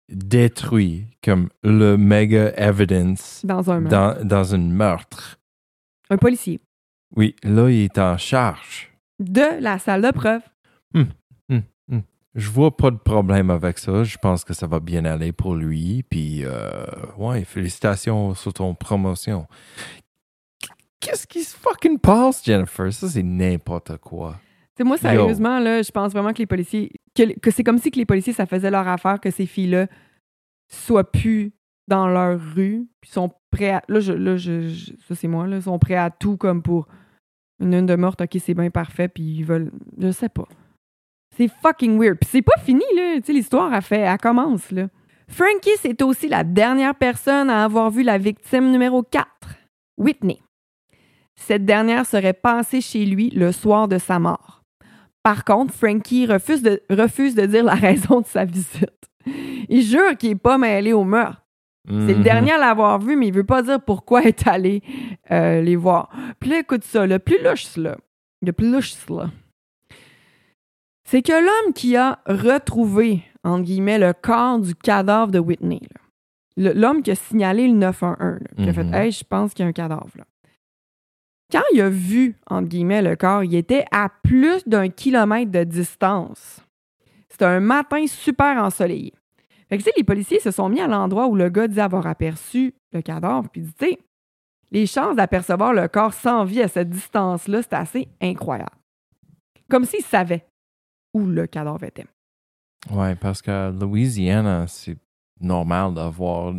détruit 0.09 1.07
comme 1.23 1.49
le 1.63 1.97
méga 1.97 2.53
evidence 2.57 3.43
Dans 3.45 3.71
un 3.71 3.81
meurtre. 3.81 4.21
dans, 4.21 4.25
dans 4.29 4.55
un 4.55 4.59
meurtre. 4.59 5.39
Un 6.11 6.17
policier. 6.17 6.61
Oui, 7.17 7.35
là, 7.43 7.69
il 7.71 7.85
est 7.85 7.99
en 7.99 8.17
charge. 8.19 8.91
De 9.19 9.61
la 9.61 9.79
salle 9.79 10.03
de 10.03 10.11
preuve. 10.11 10.43
Je 12.35 12.51
vois 12.51 12.77
pas 12.77 12.91
de 12.93 12.99
problème 12.99 13.51
avec 13.51 13.79
ça. 13.79 14.05
Je 14.05 14.17
pense 14.19 14.45
que 14.45 14.55
ça 14.55 14.67
va 14.69 14.79
bien 14.79 15.05
aller 15.07 15.33
pour 15.33 15.57
lui. 15.57 16.05
Puis, 16.09 16.45
euh, 16.45 16.85
ouais, 17.17 17.43
félicitations 17.45 18.35
sur 18.35 18.53
ton 18.53 18.75
promotion. 18.75 19.47
Qu'est-ce 21.01 21.27
qui 21.27 21.43
se 21.43 21.57
fucking 21.57 21.99
passe, 21.99 22.45
Jennifer? 22.45 22.93
Ça, 22.93 23.09
c'est 23.09 23.23
n'importe 23.25 23.97
quoi. 23.97 24.37
Tu 24.77 24.83
sais, 24.83 24.85
moi, 24.85 24.97
sérieusement, 24.99 25.59
là, 25.59 25.83
je 25.83 25.91
pense 25.91 26.13
vraiment 26.13 26.33
que 26.33 26.39
les 26.39 26.47
policiers. 26.47 26.93
Que, 27.17 27.37
que 27.41 27.51
c'est 27.51 27.65
comme 27.65 27.79
si 27.79 27.91
que 27.91 27.99
les 27.99 28.07
policiers, 28.07 28.33
ça 28.35 28.47
faisait 28.47 28.71
leur 28.71 28.87
affaire 28.87 29.19
que 29.19 29.31
ces 29.33 29.47
filles-là 29.47 29.89
soient 30.69 31.11
plus 31.11 31.53
dans 31.89 32.07
leur 32.07 32.39
rue, 32.55 32.87
puis 33.01 33.11
sont 33.11 33.33
prêts 33.51 33.71
à. 33.71 33.83
Là, 33.89 33.99
je, 33.99 34.13
là 34.13 34.37
je, 34.37 34.69
je- 34.69 34.93
ça, 35.09 35.15
c'est 35.17 35.29
moi, 35.29 35.47
là. 35.49 35.61
sont 35.61 35.79
prêts 35.79 35.97
à 35.97 36.11
tout 36.11 36.37
comme 36.37 36.63
pour 36.63 36.87
une 37.61 37.73
lune 37.73 37.87
de 37.87 37.97
morte. 37.97 38.21
OK, 38.21 38.37
c'est 38.41 38.55
bien 38.55 38.71
parfait, 38.71 39.09
puis 39.09 39.23
ils 39.23 39.45
veulent. 39.45 39.71
Je 39.99 40.11
sais 40.11 40.29
pas. 40.29 40.47
C'est 41.37 41.51
fucking 41.63 41.99
weird. 41.99 42.19
Puis 42.19 42.29
c'est 42.31 42.43
pas 42.43 42.59
fini, 42.65 42.85
là. 42.97 43.17
Tu 43.17 43.27
sais, 43.27 43.33
l'histoire, 43.33 43.73
a 43.73 43.81
fait. 43.81 44.01
Elle 44.01 44.19
commence, 44.19 44.71
là. 44.71 44.89
Frankie, 45.29 45.77
c'est 45.81 46.01
aussi 46.03 46.29
la 46.29 46.43
dernière 46.43 46.95
personne 46.95 47.51
à 47.51 47.65
avoir 47.65 47.91
vu 47.91 48.03
la 48.03 48.19
victime 48.19 48.71
numéro 48.71 49.03
4, 49.03 49.27
Whitney. 49.99 50.41
Cette 51.37 51.65
dernière 51.65 52.07
serait 52.07 52.33
passée 52.33 52.81
chez 52.81 53.05
lui 53.05 53.31
le 53.31 53.53
soir 53.53 53.89
de 53.89 53.99
sa 53.99 54.19
mort. 54.19 54.63
Par 55.23 55.45
contre, 55.45 55.75
Frankie 55.75 56.27
refuse 56.27 56.63
de, 56.63 56.83
refuse 56.91 57.35
de 57.35 57.47
dire 57.47 57.65
la 57.65 57.75
raison 57.75 58.23
de 58.23 58.27
sa 58.27 58.45
visite. 58.45 58.91
Il 59.69 59.83
jure 59.83 60.17
qu'il 60.17 60.31
n'est 60.31 60.37
pas 60.37 60.59
mêlé 60.59 60.93
au 60.93 61.05
meurtre. 61.05 61.43
C'est 61.89 61.95
le 62.13 62.17
Mhm. 62.17 62.23
dernier 62.23 62.53
à 62.53 62.59
l'avoir 62.59 62.99
vu, 62.99 63.17
mais 63.17 63.29
il 63.29 63.33
veut 63.35 63.45
pas 63.45 63.63
dire 63.63 63.81
pourquoi 63.81 64.21
il 64.23 64.29
est 64.29 64.47
allé 64.47 64.83
euh, 65.31 65.61
les 65.63 65.77
voir. 65.77 66.11
Puis 66.39 66.51
là, 66.51 66.61
écoute 66.61 66.85
ça, 66.85 67.07
le 67.07 67.19
plus 67.19 67.43
louche, 67.43 67.77
là. 67.77 67.97
Le 68.43 68.53
plus 68.53 68.71
louche, 68.71 68.95
là. 69.09 69.31
C'est 71.05 71.23
que 71.23 71.33
l'homme 71.33 71.73
qui 71.73 71.97
a 71.97 72.19
retrouvé, 72.27 73.23
entre 73.45 73.63
guillemets, 73.65 73.99
le 73.99 74.13
corps 74.13 74.59
du 74.59 74.75
cadavre 74.75 75.33
de 75.33 75.39
Whitney, 75.39 75.81
l'homme 76.57 77.03
qui 77.03 77.11
a 77.11 77.15
signalé 77.15 77.67
le 77.67 77.75
911, 77.75 78.41
là, 78.41 78.63
qui 78.65 78.69
a 78.69 78.73
fait 78.73 78.85
Mhm. 78.85 78.95
Hey, 78.95 79.11
je 79.13 79.25
pense 79.25 79.55
qu'il 79.55 79.63
y 79.65 79.67
a 79.67 79.69
un 79.71 79.73
cadavre, 79.73 80.11
là. 80.17 80.25
Quand 81.51 81.63
il 81.73 81.81
a 81.81 81.89
vu, 81.89 82.37
entre 82.51 82.69
guillemets, 82.69 83.01
le 83.01 83.17
corps, 83.17 83.43
il 83.43 83.55
était 83.55 83.87
à 83.91 84.11
plus 84.23 84.63
d'un 84.69 84.91
kilomètre 84.91 85.51
de 85.51 85.65
distance. 85.65 86.61
C'était 87.31 87.47
un 87.47 87.61
matin 87.61 88.07
super 88.07 88.63
ensoleillé. 88.63 89.15
Fait 89.69 89.79
que, 89.79 89.91
les 89.97 90.05
policiers 90.05 90.41
se 90.41 90.51
sont 90.51 90.69
mis 90.69 90.81
à 90.81 90.87
l'endroit 90.87 91.27
où 91.27 91.37
le 91.37 91.49
gars 91.49 91.69
dit 91.69 91.81
avoir 91.81 92.07
aperçu 92.07 92.75
le 92.93 93.03
cadavre. 93.03 93.49
Puis, 93.51 93.67
sais, 93.79 93.99
les 94.71 94.87
chances 94.87 95.17
d'apercevoir 95.17 95.73
le 95.73 95.89
corps 95.89 96.15
sans 96.15 96.45
vie 96.45 96.63
à 96.63 96.69
cette 96.69 96.91
distance-là, 96.91 97.63
c'est 97.63 97.75
assez 97.75 98.09
incroyable. 98.21 98.77
Comme 99.69 99.85
s'ils 99.85 100.05
savaient 100.05 100.47
où 101.15 101.27
le 101.27 101.47
cadavre 101.47 101.85
était. 101.85 102.07
Ouais, 102.91 103.15
parce 103.17 103.43
que 103.43 103.71
Louisiana, 103.73 104.67
c'est 104.67 104.97
normal 105.41 105.95
d'avoir 105.95 106.55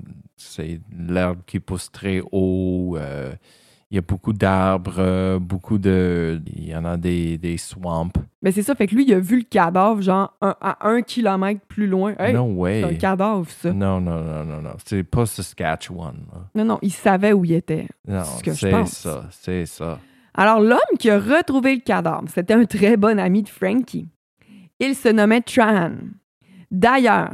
l'herbe 0.91 1.39
qui 1.45 1.59
pousse 1.59 1.91
très 1.91 2.21
haut. 2.31 2.95
euh, 2.97 3.33
Il 3.91 3.95
y 3.95 3.97
a 3.97 4.01
beaucoup 4.01 4.33
d'arbres, 4.33 4.95
euh, 4.99 5.39
beaucoup 5.39 5.79
de. 5.79 6.39
Il 6.45 6.69
y 6.69 6.75
en 6.75 6.85
a 6.85 6.95
des, 6.95 7.39
des 7.39 7.57
swamps. 7.57 8.11
Mais 8.43 8.51
c'est 8.51 8.61
ça, 8.61 8.75
fait 8.75 8.85
que 8.85 8.93
lui, 8.93 9.03
il 9.07 9.13
a 9.15 9.19
vu 9.19 9.37
le 9.37 9.43
cadavre, 9.43 9.99
genre, 10.01 10.37
un- 10.41 10.55
à 10.61 10.87
un 10.87 11.01
kilomètre 11.01 11.61
plus 11.67 11.87
loin. 11.87 12.13
Hey, 12.19 12.33
no 12.33 12.45
c'est 12.45 12.83
un 12.83 12.87
way. 12.87 12.97
cadavre, 12.99 13.49
ça. 13.49 13.73
Non, 13.73 13.99
non, 13.99 14.21
non, 14.21 14.45
non, 14.45 14.61
non. 14.61 14.73
C'est 14.85 15.03
pas 15.03 15.25
Saskatchewan. 15.25 16.13
là. 16.31 16.39
Non, 16.53 16.65
non, 16.65 16.79
il 16.83 16.91
savait 16.93 17.33
où 17.33 17.43
il 17.45 17.53
était. 17.53 17.87
Non, 18.07 18.23
C'est 18.43 18.53
ce 18.53 18.85
ça, 18.85 19.25
c'est 19.31 19.65
ça. 19.65 19.97
Alors, 20.35 20.59
l'homme 20.59 20.79
qui 20.99 21.09
a 21.09 21.19
retrouvé 21.19 21.73
le 21.75 21.81
cadavre, 21.81 22.25
c'était 22.33 22.53
un 22.53 22.65
très 22.65 22.95
bon 22.95 23.17
ami 23.19 23.41
de 23.41 23.49
Frankie. 23.49 24.07
Il 24.79 24.93
se 24.95 25.09
nommait 25.09 25.41
Trahan. 25.41 25.93
D'ailleurs, 26.71 27.31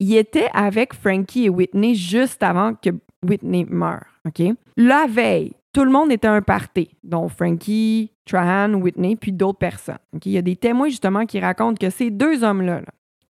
il 0.00 0.14
était 0.16 0.48
avec 0.52 0.94
Frankie 0.94 1.46
et 1.46 1.48
Whitney 1.48 1.94
juste 1.94 2.42
avant 2.42 2.74
que 2.74 2.90
Whitney 3.26 3.64
meure. 3.68 4.04
OK? 4.26 4.42
La 4.76 5.06
veille, 5.08 5.52
tout 5.72 5.84
le 5.84 5.90
monde 5.90 6.10
était 6.12 6.26
à 6.28 6.32
un 6.32 6.42
party, 6.42 6.90
dont 7.04 7.28
Frankie, 7.28 8.10
Trahan, 8.24 8.74
Whitney, 8.74 9.16
puis 9.16 9.32
d'autres 9.32 9.58
personnes. 9.58 9.98
Il 10.24 10.32
y 10.32 10.38
a 10.38 10.42
des 10.42 10.56
témoins 10.56 10.88
justement 10.88 11.26
qui 11.26 11.40
racontent 11.40 11.76
que 11.78 11.90
ces 11.90 12.10
deux 12.10 12.42
hommes-là, 12.44 12.80
là, 12.80 12.86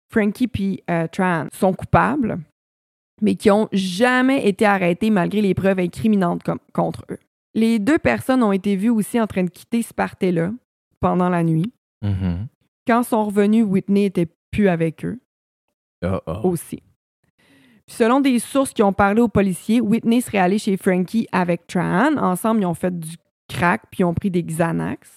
Frankie 0.09 0.47
puis 0.47 0.81
euh, 0.89 1.07
Trahan, 1.07 1.47
sont 1.53 1.73
coupables, 1.73 2.39
mais 3.21 3.35
qui 3.35 3.51
ont 3.51 3.67
jamais 3.71 4.47
été 4.47 4.65
arrêtés 4.65 5.09
malgré 5.09 5.41
les 5.41 5.53
preuves 5.53 5.79
incriminantes 5.79 6.41
com- 6.43 6.59
contre 6.73 7.03
eux. 7.11 7.19
Les 7.53 7.79
deux 7.79 7.97
personnes 7.99 8.43
ont 8.43 8.51
été 8.51 8.75
vues 8.75 8.89
aussi 8.89 9.19
en 9.19 9.27
train 9.27 9.43
de 9.43 9.49
quitter 9.49 9.81
ce 9.81 9.93
party-là 9.93 10.51
pendant 10.99 11.29
la 11.29 11.43
nuit. 11.43 11.71
Mhm. 12.01 12.47
Quand 12.87 13.03
sont 13.03 13.25
revenus, 13.25 13.65
Whitney 13.65 14.05
était 14.05 14.27
plus 14.51 14.69
avec 14.69 15.03
eux 15.05 15.19
Uh-oh. 16.03 16.41
aussi. 16.47 16.81
Puis 17.89 17.95
selon 17.95 18.19
des 18.19 18.37
sources 18.37 18.71
qui 18.71 18.83
ont 18.83 18.93
parlé 18.93 19.19
aux 19.19 19.27
policiers, 19.27 19.81
Whitney 19.81 20.21
serait 20.21 20.37
allé 20.37 20.59
chez 20.59 20.77
Frankie 20.77 21.27
avec 21.31 21.65
Trahan. 21.65 22.17
Ensemble, 22.17 22.61
ils 22.61 22.67
ont 22.67 22.75
fait 22.75 22.97
du 22.97 23.15
crack 23.47 23.81
puis 23.89 24.01
ils 24.01 24.03
ont 24.03 24.13
pris 24.13 24.29
des 24.29 24.43
Xanax. 24.43 25.09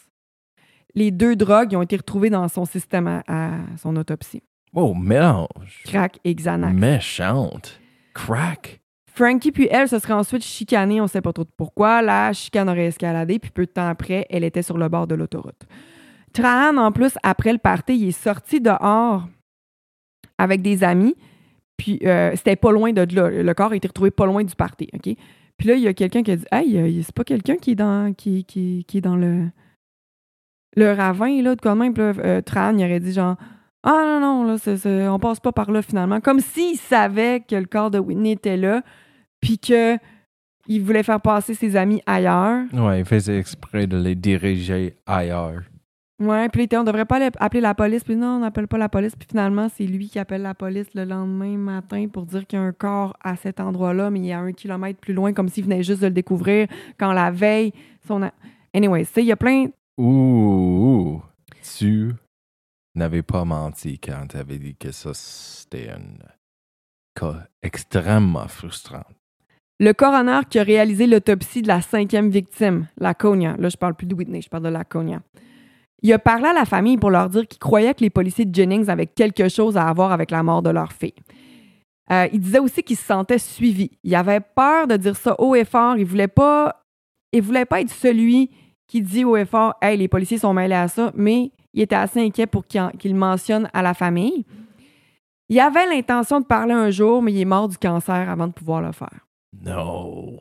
Les 0.95 1.11
deux 1.11 1.37
drogues 1.37 1.77
ont 1.77 1.83
été 1.83 1.99
retrouvées 1.99 2.31
dans 2.31 2.49
son 2.49 2.65
système 2.65 3.07
à, 3.09 3.23
à 3.29 3.51
son 3.77 3.95
autopsie. 3.97 4.43
Oh, 4.73 4.95
mélange. 4.95 5.83
Crack 5.85 6.19
et 6.25 6.35
Xanax. 6.35 6.73
Méchante. 6.73 7.79
Crack. 8.15 8.81
Frankie 9.13 9.53
puis 9.53 9.69
elle 9.71 9.87
se 9.87 9.99
seraient 9.99 10.15
ensuite 10.15 10.43
chicanés, 10.43 11.03
on 11.03 11.07
sait 11.07 11.21
pas 11.21 11.35
trop 11.35 11.45
pourquoi. 11.45 12.01
La 12.01 12.33
chicane 12.33 12.71
aurait 12.71 12.87
escaladé, 12.87 13.39
puis 13.39 13.51
peu 13.51 13.67
de 13.67 13.71
temps 13.71 13.89
après, 13.89 14.27
elle 14.31 14.45
était 14.45 14.63
sur 14.63 14.79
le 14.79 14.89
bord 14.89 15.07
de 15.07 15.15
l'autoroute. 15.15 15.67
Trahan, 16.33 16.79
en 16.79 16.91
plus, 16.91 17.19
après 17.23 17.53
le 17.53 17.59
party, 17.59 17.99
il 17.99 18.09
est 18.09 18.13
sorti 18.13 18.63
dehors 18.63 19.29
avec 20.39 20.63
des 20.63 20.83
amis, 20.83 21.15
puis 21.83 21.99
euh, 22.05 22.31
c'était 22.37 22.55
pas 22.55 22.71
loin 22.71 22.93
de 22.93 23.01
là. 23.17 23.29
Le 23.29 23.55
corps 23.55 23.73
a 23.73 23.77
été 23.77 23.89
retrouvé 23.89 24.13
pas 24.13 24.25
loin 24.25 24.45
du 24.45 24.55
party, 24.55 24.89
OK? 24.95 25.17
Puis 25.59 25.69
là, 25.69 25.75
il 25.75 25.81
y 25.83 25.89
a 25.89 25.95
quelqu'un 25.95 26.23
qui 26.23 26.31
a 26.31 26.37
dit 26.37 26.45
«Hey, 26.53 26.77
euh, 26.79 27.03
c'est 27.03 27.13
pas 27.15 27.25
quelqu'un 27.25 27.57
qui 27.57 27.73
est 27.73 27.75
dans 27.75 28.15
qui, 28.15 28.45
qui, 28.45 28.85
qui 28.87 28.99
est 28.99 29.01
dans 29.01 29.17
le 29.17 29.49
le 30.77 30.93
ravin, 30.93 31.43
là, 31.43 31.57
de 31.57 31.61
quand 31.61 31.75
même. 31.75 31.93
Euh, 31.99 32.41
Trahan, 32.41 32.79
il 32.79 32.85
aurait 32.85 33.01
dit 33.01 33.13
genre 33.13 33.35
«Ah 33.83 34.05
non, 34.07 34.21
non, 34.21 34.45
là, 34.45 34.59
c'est- 34.59 34.77
c'est- 34.77 35.09
on 35.09 35.19
passe 35.19 35.41
pas 35.41 35.51
par 35.51 35.73
là, 35.73 35.83
finalement.» 35.83 36.21
Comme 36.23 36.39
s'il 36.39 36.77
savait 36.77 37.41
que 37.41 37.57
le 37.57 37.67
corps 37.67 37.91
de 37.91 37.99
Whitney 37.99 38.31
était 38.33 38.57
là, 38.57 38.83
puis 39.41 39.59
que 39.59 39.97
il 40.69 40.81
voulait 40.83 41.03
faire 41.03 41.21
passer 41.21 41.55
ses 41.55 41.75
amis 41.75 42.01
ailleurs. 42.07 42.65
Ouais, 42.73 43.01
il 43.01 43.05
faisait 43.05 43.39
exprès 43.41 43.89
de 43.89 43.97
les 43.97 44.15
diriger 44.15 44.95
ailleurs. 45.07 45.63
Ouais, 46.23 46.49
puis 46.49 46.69
on 46.75 46.85
devrait 46.85 47.05
pas 47.05 47.31
appeler 47.39 47.61
la 47.61 47.75
police. 47.75 48.05
Puis 48.05 48.15
non, 48.17 48.37
on 48.37 48.39
n'appelle 48.41 48.69
pas 48.69 48.79
la 48.79 48.89
police. 48.89 49.17
Puis 49.17 49.27
finalement, 49.29 49.69
c'est 49.69 49.87
lui 49.87 50.09
qui 50.09 50.19
appelle 50.19 50.43
la 50.43 50.55
police 50.55 50.87
le 50.95 51.05
lendemain 51.05 51.57
matin 51.57 52.07
pour 52.13 52.27
dire 52.27 52.47
qu'il 52.47 52.59
y 52.59 52.63
a 52.63 52.65
un 52.65 52.73
corps 52.73 53.17
à 53.23 53.35
cet 53.37 53.59
endroit-là, 53.61 54.11
mais 54.11 54.21
il 54.21 54.29
est 54.29 54.33
à 54.33 54.41
un 54.41 54.53
kilomètre 54.53 55.01
plus 55.01 55.15
loin, 55.15 55.33
comme 55.33 55.49
s'il 55.49 55.65
venait 55.65 55.83
juste 55.83 56.01
de 56.03 56.07
le 56.07 56.13
découvrir 56.13 56.69
quand 56.99 57.13
la 57.13 57.31
veille, 57.31 57.73
son... 58.07 58.23
a- 58.23 58.33
Anyway, 58.75 59.05
tu 59.05 59.13
sais, 59.13 59.23
il 59.23 59.27
y 59.27 59.33
a 59.33 59.37
plein... 59.37 59.67
Ouh, 59.99 61.21
tu 61.79 62.13
n'avais 62.95 63.23
pas 63.23 63.45
menti 63.45 63.99
quand 63.99 64.27
tu 64.29 64.37
avais 64.37 64.59
dit 64.59 64.77
que 64.77 64.93
ça, 64.93 65.11
c'était 65.15 65.91
un 65.91 66.01
cas 67.15 67.47
extrêmement 67.63 68.49
frustrant. 68.49 69.05
Le 69.81 69.93
coroner 69.93 70.41
qui 70.49 70.59
a 70.59 70.63
réalisé 70.63 71.07
l'autopsie 71.07 71.63
de 71.63 71.69
la 71.69 71.83
cinquième 71.83 72.31
victime, 72.31 72.87
Laconia. 72.99 73.57
Là, 73.59 73.69
je 73.69 73.77
parle 73.77 73.95
plus 73.95 74.07
de 74.07 74.15
Whitney, 74.15 74.41
je 74.41 74.49
parle 74.49 74.63
de 74.65 74.69
Laconia. 74.69 75.21
Il 76.03 76.13
a 76.13 76.19
parlé 76.19 76.47
à 76.47 76.53
la 76.53 76.65
famille 76.65 76.97
pour 76.97 77.11
leur 77.11 77.29
dire 77.29 77.47
qu'il 77.47 77.59
croyait 77.61 77.95
que 77.95 78.01
les 78.01 78.11
policiers 78.11 78.45
de 78.45 78.55
Jennings 78.55 78.89
avaient 78.91 79.07
quelque 79.07 79.49
chose 79.49 79.77
à 79.77 79.93
voir 79.93 80.11
avec 80.13 80.31
la 80.31 80.43
mort 80.43 80.63
de 80.63 80.71
leur 80.71 80.93
fille. 80.93 81.15
Euh, 82.11 82.27
il 82.33 82.41
disait 82.41 82.59
aussi 82.59 82.83
qu'il 82.83 82.97
se 82.97 83.05
sentait 83.05 83.39
suivi. 83.39 83.91
Il 84.03 84.15
avait 84.15 84.41
peur 84.41 84.87
de 84.89 84.97
dire 84.97 85.17
ça 85.17 85.37
haut 85.41 85.55
et 85.55 85.65
fort. 85.65 85.97
Il 85.97 86.05
voulait 86.05 86.27
pas, 86.29 86.83
il 87.33 87.41
voulait 87.43 87.65
pas 87.65 87.81
être 87.81 87.91
celui 87.91 88.51
qui 88.89 89.01
dit 89.01 89.25
haut 89.25 89.37
et 89.37 89.45
fort, 89.47 89.75
hey, 89.81 89.97
les 89.97 90.09
policiers 90.09 90.39
sont 90.39 90.53
mêlés 90.53 90.75
à 90.75 90.89
ça, 90.89 91.13
mais 91.15 91.51
il 91.73 91.83
était 91.83 91.95
assez 91.95 92.21
inquiet 92.21 92.47
pour 92.47 92.67
qu'il 92.67 92.81
en- 92.81 92.91
qu'il 92.91 93.15
mentionne 93.15 93.71
à 93.73 93.81
la 93.81 93.95
famille. 93.95 94.45
Il 95.49 95.59
avait 95.61 95.87
l'intention 95.87 96.41
de 96.41 96.45
parler 96.45 96.75
un 96.75 96.91
jour, 96.91 97.23
mais 97.23 97.33
il 97.33 97.41
est 97.41 97.45
mort 97.47 97.69
du 97.69 97.79
cancer 97.79 98.29
avant 98.29 98.49
de 98.49 98.53
pouvoir 98.53 98.83
le 98.83 98.93
faire. 98.93 99.21
No. 99.65 100.41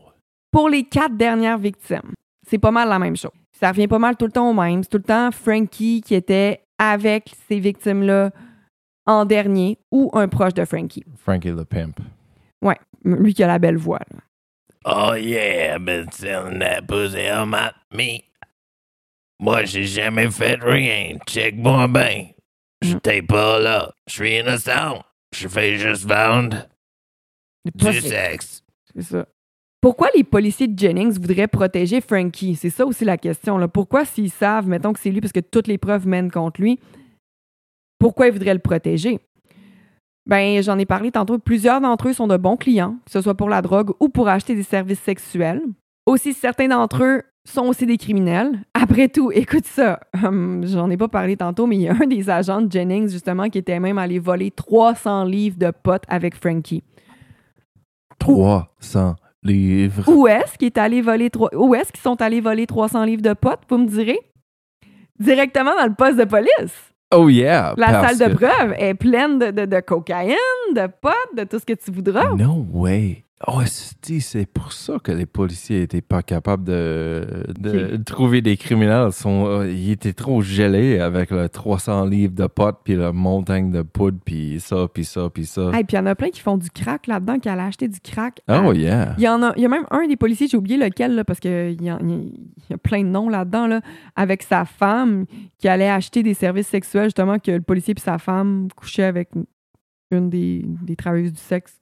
Pour 0.52 0.68
les 0.70 0.84
quatre 0.84 1.16
dernières 1.16 1.58
victimes, 1.58 2.14
c'est 2.48 2.58
pas 2.58 2.72
mal 2.72 2.90
la 2.90 3.00
même 3.00 3.16
chose. 3.16 3.32
Ça 3.62 3.70
revient 3.70 3.88
pas 3.88 4.00
mal 4.00 4.18
tout 4.18 4.26
le 4.26 4.32
temps 4.32 4.50
au 4.50 4.54
même. 4.54 4.84
C'est 4.84 4.90
tout 4.90 4.98
le 4.98 5.04
temps 5.04 5.32
Frankie 5.32 6.02
qui 6.02 6.16
était 6.16 6.62
avec 6.80 7.32
ces 7.48 7.60
victimes-là 7.60 8.32
en 9.06 9.26
dernier 9.26 9.78
ou 9.92 10.10
un 10.14 10.28
proche 10.28 10.54
de 10.54 10.66
Frankie. 10.66 11.04
Frankie 11.18 11.52
the 11.52 11.64
Pimp. 11.64 12.00
Ouais, 12.64 12.78
lui 13.04 13.34
qui 13.34 13.44
a 13.44 13.48
la 13.48 13.60
belle 13.60 13.78
voix. 13.78 14.00
là. 14.12 14.20
Oh 14.86 15.14
yeah, 15.14 15.76
I've 15.76 15.86
been 15.86 16.12
selling 16.12 16.60
that 16.60 16.88
pussy 16.88 17.28
all 17.28 17.46
my 17.46 17.70
me. 17.94 18.24
Moi, 19.40 19.66
j'ai 19.66 19.84
jamais 19.86 20.30
fait 20.32 20.58
rien. 20.60 21.18
Check-moi 21.28 21.88
bien. 21.88 22.30
Je 22.82 22.96
Mm. 22.96 23.00
t'ai 23.02 23.22
pas 23.22 23.60
là. 23.60 23.94
Je 24.08 24.14
suis 24.14 24.38
innocent. 24.40 25.04
Je 25.36 25.48
fais 25.48 25.78
juste 25.78 26.06
vendre 26.06 26.68
du 27.76 28.02
sexe. 28.02 28.64
C'est 28.96 29.04
ça. 29.04 29.28
Pourquoi 29.82 30.10
les 30.16 30.24
policiers 30.24 30.68
de 30.68 30.78
Jennings 30.78 31.20
voudraient 31.20 31.48
protéger 31.48 32.02
Frankie? 32.02 32.56
C'est 32.56 32.70
ça 32.70 32.86
aussi 32.86 33.04
la 33.04 33.18
question. 33.18 33.68
Pourquoi, 33.68 34.06
s'ils 34.06 34.30
savent, 34.30 34.68
mettons 34.68 34.94
que 34.94 35.00
c'est 35.00 35.10
lui 35.10 35.22
parce 35.22 35.34
que 35.34 35.40
toutes 35.40 35.68
les 35.68 35.80
preuves 35.80 36.08
mènent 36.08 36.30
contre 36.30 36.62
lui, 36.62 36.80
pourquoi 37.98 38.28
ils 38.28 38.34
voudraient 38.34 38.54
le 38.54 38.60
protéger? 38.60 39.20
Ben, 40.28 40.62
j'en 40.62 40.78
ai 40.78 40.86
parlé 40.86 41.10
tantôt. 41.10 41.40
Plusieurs 41.40 41.82
d'entre 41.82 42.10
eux 42.10 42.14
sont 42.14 42.28
de 42.28 42.38
bons 42.38 42.58
clients, 42.58 42.98
que 43.06 43.12
ce 43.12 43.22
soit 43.22 43.34
pour 43.34 43.50
la 43.50 43.64
drogue 43.64 43.92
ou 44.00 44.08
pour 44.08 44.28
acheter 44.28 44.54
des 44.54 44.64
services 44.64 45.00
sexuels. 45.00 45.64
Aussi, 46.06 46.34
certains 46.34 46.68
d'entre 46.68 47.04
eux 47.04 47.24
sont 47.44 47.66
aussi 47.66 47.88
des 47.88 47.98
criminels. 47.98 48.60
Après 48.76 49.08
tout, 49.08 49.32
écoute 49.36 49.66
ça. 49.66 50.00
Hum, 50.24 50.64
j'en 50.68 50.92
ai 50.92 50.98
pas 50.98 51.08
parlé 51.08 51.38
tantôt, 51.38 51.66
mais 51.66 51.78
il 51.78 51.82
y 51.82 51.88
a 51.88 51.96
un 52.00 52.06
des 52.06 52.30
agents 52.30 52.62
de 52.62 52.72
Jennings, 52.72 53.10
justement, 53.10 53.50
qui 53.50 53.58
était 53.58 53.80
même 53.80 53.98
allé 53.98 54.20
voler 54.20 54.52
300 54.52 55.24
livres 55.24 55.58
de 55.58 55.72
potes 55.72 56.04
avec 56.08 56.36
Frankie. 56.36 56.84
300 58.20 59.16
Où 59.44 60.28
est-ce 60.28 60.58
qu'ils 60.58 60.68
est 60.68 60.78
allé 60.78 61.02
voler 61.02 61.30
trois... 61.30 61.50
Où 61.56 61.74
est-ce 61.76 61.92
qu'ils 61.92 62.02
sont 62.02 62.22
allés 62.22 62.42
voler 62.42 62.68
300 62.68 63.06
livres 63.06 63.22
de 63.22 63.34
potes, 63.34 63.62
vous 63.70 63.78
me 63.78 63.88
direz? 63.88 64.20
Directement 65.20 65.76
dans 65.76 65.88
le 65.88 65.94
poste 65.94 66.18
de 66.18 66.26
police. 66.26 66.92
Oh 67.14 67.28
yeah! 67.28 67.74
La 67.78 68.08
salle 68.08 68.30
de 68.30 68.36
preuve 68.36 68.74
est 68.78 68.94
pleine 68.94 69.38
de, 69.38 69.52
de, 69.52 69.66
de 69.66 69.80
cocaïne, 69.82 70.36
de 70.74 70.88
potes, 70.88 71.36
de 71.36 71.44
tout 71.44 71.60
ce 71.60 71.66
que 71.66 71.74
tu 71.74 71.92
voudras. 71.92 72.34
No 72.36 72.66
way! 72.72 73.26
Oh, 73.48 73.62
c'est 73.66 74.46
pour 74.46 74.72
ça 74.72 74.98
que 75.04 75.12
les 75.12 75.26
policiers 75.26 75.82
étaient 75.82 76.02
pas 76.02 76.22
capables 76.22 76.64
de, 76.64 77.46
de 77.58 77.98
trouver 77.98 78.42
des 78.42 78.56
criminels. 78.56 79.08
Ils, 79.10 79.14
sont, 79.14 79.48
euh, 79.48 79.72
ils 79.72 79.92
étaient 79.92 80.14
trop 80.14 80.42
gelés 80.42 81.00
avec 81.00 81.32
le 81.32 81.50
300 81.50 82.06
livres 82.06 82.36
de 82.36 82.46
potes, 82.48 82.80
puis 82.84 82.96
la 82.96 83.12
montagne 83.12 83.72
de 83.72 83.82
poudre, 83.82 84.20
puis 84.24 84.60
ça, 84.60 84.88
puis 84.94 85.06
ça, 85.06 85.30
puis 85.34 85.46
ça. 85.46 85.72
Et 85.80 85.84
puis 85.84 85.94
il 85.94 85.96
y 85.96 86.00
en 86.00 86.06
a 86.06 86.16
plein 86.16 86.30
qui 86.30 86.42
font 86.42 86.58
du 86.58 86.70
crack 86.70 87.08
là-dedans, 87.08 87.40
qui 87.40 87.50
allaient 87.50 87.64
acheter 87.64 87.88
du 87.88 88.00
crack. 88.00 88.42
oh 88.48 88.52
à- 88.52 88.76
yeah! 88.76 89.16
Il 89.18 89.24
y 89.24 89.28
en 89.28 89.42
a, 89.42 89.54
il 89.56 89.64
y 89.64 89.66
a 89.66 89.70
même 89.70 89.86
un 89.90 90.08
des 90.08 90.18
policiers, 90.18 90.48
j'ai 90.48 90.58
oublié 90.58 90.78
lequel, 90.78 91.16
là, 91.16 91.24
parce 91.24 91.40
qu'il 91.40 91.82
y, 91.82 91.86
il 91.86 92.34
y 92.70 92.74
a 92.74 92.78
plein 92.78 93.04
de 93.04 93.10
noms 93.10 93.30
là-dedans, 93.30 93.68
là, 93.68 93.82
avec 94.16 94.44
sa 94.44 94.66
femme 94.66 95.26
qui 95.58 95.68
allait 95.68 95.90
acheter 95.90 96.22
des 96.22 96.34
services 96.34 96.68
sexuels, 96.68 97.06
justement, 97.06 97.40
que 97.40 97.52
le 97.52 97.62
policier 97.62 97.96
et 97.98 98.00
sa 98.00 98.18
femme 98.20 98.68
couchaient 98.76 99.04
avec 99.04 99.30
une 100.12 100.30
des, 100.30 100.64
des 100.84 100.96
travailleuses 100.96 101.34
du 101.34 101.40
sexe 101.40 101.81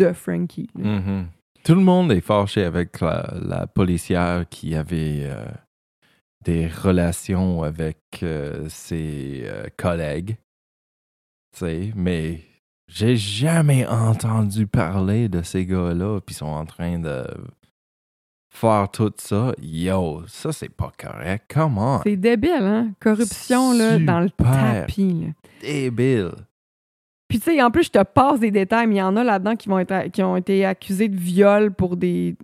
de 0.00 0.12
Frankie. 0.12 0.68
Mhm. 0.74 1.26
Tout 1.62 1.74
le 1.74 1.82
monde 1.82 2.10
est 2.10 2.22
fâché 2.22 2.64
avec 2.64 3.00
la, 3.00 3.34
la 3.40 3.66
policière 3.66 4.48
qui 4.48 4.74
avait 4.74 5.24
euh, 5.24 5.44
des 6.44 6.66
relations 6.66 7.62
avec 7.62 7.98
euh, 8.22 8.66
ses 8.68 9.42
euh, 9.44 9.66
collègues. 9.76 10.36
Tu 11.52 11.58
sais, 11.58 11.92
mais 11.94 12.40
j'ai 12.88 13.16
jamais 13.16 13.86
entendu 13.86 14.66
parler 14.66 15.28
de 15.28 15.42
ces 15.42 15.66
gars-là, 15.66 16.20
puis 16.20 16.34
ils 16.34 16.38
sont 16.38 16.46
en 16.46 16.64
train 16.64 16.98
de 16.98 17.26
faire 18.48 18.88
tout 18.90 19.12
ça. 19.18 19.52
Yo, 19.60 20.22
ça 20.26 20.52
c'est 20.52 20.70
pas 20.70 20.92
correct. 20.98 21.44
Comment? 21.52 22.00
C'est 22.04 22.16
débile, 22.16 22.62
hein? 22.62 22.92
Corruption, 23.00 23.74
là, 23.74 23.98
dans 23.98 24.20
le 24.20 24.30
tapis, 24.30 25.26
là. 25.26 25.28
Débile. 25.60 26.32
Puis, 27.30 27.38
tu 27.38 27.44
sais, 27.52 27.62
en 27.62 27.70
plus, 27.70 27.84
je 27.84 27.90
te 27.90 28.02
passe 28.02 28.40
des 28.40 28.50
détails, 28.50 28.86
mais 28.88 28.96
il 28.96 28.98
y 28.98 29.02
en 29.02 29.16
a 29.16 29.22
là-dedans 29.24 29.54
qui, 29.56 29.68
vont 29.68 29.78
être, 29.78 30.08
qui 30.10 30.22
ont 30.22 30.36
été 30.36 30.66
accusés 30.66 31.08
de 31.08 31.16
viol 31.16 31.72
pour 31.72 31.96
des. 31.96 32.36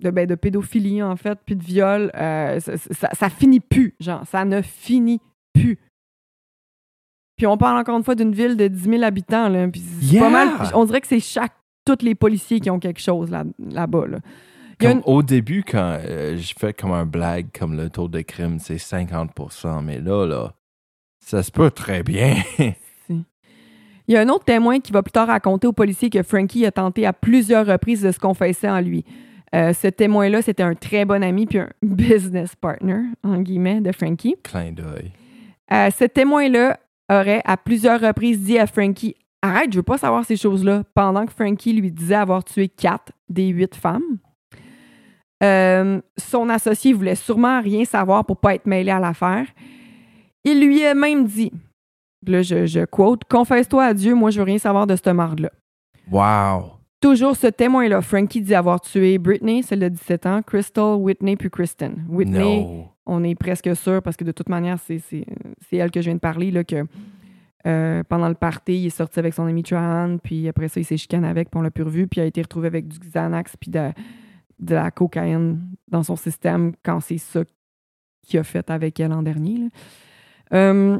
De, 0.00 0.10
ben, 0.10 0.26
de 0.26 0.34
pédophilie, 0.34 1.02
en 1.02 1.16
fait, 1.16 1.38
puis 1.46 1.56
de 1.56 1.64
viol. 1.64 2.10
Euh, 2.14 2.60
ça, 2.60 2.76
ça, 2.76 3.08
ça 3.14 3.28
finit 3.30 3.60
plus, 3.60 3.94
genre. 4.00 4.22
Ça 4.26 4.44
ne 4.44 4.60
finit 4.60 5.20
plus. 5.54 5.78
Puis, 7.36 7.46
on 7.46 7.56
parle 7.56 7.78
encore 7.78 7.96
une 7.96 8.04
fois 8.04 8.14
d'une 8.14 8.32
ville 8.34 8.56
de 8.56 8.68
10 8.68 8.84
000 8.90 9.02
habitants, 9.02 9.48
là. 9.48 9.66
Puis, 9.68 9.80
c'est 9.80 10.06
Yeah! 10.16 10.22
pas 10.24 10.30
mal. 10.30 10.48
On 10.74 10.84
dirait 10.84 11.00
que 11.00 11.06
c'est 11.08 11.20
chaque. 11.20 11.52
Tous 11.86 12.02
les 12.02 12.14
policiers 12.14 12.60
qui 12.60 12.70
ont 12.70 12.78
quelque 12.78 13.00
chose 13.00 13.30
là- 13.30 13.44
là-bas, 13.58 14.06
là. 14.06 14.18
Comme 14.80 14.90
une- 14.90 15.02
Au 15.06 15.22
début, 15.22 15.62
quand 15.66 15.98
euh, 16.00 16.36
je 16.36 16.54
fais 16.58 16.72
comme 16.72 16.92
un 16.92 17.04
blague, 17.06 17.46
comme 17.58 17.76
le 17.76 17.90
taux 17.90 18.08
de 18.08 18.20
crime, 18.22 18.58
c'est 18.58 18.78
50%, 18.78 19.82
mais 19.82 20.00
là, 20.00 20.26
là, 20.26 20.52
ça 21.24 21.42
se 21.42 21.50
peut 21.50 21.70
très 21.70 22.02
bien. 22.02 22.36
Il 24.06 24.14
y 24.14 24.16
a 24.16 24.20
un 24.20 24.28
autre 24.28 24.44
témoin 24.44 24.80
qui 24.80 24.92
va 24.92 25.02
plus 25.02 25.12
tard 25.12 25.28
raconter 25.28 25.66
aux 25.66 25.72
policiers 25.72 26.10
que 26.10 26.22
Frankie 26.22 26.66
a 26.66 26.72
tenté 26.72 27.06
à 27.06 27.12
plusieurs 27.12 27.66
reprises 27.66 28.02
de 28.02 28.12
se 28.12 28.18
confesser 28.18 28.68
en 28.68 28.80
lui. 28.80 29.04
Euh, 29.54 29.72
ce 29.72 29.86
témoin-là, 29.86 30.42
c'était 30.42 30.62
un 30.62 30.74
très 30.74 31.04
bon 31.04 31.22
ami 31.22 31.46
puis 31.46 31.58
un 31.58 31.70
business 31.82 32.54
partner, 32.56 33.02
en 33.22 33.40
guillemets, 33.40 33.80
de 33.80 33.92
Frankie. 33.92 34.36
Clin 34.42 34.72
d'œil. 34.72 35.12
Euh, 35.72 35.90
ce 35.90 36.04
témoin-là 36.04 36.78
aurait 37.10 37.42
à 37.44 37.56
plusieurs 37.56 38.00
reprises 38.00 38.40
dit 38.40 38.58
à 38.58 38.66
Frankie 38.66 39.14
Arrête, 39.42 39.70
je 39.72 39.76
veux 39.76 39.82
pas 39.82 39.98
savoir 39.98 40.24
ces 40.24 40.36
choses-là, 40.36 40.84
pendant 40.94 41.26
que 41.26 41.32
Frankie 41.32 41.74
lui 41.74 41.92
disait 41.92 42.14
avoir 42.14 42.44
tué 42.44 42.68
quatre 42.68 43.12
des 43.28 43.48
huit 43.48 43.74
femmes. 43.74 44.18
Euh, 45.42 46.00
son 46.16 46.48
associé 46.48 46.94
voulait 46.94 47.14
sûrement 47.14 47.60
rien 47.60 47.84
savoir 47.84 48.24
pour 48.24 48.38
pas 48.38 48.54
être 48.54 48.64
mêlé 48.64 48.90
à 48.90 48.98
l'affaire. 48.98 49.46
Il 50.44 50.66
lui 50.66 50.82
a 50.84 50.94
même 50.94 51.26
dit, 51.26 51.52
là 52.28 52.42
je, 52.42 52.66
je 52.66 52.84
quote, 52.84 53.22
Confesse-toi 53.24 53.84
à 53.84 53.94
Dieu, 53.94 54.14
moi 54.14 54.30
je 54.30 54.38
veux 54.38 54.44
rien 54.44 54.58
savoir 54.58 54.86
de 54.86 54.94
cette 54.96 55.08
marde-là. 55.08 55.50
Wow! 56.10 56.72
Toujours 57.00 57.36
ce 57.36 57.48
témoin-là, 57.48 58.00
Frankie 58.00 58.40
dit 58.40 58.54
avoir 58.54 58.80
tué 58.80 59.18
Britney, 59.18 59.62
celle 59.62 59.80
de 59.80 59.88
17 59.88 60.26
ans, 60.26 60.42
Crystal, 60.42 60.94
Whitney 60.94 61.36
puis 61.36 61.50
Kristen. 61.50 62.04
Whitney, 62.08 62.62
No. 62.64 62.86
on 63.04 63.22
est 63.24 63.34
presque 63.34 63.74
sûr, 63.76 64.00
parce 64.02 64.16
que 64.16 64.24
de 64.24 64.32
toute 64.32 64.48
manière, 64.48 64.78
c'est, 64.78 65.02
elle 65.72 65.90
que 65.90 66.00
je 66.00 66.06
viens 66.06 66.14
de 66.14 66.20
parler, 66.20 66.50
là, 66.50 66.64
que 66.64 66.86
euh, 67.66 68.02
pendant 68.08 68.28
le 68.28 68.34
party, 68.34 68.74
il 68.74 68.86
est 68.86 68.90
sorti 68.90 69.18
avec 69.18 69.34
son 69.34 69.44
ami 69.44 69.62
Trahan, 69.62 70.16
puis 70.16 70.48
après 70.48 70.68
ça, 70.68 70.80
il 70.80 70.84
s'est 70.84 70.96
chicané 70.96 71.28
avec, 71.28 71.50
puis 71.50 71.58
on 71.58 71.62
l'a 71.62 71.70
plus 71.70 71.84
revu, 71.84 72.06
puis 72.06 72.20
il 72.20 72.24
a 72.24 72.26
été 72.26 72.40
retrouvé 72.40 72.68
avec 72.68 72.88
du 72.88 72.98
Xanax, 72.98 73.56
puis 73.58 73.70
de, 73.70 73.90
de 74.60 74.74
la 74.74 74.90
cocaïne 74.90 75.60
dans 75.88 76.02
son 76.02 76.16
système 76.16 76.72
quand 76.82 77.00
c'est 77.00 77.18
ça 77.18 77.42
qu'il 78.22 78.40
a 78.40 78.44
fait 78.44 78.70
avec 78.70 78.98
elle 79.00 79.10
l'an 79.10 79.22
dernier. 79.22 79.58
là. 79.58 79.66
Euh, 80.54 80.98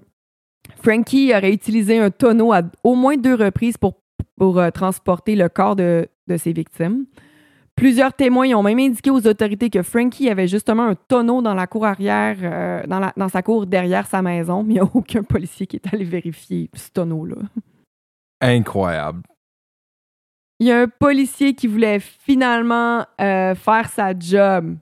Frankie 0.83 1.33
aurait 1.35 1.53
utilisé 1.53 1.99
un 1.99 2.11
tonneau 2.11 2.53
à 2.53 2.62
au 2.83 2.95
moins 2.95 3.17
deux 3.17 3.35
reprises 3.35 3.77
pour, 3.77 3.95
pour 4.37 4.59
euh, 4.59 4.71
transporter 4.71 5.37
le 5.37 5.49
corps 5.49 5.77
de, 5.77 6.09
de 6.27 6.37
ses 6.37 6.53
victimes. 6.53 7.07
Plusieurs 7.77 8.12
témoins 8.12 8.53
ont 8.55 8.62
même 8.62 8.79
indiqué 8.79 9.11
aux 9.11 9.27
autorités 9.27 9.69
que 9.69 9.83
Frankie 9.83 10.31
avait 10.31 10.47
justement 10.47 10.85
un 10.85 10.95
tonneau 10.95 11.43
dans 11.43 11.55
la 11.55 11.67
cour 11.67 11.85
arrière, 11.87 12.37
euh, 12.41 12.87
dans, 12.87 13.01
la- 13.01 13.12
dans 13.17 13.29
sa 13.29 13.43
cour 13.43 13.67
derrière 13.67 14.07
sa 14.07 14.23
maison, 14.23 14.62
mais 14.62 14.75
il 14.75 14.77
n'y 14.77 14.81
a 14.81 14.91
aucun 14.95 15.23
policier 15.25 15.67
qui 15.67 15.77
est 15.77 15.93
allé 15.93 16.05
vérifier 16.05 16.71
ce 16.73 16.91
tonneau-là. 16.91 17.37
Incroyable. 18.41 19.23
Il 20.61 20.69
y 20.69 20.71
a 20.71 20.83
un 20.83 20.89
policier 20.89 21.55
qui 21.55 21.67
voulait 21.67 21.99
finalement 21.99 23.05
euh, 23.21 23.55
faire 23.57 23.89
sa 23.89 24.17
job, 24.17 24.77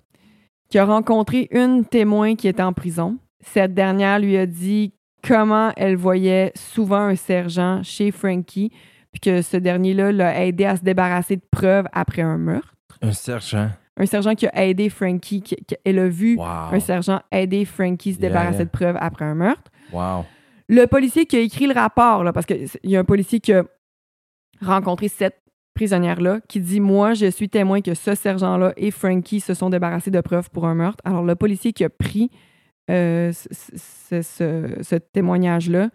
qui 0.68 0.78
a 0.78 0.85
rencontré 0.85 1.49
une 1.51 1.85
témoin 1.87 2.35
qui 2.35 2.47
était 2.47 2.62
en 2.62 2.74
prison. 2.74 3.16
Cette 3.41 3.72
dernière 3.72 4.18
lui 4.18 4.37
a 4.37 4.45
dit 4.45 4.93
comment 5.26 5.72
elle 5.76 5.96
voyait 5.96 6.52
souvent 6.54 7.00
un 7.06 7.16
sergent 7.16 7.82
chez 7.82 8.10
Frankie, 8.10 8.70
puis 9.12 9.20
que 9.20 9.42
ce 9.42 9.56
dernier-là 9.56 10.12
l'a 10.12 10.44
aidé 10.46 10.64
à 10.64 10.76
se 10.76 10.82
débarrasser 10.82 11.36
de 11.36 11.42
preuves 11.50 11.86
après 11.92 12.22
un 12.22 12.38
meurtre. 12.38 12.74
Un 13.02 13.12
sergent? 13.12 13.68
Un 13.96 14.06
sergent 14.06 14.34
qui 14.34 14.46
a 14.46 14.64
aidé 14.66 14.88
Frankie, 14.88 15.42
qui- 15.42 15.56
qui- 15.56 15.76
elle 15.84 15.98
a 15.98 16.08
vu 16.08 16.36
Wow. 16.36 16.44
un 16.72 16.80
sergent 16.80 17.20
aider 17.30 17.64
Frankie 17.64 18.14
se 18.14 18.18
débarrasser 18.18 18.56
yeah. 18.58 18.64
de 18.64 18.70
preuves 18.70 18.96
après 19.00 19.24
un 19.26 19.34
meurtre. 19.34 19.70
Wow. 19.92 20.24
Le 20.68 20.86
policier 20.86 21.26
qui 21.26 21.36
a 21.36 21.40
écrit 21.40 21.66
le 21.66 21.74
rapport, 21.74 22.24
là, 22.24 22.32
parce 22.32 22.46
qu'il 22.46 22.66
y 22.84 22.96
a 22.96 23.00
un 23.00 23.04
policier 23.04 23.40
qui 23.40 23.52
a 23.52 23.64
rencontré 24.62 25.08
cette 25.08 25.36
prisonnière-là, 25.74 26.40
qui 26.48 26.60
dit 26.60 26.80
Moi, 26.80 27.12
je 27.14 27.26
suis 27.30 27.48
témoin 27.48 27.80
que 27.82 27.94
ce 27.94 28.14
sergent-là 28.14 28.72
et 28.76 28.90
Frankie 28.90 29.40
se 29.40 29.52
sont 29.54 29.68
débarrassés 29.70 30.10
de 30.10 30.20
preuves 30.20 30.48
pour 30.50 30.66
un 30.66 30.74
meurtre. 30.74 31.00
Alors, 31.04 31.22
le 31.22 31.34
policier 31.34 31.72
qui 31.72 31.84
a 31.84 31.90
pris 31.90 32.30
euh, 32.91 33.33
ce, 33.33 33.49
ce- 33.53 34.22
ce- 34.22 34.78
ce 34.83 34.95
témoignage-là, 34.97 35.91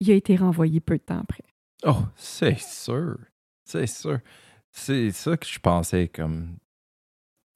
il 0.00 0.10
a 0.10 0.14
été 0.14 0.36
renvoyé 0.36 0.80
peu 0.80 0.96
de 0.98 1.02
temps 1.02 1.20
après. 1.20 1.44
Oh, 1.86 2.02
c'est 2.16 2.58
sûr. 2.58 3.16
C'est 3.64 3.86
sûr. 3.86 4.18
C'est 4.70 5.10
ça 5.10 5.36
que 5.36 5.46
je 5.46 5.58
pensais 5.58 6.08
comme 6.08 6.56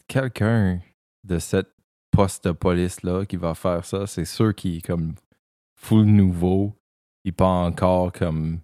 quelqu'un 0.08 0.80
de 1.24 1.38
cette 1.38 1.72
poste 2.10 2.44
de 2.46 2.52
police-là 2.52 3.24
qui 3.26 3.36
va 3.36 3.54
faire 3.54 3.84
ça, 3.84 4.06
c'est 4.06 4.24
sûr 4.24 4.54
qu'il 4.54 4.76
est 4.78 4.86
comme 4.86 5.14
full 5.80 6.04
nouveau. 6.04 6.74
Il 7.24 7.32
pas 7.32 7.46
encore 7.46 8.12
comme 8.12 8.60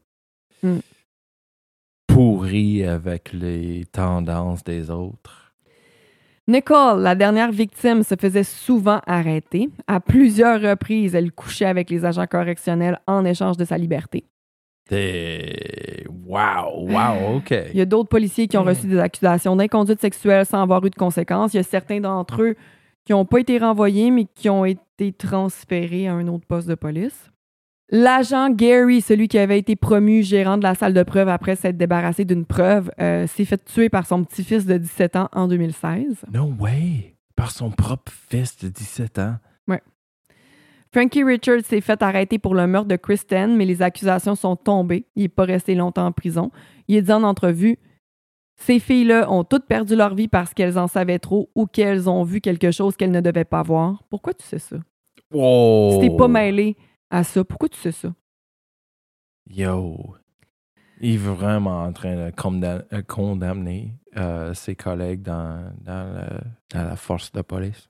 Mm. 0.63 0.79
pourri 2.07 2.85
avec 2.85 3.33
les 3.33 3.85
tendances 3.87 4.65
des 4.65 4.91
autres. 4.91 5.48
Nicole, 6.49 7.03
la 7.03 7.15
dernière 7.15 7.53
victime, 7.53 8.03
se 8.03 8.15
faisait 8.19 8.43
souvent 8.43 9.03
arrêter. 9.07 9.69
À 9.87 10.01
plusieurs 10.01 10.63
reprises, 10.63 11.15
elle 11.15 11.31
couchait 11.31 11.67
avec 11.67 11.91
les 11.91 12.07
agents 12.07 12.27
correctionnels 12.27 12.99
en 13.07 13.27
échange 13.27 13.59
de 13.59 13.67
sa 13.67 13.77
liberté. 13.77 14.25
Des... 14.89 16.07
Wow, 16.27 16.89
wow, 16.91 17.37
OK. 17.37 17.51
Il 17.51 17.77
y 17.77 17.83
a 17.83 17.85
d'autres 17.85 18.09
policiers 18.09 18.49
qui 18.49 18.57
ont 18.57 18.65
reçu 18.65 18.87
des 18.87 18.99
accusations 18.99 19.57
d'inconduite 19.57 20.01
sexuelle 20.01 20.47
sans 20.47 20.63
avoir 20.63 20.83
eu 20.87 20.89
de 20.89 20.95
conséquences. 20.95 21.53
Il 21.53 21.59
y 21.59 21.61
a 21.61 21.65
certains 21.65 22.01
d'entre 22.01 22.41
eux 22.41 22.57
qui 23.05 23.13
n'ont 23.13 23.27
pas 23.27 23.41
été 23.41 23.59
renvoyés, 23.59 24.11
mais 24.11 24.25
qui 24.25 24.49
ont 24.49 24.65
été 24.65 25.13
transférés 25.13 26.09
à 26.09 26.15
un 26.15 26.29
autre 26.29 26.47
poste 26.47 26.67
de 26.67 26.75
police. 26.75 27.31
L'agent 27.91 28.51
Gary, 28.51 29.01
celui 29.01 29.29
qui 29.29 29.39
avait 29.39 29.59
été 29.59 29.75
promu 29.75 30.23
gérant 30.23 30.59
de 30.59 30.63
la 30.63 30.75
salle 30.75 30.93
de 30.93 31.03
preuve 31.03 31.29
après 31.29 31.57
s'être 31.57 31.79
débarrassé 31.79 32.25
d'une 32.25 32.45
preuve, 32.45 32.91
euh, 33.01 33.27
s'est 33.27 33.47
fait 33.47 33.65
tuer 33.65 33.89
par 33.89 34.07
son 34.07 34.25
petit-fils 34.25 34.67
de 34.67 34.77
17 34.77 35.17
ans 35.17 35.29
en 35.33 35.49
2016. 35.49 36.25
No 36.33 36.53
way! 36.59 37.15
Par 37.35 37.51
son 37.51 37.71
propre 37.71 38.13
fils 38.13 38.59
de 38.59 38.69
17 38.69 39.19
ans. 39.21 39.37
Frankie 40.91 41.23
Richards 41.23 41.65
s'est 41.65 41.83
fait 41.83 42.03
arrêter 42.03 42.39
pour 42.39 42.55
le 42.55 42.67
meurtre 42.67 42.89
de 42.89 42.97
Kristen, 42.97 43.57
mais 43.57 43.67
les 43.67 43.83
accusations 43.83 44.35
sont 44.35 44.57
tombées. 44.57 45.05
Il 45.17 45.23
n'est 45.23 45.29
pas 45.29 45.45
resté 45.45 45.75
longtemps 45.75 46.07
en 46.07 46.13
prison. 46.13 46.51
Il 46.89 46.97
est 46.97 47.03
dit 47.03 47.13
en 47.13 47.23
entrevue 47.25 47.79
Ces 48.57 48.79
filles-là 48.79 49.31
ont 49.31 49.45
toutes 49.45 49.67
perdu 49.67 49.97
leur 49.97 50.15
vie 50.15 50.29
parce 50.29 50.55
qu'elles 50.55 50.79
en 50.79 50.87
savaient 50.87 51.19
trop 51.19 51.51
ou 51.55 51.67
qu'elles 51.67 52.09
ont 52.09 52.23
vu 52.23 52.41
quelque 52.41 52.71
chose 52.71 52.97
qu'elles 52.97 53.11
ne 53.11 53.21
devaient 53.21 53.45
pas 53.45 53.63
voir. 53.63 54.03
Pourquoi 54.09 54.33
tu 54.33 54.47
sais 54.47 54.59
ça? 54.59 54.77
Wow! 55.31 55.93
Si 55.93 56.09
t'es 56.09 56.17
pas 56.17 56.29
mêlé 56.29 56.75
à 57.11 57.25
ça, 57.25 57.45
pourquoi 57.45 57.69
tu 57.69 57.79
sais 57.79 57.93
ça? 57.93 58.13
Yo! 59.51 60.15
Il 61.01 61.15
est 61.15 61.17
vraiment 61.17 61.85
en 61.85 61.93
train 61.93 62.17
de 62.17 62.31
condam- 62.33 62.85
euh, 62.93 63.03
condamner 63.03 63.95
euh, 64.17 64.53
ses 64.53 64.75
collègues 64.75 65.23
dans, 65.23 65.73
dans, 65.81 66.13
le- 66.13 66.41
dans 66.75 66.85
la 66.85 66.97
force 66.97 67.31
de 67.33 67.41
police. 67.41 67.89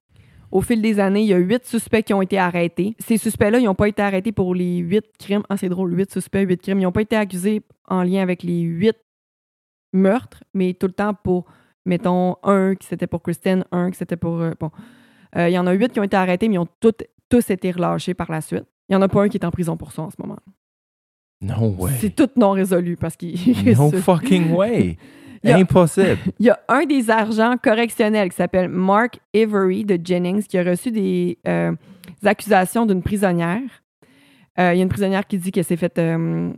Au 0.51 0.61
fil 0.62 0.81
des 0.83 1.01
années, 1.01 1.23
il 1.23 1.29
y 1.29 1.33
a 1.35 1.39
huit 1.39 1.64
suspects 1.64 2.03
qui 2.03 2.14
ont 2.14 2.23
été 2.23 2.39
arrêtés. 2.39 2.95
Ces 2.99 3.16
suspects-là, 3.16 3.59
ils 3.59 3.64
n'ont 3.64 3.75
pas 3.75 3.89
été 3.89 4.03
arrêtés 4.03 4.33
pour 4.33 4.55
les 4.55 4.79
huit 4.79 5.05
crimes. 5.19 5.43
Ah, 5.49 5.57
c'est 5.57 5.69
drôle, 5.69 5.95
huit 5.97 6.11
suspects, 6.11 6.47
huit 6.47 6.61
crimes. 6.61 6.81
Ils 6.81 6.85
n'ont 6.85 6.93
pas 6.93 7.03
été 7.03 7.16
accusés 7.16 7.62
en 7.87 8.03
lien 8.03 8.23
avec 8.23 8.43
les 8.43 8.61
huit 8.61 8.97
meurtres, 9.93 10.45
mais 10.55 10.75
tout 10.75 10.87
le 10.87 10.93
temps 10.93 11.14
pour, 11.14 11.47
mettons, 11.87 12.37
un 12.43 12.75
qui 12.75 12.87
c'était 12.87 13.07
pour 13.07 13.23
Kristen, 13.23 13.64
un 13.73 13.91
qui 13.91 13.97
c'était 13.99 14.16
pour. 14.16 14.41
euh, 14.41 14.53
bon. 14.61 14.71
Euh, 15.37 15.49
il 15.49 15.53
y 15.53 15.59
en 15.59 15.66
a 15.66 15.73
huit 15.73 15.93
qui 15.93 16.01
ont 16.01 16.05
été 16.05 16.16
arrêtés, 16.16 16.49
mais 16.49 16.55
ils 16.57 16.59
ont 16.61 16.69
tous 16.81 17.51
été 17.51 17.71
relâchés 17.71 18.14
par 18.14 18.31
la 18.31 18.41
suite. 18.41 18.64
Il 18.89 18.93
n'y 18.93 18.97
en 18.97 19.03
a 19.03 19.09
pas 19.09 19.22
un 19.22 19.28
qui 19.28 19.36
est 19.36 19.45
en 19.45 19.51
prison 19.51 19.76
pour 19.76 19.93
ça 19.93 20.03
en 20.03 20.11
ce 20.11 20.16
moment. 20.18 20.39
No 21.41 21.74
way! 21.78 21.93
C'est 22.01 22.14
tout 22.14 22.28
non 22.36 22.51
résolu 22.53 22.97
parce 22.97 23.16
qu'il 23.16 23.36
No 23.76 23.91
fucking 23.93 24.53
way! 24.53 24.97
Il 25.45 25.51
a- 25.51 25.57
Impossible! 25.59 26.18
Il 26.41 26.47
y 26.47 26.51
a 26.51 26.59
un 26.68 26.84
des 26.84 27.11
agents 27.11 27.57
correctionnels 27.62 28.30
qui 28.30 28.36
s'appelle 28.36 28.68
Mark 28.68 29.20
Avery 29.34 29.84
de 29.84 29.99
Jennings 30.03 30.43
qui 30.43 30.59
a 30.59 30.64
reçu 30.64 30.91
des, 30.91 31.39
euh, 31.47 31.72
des 32.20 32.26
accusations 32.28 32.86
d'une 32.86 33.03
prisonnière. 33.03 33.61
Euh, 34.59 34.72
il 34.74 34.78
y 34.78 34.80
a 34.80 34.82
une 34.82 34.89
prisonnière 34.89 35.24
qui 35.26 35.39
dit 35.39 35.53
qu'elle 35.53 35.62
s'est 35.64 35.76
fait, 35.76 35.97
euh, 35.99 36.53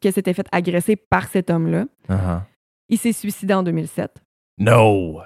qu'elle 0.00 0.12
s'était 0.12 0.32
fait 0.34 0.46
agresser 0.52 0.94
par 0.94 1.26
cet 1.26 1.50
homme-là. 1.50 1.86
Uh-huh. 2.08 2.40
Il 2.88 2.98
s'est 2.98 3.12
suicidé 3.12 3.52
en 3.54 3.64
2007. 3.64 4.22
No! 4.58 5.20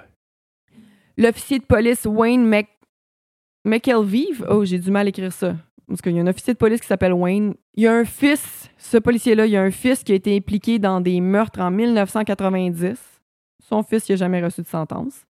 L'officier 1.17 1.59
de 1.59 1.65
police 1.65 2.05
Wayne 2.05 2.45
Mc... 2.47 2.67
McElvive, 3.65 4.45
oh 4.49 4.63
j'ai 4.65 4.79
du 4.79 4.91
mal 4.91 5.05
à 5.07 5.09
écrire 5.09 5.33
ça. 5.33 5.55
Parce 5.87 6.01
qu'il 6.01 6.13
y 6.13 6.19
a 6.19 6.21
un 6.21 6.27
officier 6.27 6.53
de 6.53 6.57
police 6.57 6.81
qui 6.81 6.87
s'appelle 6.87 7.13
Wayne. 7.13 7.53
Il 7.75 7.83
y 7.83 7.87
a 7.87 7.93
un 7.93 8.05
fils, 8.05 8.69
ce 8.77 8.97
policier-là, 8.97 9.45
il 9.45 9.51
y 9.51 9.57
a 9.57 9.61
un 9.61 9.69
fils 9.71 10.03
qui 10.03 10.13
a 10.13 10.15
été 10.15 10.35
impliqué 10.35 10.79
dans 10.79 10.99
des 11.01 11.21
meurtres 11.21 11.59
en 11.59 11.69
1990. 11.69 12.95
Son 13.67 13.83
fils, 13.83 14.09
il 14.09 14.13
n'a 14.13 14.15
jamais 14.17 14.43
reçu 14.43 14.61
de 14.61 14.67
sentence. 14.67 15.25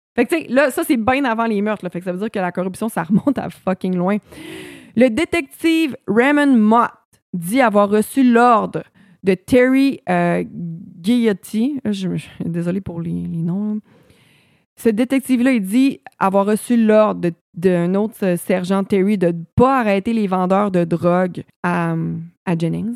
Là, 0.49 0.69
ça, 0.71 0.84
c'est 0.84 0.97
bien 0.97 1.23
avant 1.23 1.45
les 1.45 1.61
meurtres. 1.61 1.88
Fait 1.89 1.99
que 1.99 2.05
ça 2.05 2.11
veut 2.11 2.17
dire 2.19 2.29
que 2.32 2.39
la 2.39 2.51
corruption, 2.51 2.89
ça 2.89 3.03
remonte 3.03 3.38
à 3.38 3.49
fucking 3.49 3.95
loin. 3.95 4.17
Le 4.95 5.09
détective 5.09 5.95
Raymond 6.07 6.57
Mott 6.57 6.89
dit 7.34 7.61
avoir 7.61 7.89
reçu 7.89 8.29
l'ordre 8.29 8.84
de 9.23 9.36
Terry 9.36 10.01
euh, 10.09 10.43
je- 11.86 12.07
désolé 12.43 12.82
pour 12.82 13.01
les, 13.01 13.11
noms. 13.11 13.79
Ce 14.80 14.89
détective-là, 14.89 15.51
il 15.51 15.61
dit 15.61 16.01
avoir 16.17 16.45
reçu 16.45 16.78
l'ordre 16.78 17.30
d'un 17.53 17.93
autre 17.95 18.15
euh, 18.24 18.38
sergent 18.38 18.84
Terry 18.84 19.17
de 19.17 19.28
ne 19.28 19.43
pas 19.55 19.80
arrêter 19.80 20.13
les 20.13 20.28
vendeurs 20.28 20.72
de 20.72 20.84
drogue 20.84 21.43
à, 21.63 21.95
à 22.45 22.57
Jennings. 22.57 22.95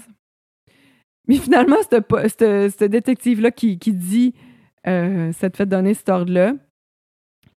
Mais 1.27 1.37
finalement, 1.37 1.77
ce 1.81 2.85
détective-là 2.85 3.51
qui, 3.51 3.77
qui 3.79 3.93
dit 3.93 4.33
euh, 4.87 5.31
s'être 5.31 5.57
fait 5.57 5.65
donner 5.65 5.93
cet 5.93 6.09
ordre-là, 6.09 6.53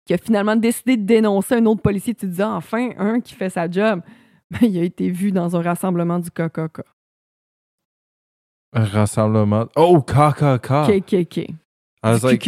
qui 0.07 0.15
a 0.15 0.19
finalement 0.19 0.57
décidé 0.57 0.97
de 0.97 1.05
dénoncer 1.05 1.57
un 1.57 1.67
autre 1.67 1.83
policier, 1.83 2.15
tu 2.15 2.27
te 2.27 2.33
dis 2.33 2.43
Ah, 2.43 2.55
enfin 2.55 2.91
un 2.97 3.21
qui 3.21 3.35
fait 3.35 3.51
sa 3.51 3.71
job. 3.71 4.01
Ben, 4.49 4.61
il 4.63 4.79
a 4.79 4.83
été 4.85 5.11
vu 5.11 5.33
dans 5.33 5.57
un 5.57 5.61
rassemblement 5.61 6.21
du 6.21 6.31
KKK. 6.31 6.83
Un 8.73 8.85
rassemblement. 8.85 9.67
Oh, 9.75 10.01
KKK! 10.01 11.03
KKK. 11.03 11.51
I 12.07 12.13
was 12.13 12.23
like. 12.23 12.43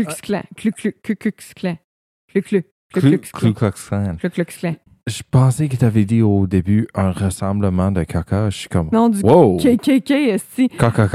Je 5.09 5.23
pensais 5.31 5.69
que 5.69 5.77
tu 5.77 5.85
avais 5.85 6.05
dit 6.05 6.21
au 6.23 6.47
début 6.47 6.87
un 6.95 7.13
rassemblement 7.13 7.91
de 7.91 8.05
caca. 8.05 8.51
Je 8.51 8.59
suis 8.59 8.69
comme, 8.69 8.91
Non, 8.93 9.09
du 9.09 9.21
wow! 9.23 9.57
KKK. 9.57 10.37
KKK! 10.77 11.15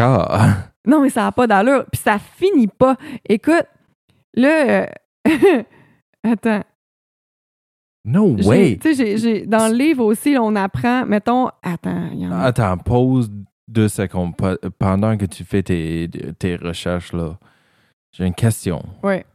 Non, 0.88 1.02
mais 1.02 1.10
ça 1.10 1.22
n'a 1.22 1.32
pas 1.32 1.46
d'allure. 1.48 1.86
Puis 1.91 2.02
ça 2.02 2.18
finit 2.20 2.68
pas. 2.68 2.98
Écoute, 3.30 3.66
là. 4.34 4.88
euh, 5.28 5.64
Attends. 6.24 6.64
No 8.06 8.36
way! 8.44 8.78
Tu 8.82 8.96
sais, 8.96 9.46
dans 9.46 9.70
le 9.72 9.78
livre 9.78 10.04
aussi, 10.04 10.36
on 10.39 10.56
apprend, 10.56 11.06
mettons. 11.06 11.50
Attends, 11.62 12.10
il 12.12 12.20
y 12.22 12.28
en 12.28 12.32
a. 12.32 12.39
Attends, 12.46 12.78
pause 12.78 13.32
deux 13.68 13.88
secondes. 13.88 14.34
Pendant 14.78 15.16
que 15.18 15.26
tu 15.26 15.44
fais 15.46 15.64
tes, 15.64 16.10
tes 16.38 16.56
recherches, 16.58 17.14
là, 17.14 17.38
j'ai 18.14 18.26
une 18.26 18.34
question. 18.34 18.84
Ouais. 19.03 19.26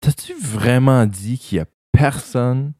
T'as-tu 0.00 0.34
vraiment 0.34 1.06
dit 1.06 1.38
qu'il 1.38 1.58
y 1.58 1.60
a 1.60 1.66
personne 1.92 2.72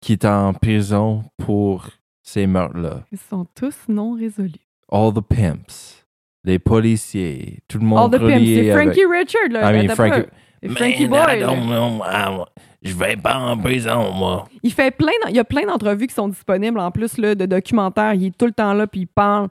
qui 0.00 0.12
est 0.12 0.24
en 0.24 0.52
prison 0.54 1.24
pour 1.38 1.88
ces 2.22 2.46
meurtres-là? 2.46 3.02
Ils 3.10 3.18
sont 3.18 3.46
tous 3.54 3.76
non 3.88 4.12
résolus. 4.12 4.60
All 4.92 5.12
the 5.12 5.20
pimps, 5.20 6.04
les 6.44 6.58
policiers, 6.58 7.58
tout 7.68 7.78
le 7.78 7.84
monde 7.84 8.14
All 8.14 8.20
the 8.20 8.22
Pimps. 8.22 8.44
C'est 8.46 8.70
avec- 8.70 8.84
Frankie 8.84 9.04
Richard, 9.06 9.48
là. 9.50 9.72
I 9.72 9.86
mean, 9.86 9.94
Frankie-. 9.94 10.28
C'est 10.62 10.68
Frankie 10.68 11.08
Man, 11.08 11.26
Boy. 11.26 11.40
Don't 11.40 11.66
know. 11.66 12.02
I- 12.04 12.44
Je 12.82 12.94
vais 12.94 13.16
pas 13.16 13.36
en 13.38 13.56
prison, 13.58 14.12
moi. 14.12 14.48
Il 14.62 14.72
fait 14.72 14.90
plein, 14.90 15.12
il 15.28 15.34
y 15.34 15.38
a 15.38 15.44
plein 15.44 15.66
d'entrevues 15.66 16.06
qui 16.06 16.14
sont 16.14 16.28
disponibles 16.28 16.78
en 16.78 16.90
plus 16.90 17.18
là, 17.18 17.34
de 17.34 17.46
documentaires. 17.46 18.14
Il 18.14 18.26
est 18.26 18.36
tout 18.38 18.46
le 18.46 18.52
temps 18.52 18.72
là, 18.74 18.86
puis 18.86 19.00
il 19.02 19.06
parle. 19.06 19.48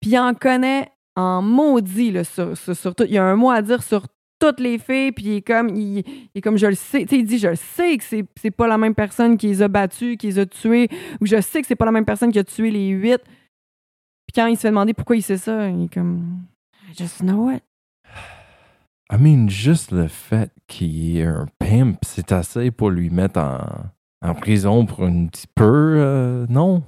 Puis 0.00 0.10
il 0.10 0.18
en 0.18 0.34
connaît 0.34 0.88
en 1.16 1.42
maudit 1.42 2.12
là, 2.12 2.24
sur, 2.24 2.56
sur, 2.56 2.76
sur 2.76 2.94
tout. 2.94 3.04
Il 3.04 3.12
y 3.12 3.18
a 3.18 3.24
un 3.24 3.36
mot 3.36 3.50
à 3.50 3.62
dire 3.62 3.82
sur 3.82 4.06
toutes 4.38 4.60
les 4.60 4.78
filles, 4.78 5.12
puis 5.12 5.24
il 5.24 5.32
est 5.36 5.42
comme, 5.42 5.70
il, 5.70 5.98
il 5.98 6.30
est 6.34 6.40
comme 6.42 6.58
je 6.58 6.66
le 6.66 6.74
sais. 6.74 7.02
Tu 7.02 7.08
sais, 7.08 7.18
il 7.18 7.24
dit 7.24 7.38
je 7.38 7.48
le 7.48 7.56
sais 7.56 7.96
que 7.96 8.04
c'est, 8.04 8.24
c'est 8.36 8.50
pas 8.50 8.66
la 8.66 8.78
même 8.78 8.94
personne 8.94 9.36
qui 9.36 9.48
les 9.48 9.62
a 9.62 9.68
battus, 9.68 10.16
qui 10.18 10.26
les 10.26 10.38
a 10.38 10.46
tués, 10.46 10.88
ou 11.20 11.26
je 11.26 11.40
sais 11.40 11.62
que 11.62 11.66
c'est 11.66 11.74
pas 11.74 11.86
la 11.86 11.92
même 11.92 12.04
personne 12.04 12.30
qui 12.30 12.38
a 12.38 12.44
tué 12.44 12.70
les 12.70 12.88
huit. 12.88 13.20
Puis 14.26 14.34
quand 14.34 14.46
il 14.46 14.56
se 14.56 14.62
fait 14.62 14.68
demander 14.68 14.92
pourquoi 14.92 15.16
il 15.16 15.22
sait 15.22 15.38
ça, 15.38 15.68
il 15.68 15.84
est 15.84 15.92
comme 15.92 16.42
I 16.88 16.94
just 16.96 17.20
know 17.20 17.50
it. 17.50 17.62
I 19.10 19.16
mean, 19.18 19.48
juste 19.48 19.92
le 19.92 20.08
fait 20.08 20.50
qu'il 20.66 21.16
est 21.16 21.24
un 21.24 21.46
pimp, 21.58 21.98
c'est 22.02 22.32
assez 22.32 22.70
pour 22.72 22.90
lui 22.90 23.08
mettre 23.08 23.38
en, 23.38 23.60
en 24.20 24.34
prison 24.34 24.84
pour 24.84 25.04
un 25.04 25.26
petit 25.26 25.46
peu, 25.54 25.94
euh, 25.96 26.46
non? 26.48 26.82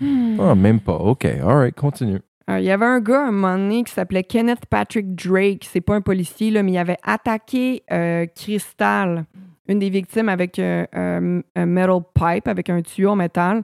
Hmm. 0.00 0.40
Ah, 0.40 0.54
même 0.54 0.80
pas. 0.80 0.94
OK, 0.94 1.26
alright, 1.26 1.74
continue. 1.74 2.20
Euh, 2.50 2.60
Il 2.60 2.64
y 2.64 2.70
avait 2.70 2.86
un 2.86 3.00
gars 3.00 3.24
à 3.24 3.28
un 3.28 3.32
moment 3.32 3.56
donné 3.56 3.84
qui 3.84 3.92
s'appelait 3.92 4.24
Kenneth 4.24 4.66
Patrick 4.66 5.14
Drake. 5.14 5.66
C'est 5.70 5.80
pas 5.80 5.94
un 5.94 6.00
policier, 6.00 6.50
là, 6.50 6.62
mais 6.62 6.72
il 6.72 6.78
avait 6.78 6.98
attaqué 7.02 7.82
euh, 7.92 8.26
Crystal, 8.26 9.24
une 9.68 9.78
des 9.78 9.90
victimes, 9.90 10.28
avec 10.28 10.58
euh, 10.58 10.86
un 10.92 11.66
metal 11.66 12.00
pipe, 12.14 12.48
avec 12.48 12.70
un 12.70 12.82
tuyau 12.82 13.10
en 13.10 13.16
métal, 13.16 13.62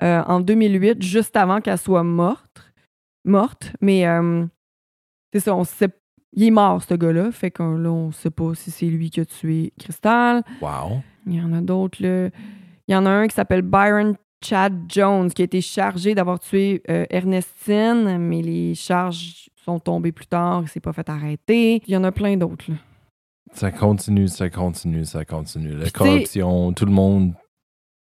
en 0.00 0.40
2008, 0.40 1.02
juste 1.02 1.36
avant 1.36 1.60
qu'elle 1.60 1.76
soit 1.78 2.04
morte. 2.04 2.72
Morte, 3.24 3.72
mais 3.82 4.06
euh, 4.06 4.46
c'est 5.32 5.40
ça, 5.40 5.54
on 5.54 5.64
sait. 5.64 5.90
Il 6.32 6.44
est 6.44 6.50
mort, 6.50 6.82
ce 6.82 6.94
gars-là. 6.94 7.32
Fait 7.32 7.50
que 7.50 7.62
là, 7.62 7.90
on 7.90 8.12
sait 8.12 8.30
pas 8.30 8.54
si 8.54 8.70
c'est 8.70 8.86
lui 8.86 9.10
qui 9.10 9.20
a 9.20 9.24
tué 9.24 9.72
Crystal. 9.78 10.42
Wow. 10.62 11.02
Il 11.26 11.34
y 11.34 11.42
en 11.42 11.52
a 11.52 11.60
d'autres, 11.60 12.02
là. 12.02 12.30
Il 12.88 12.92
y 12.92 12.96
en 12.96 13.04
a 13.04 13.10
un 13.10 13.28
qui 13.28 13.34
s'appelle 13.34 13.62
Byron 13.62 14.16
Chad 14.44 14.74
Jones, 14.88 15.30
qui 15.30 15.42
a 15.42 15.44
été 15.44 15.60
chargé 15.60 16.14
d'avoir 16.14 16.38
tué 16.40 16.82
euh, 16.88 17.04
Ernestine, 17.10 18.18
mais 18.18 18.42
les 18.42 18.74
charges 18.74 19.50
sont 19.64 19.78
tombées 19.78 20.12
plus 20.12 20.26
tard, 20.26 20.62
il 20.62 20.68
s'est 20.68 20.80
pas 20.80 20.92
fait 20.92 21.08
arrêter. 21.08 21.82
Il 21.86 21.92
y 21.92 21.96
en 21.96 22.04
a 22.04 22.12
plein 22.12 22.36
d'autres. 22.36 22.70
Ça 23.52 23.70
continue, 23.70 24.28
ça 24.28 24.48
continue, 24.48 25.04
ça 25.04 25.24
continue. 25.24 25.72
La 25.74 25.82
Puis, 25.84 25.92
corruption, 25.92 26.72
tout 26.72 26.86
le 26.86 26.92
monde 26.92 27.34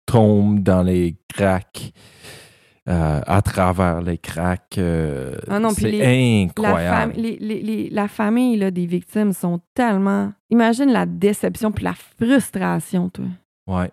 tombe 0.05 0.59
dans 0.63 0.81
les 0.83 1.15
cracks, 1.33 1.91
euh, 2.89 3.21
à 3.25 3.41
travers 3.41 4.01
les 4.01 4.17
cracks. 4.17 4.77
euh, 4.77 5.37
Ah 5.49 5.59
c'est 5.75 5.91
La, 5.91 6.07
incroyable. 6.09 7.13
fam- 7.13 7.21
les- 7.21 7.37
les- 7.61 7.89
la 7.89 8.07
famille 8.07 8.57
là, 8.57 8.71
des 8.71 8.85
victimes 8.85 9.33
sont 9.33 9.59
tellement... 9.73 10.33
Imagine 10.49 10.91
la 10.91 11.05
déception 11.05 11.71
puis 11.71 11.83
la 11.83 11.93
frustration, 11.93 13.09
toi. 13.09 13.25
Ouais. 13.67 13.91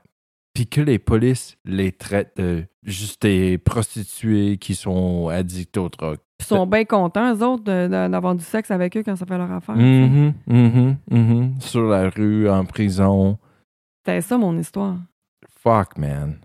Puis 0.55 0.67
que 0.67 0.81
les 0.81 0.99
polices 0.99 1.57
les 1.65 1.93
traitent 1.93 2.37
de 2.37 2.65
juste 2.83 3.23
des 3.23 3.59
prostituées 3.59 4.57
qui 4.59 4.75
sont 4.75 5.29
addictes 5.29 5.77
aux 5.77 5.89
drogues. 5.89 6.19
Ils 6.41 6.45
sont 6.47 6.67
bien 6.67 6.85
contents, 6.85 7.35
eux 7.35 7.45
autres, 7.45 7.65
d'avoir 7.65 8.35
du 8.35 8.43
sexe 8.43 8.71
avec 8.71 8.97
eux 8.97 9.03
quand 9.03 9.15
ça 9.15 9.27
fait 9.27 9.37
leur 9.39 9.53
affaire. 9.53 9.75
tu 9.75 9.81
sais. 9.81 9.85
Mhm, 9.87 10.35
mhm, 10.47 10.97
mhm. 11.11 11.61
Sur 11.61 11.83
la 11.83 12.09
rue, 12.09 12.49
en 12.49 12.65
prison. 12.65 13.39
C'était 13.99 14.23
ça 14.23 14.39
mon 14.39 14.57
histoire. 14.59 14.97
Fuck, 15.63 15.99
man. 15.99 16.39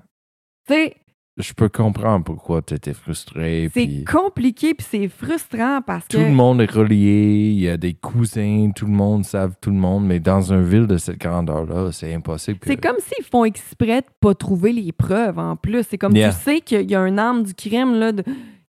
Tu 0.68 0.74
sais, 0.74 0.96
Je 1.38 1.52
peux 1.52 1.68
comprendre 1.68 2.24
pourquoi 2.24 2.62
tu 2.62 2.74
étais 2.76 2.94
frustré. 2.94 3.70
c'est 3.74 3.86
puis 3.86 4.04
compliqué 4.06 4.74
puis 4.74 4.88
c'est 4.90 5.10
frustrant 5.10 5.82
parce 5.86 6.08
Tout 6.08 6.18
que 6.18 6.24
le 6.24 6.32
monde 6.32 6.62
est 6.62 6.72
relié, 6.72 7.52
il 7.52 7.60
y 7.60 7.68
a 7.68 7.76
des 7.76 7.94
cousins, 7.94 8.72
tout 8.74 8.86
le 8.86 8.94
monde 8.94 9.26
savent 9.26 9.56
tout 9.60 9.70
le 9.70 9.76
monde, 9.76 10.06
mais 10.06 10.22
dans 10.22 10.54
une 10.54 10.64
ville 10.64 10.88
de 10.88 10.96
cette 10.98 11.18
grandeur-là, 11.20 11.92
c'est 11.92 12.14
impossible. 12.14 12.60
c'est 12.64 12.78
comme 12.78 12.96
s'ils 13.00 13.26
font 13.26 13.44
exprès 13.44 14.00
de 14.02 14.08
pas 14.22 14.34
trouver 14.34 14.72
les 14.72 14.94
preuves 14.94 15.38
en 15.38 15.58
plus. 15.58 15.84
C'est 15.90 15.98
comme 15.98 16.16
Yeah. 16.16 16.32
tu 16.32 16.40
sais 16.40 16.62
qu'il 16.62 16.90
y 16.90 16.96
a 16.96 17.02
un 17.02 17.18
arme 17.18 17.44
du 17.44 17.54
crime 17.54 17.96
là, 17.96 18.14
de- 18.14 18.24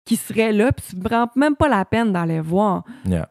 qui 0.04 0.16
serait 0.16 0.50
là 0.52 0.72
puis 0.72 0.84
tu 0.90 0.96
ne 0.96 1.02
prends 1.02 1.28
même 1.36 1.54
pas 1.54 1.68
la 1.68 1.84
peine 1.84 2.12
d'aller 2.12 2.40
voir. 2.40 2.82
Yeah. 3.04 3.28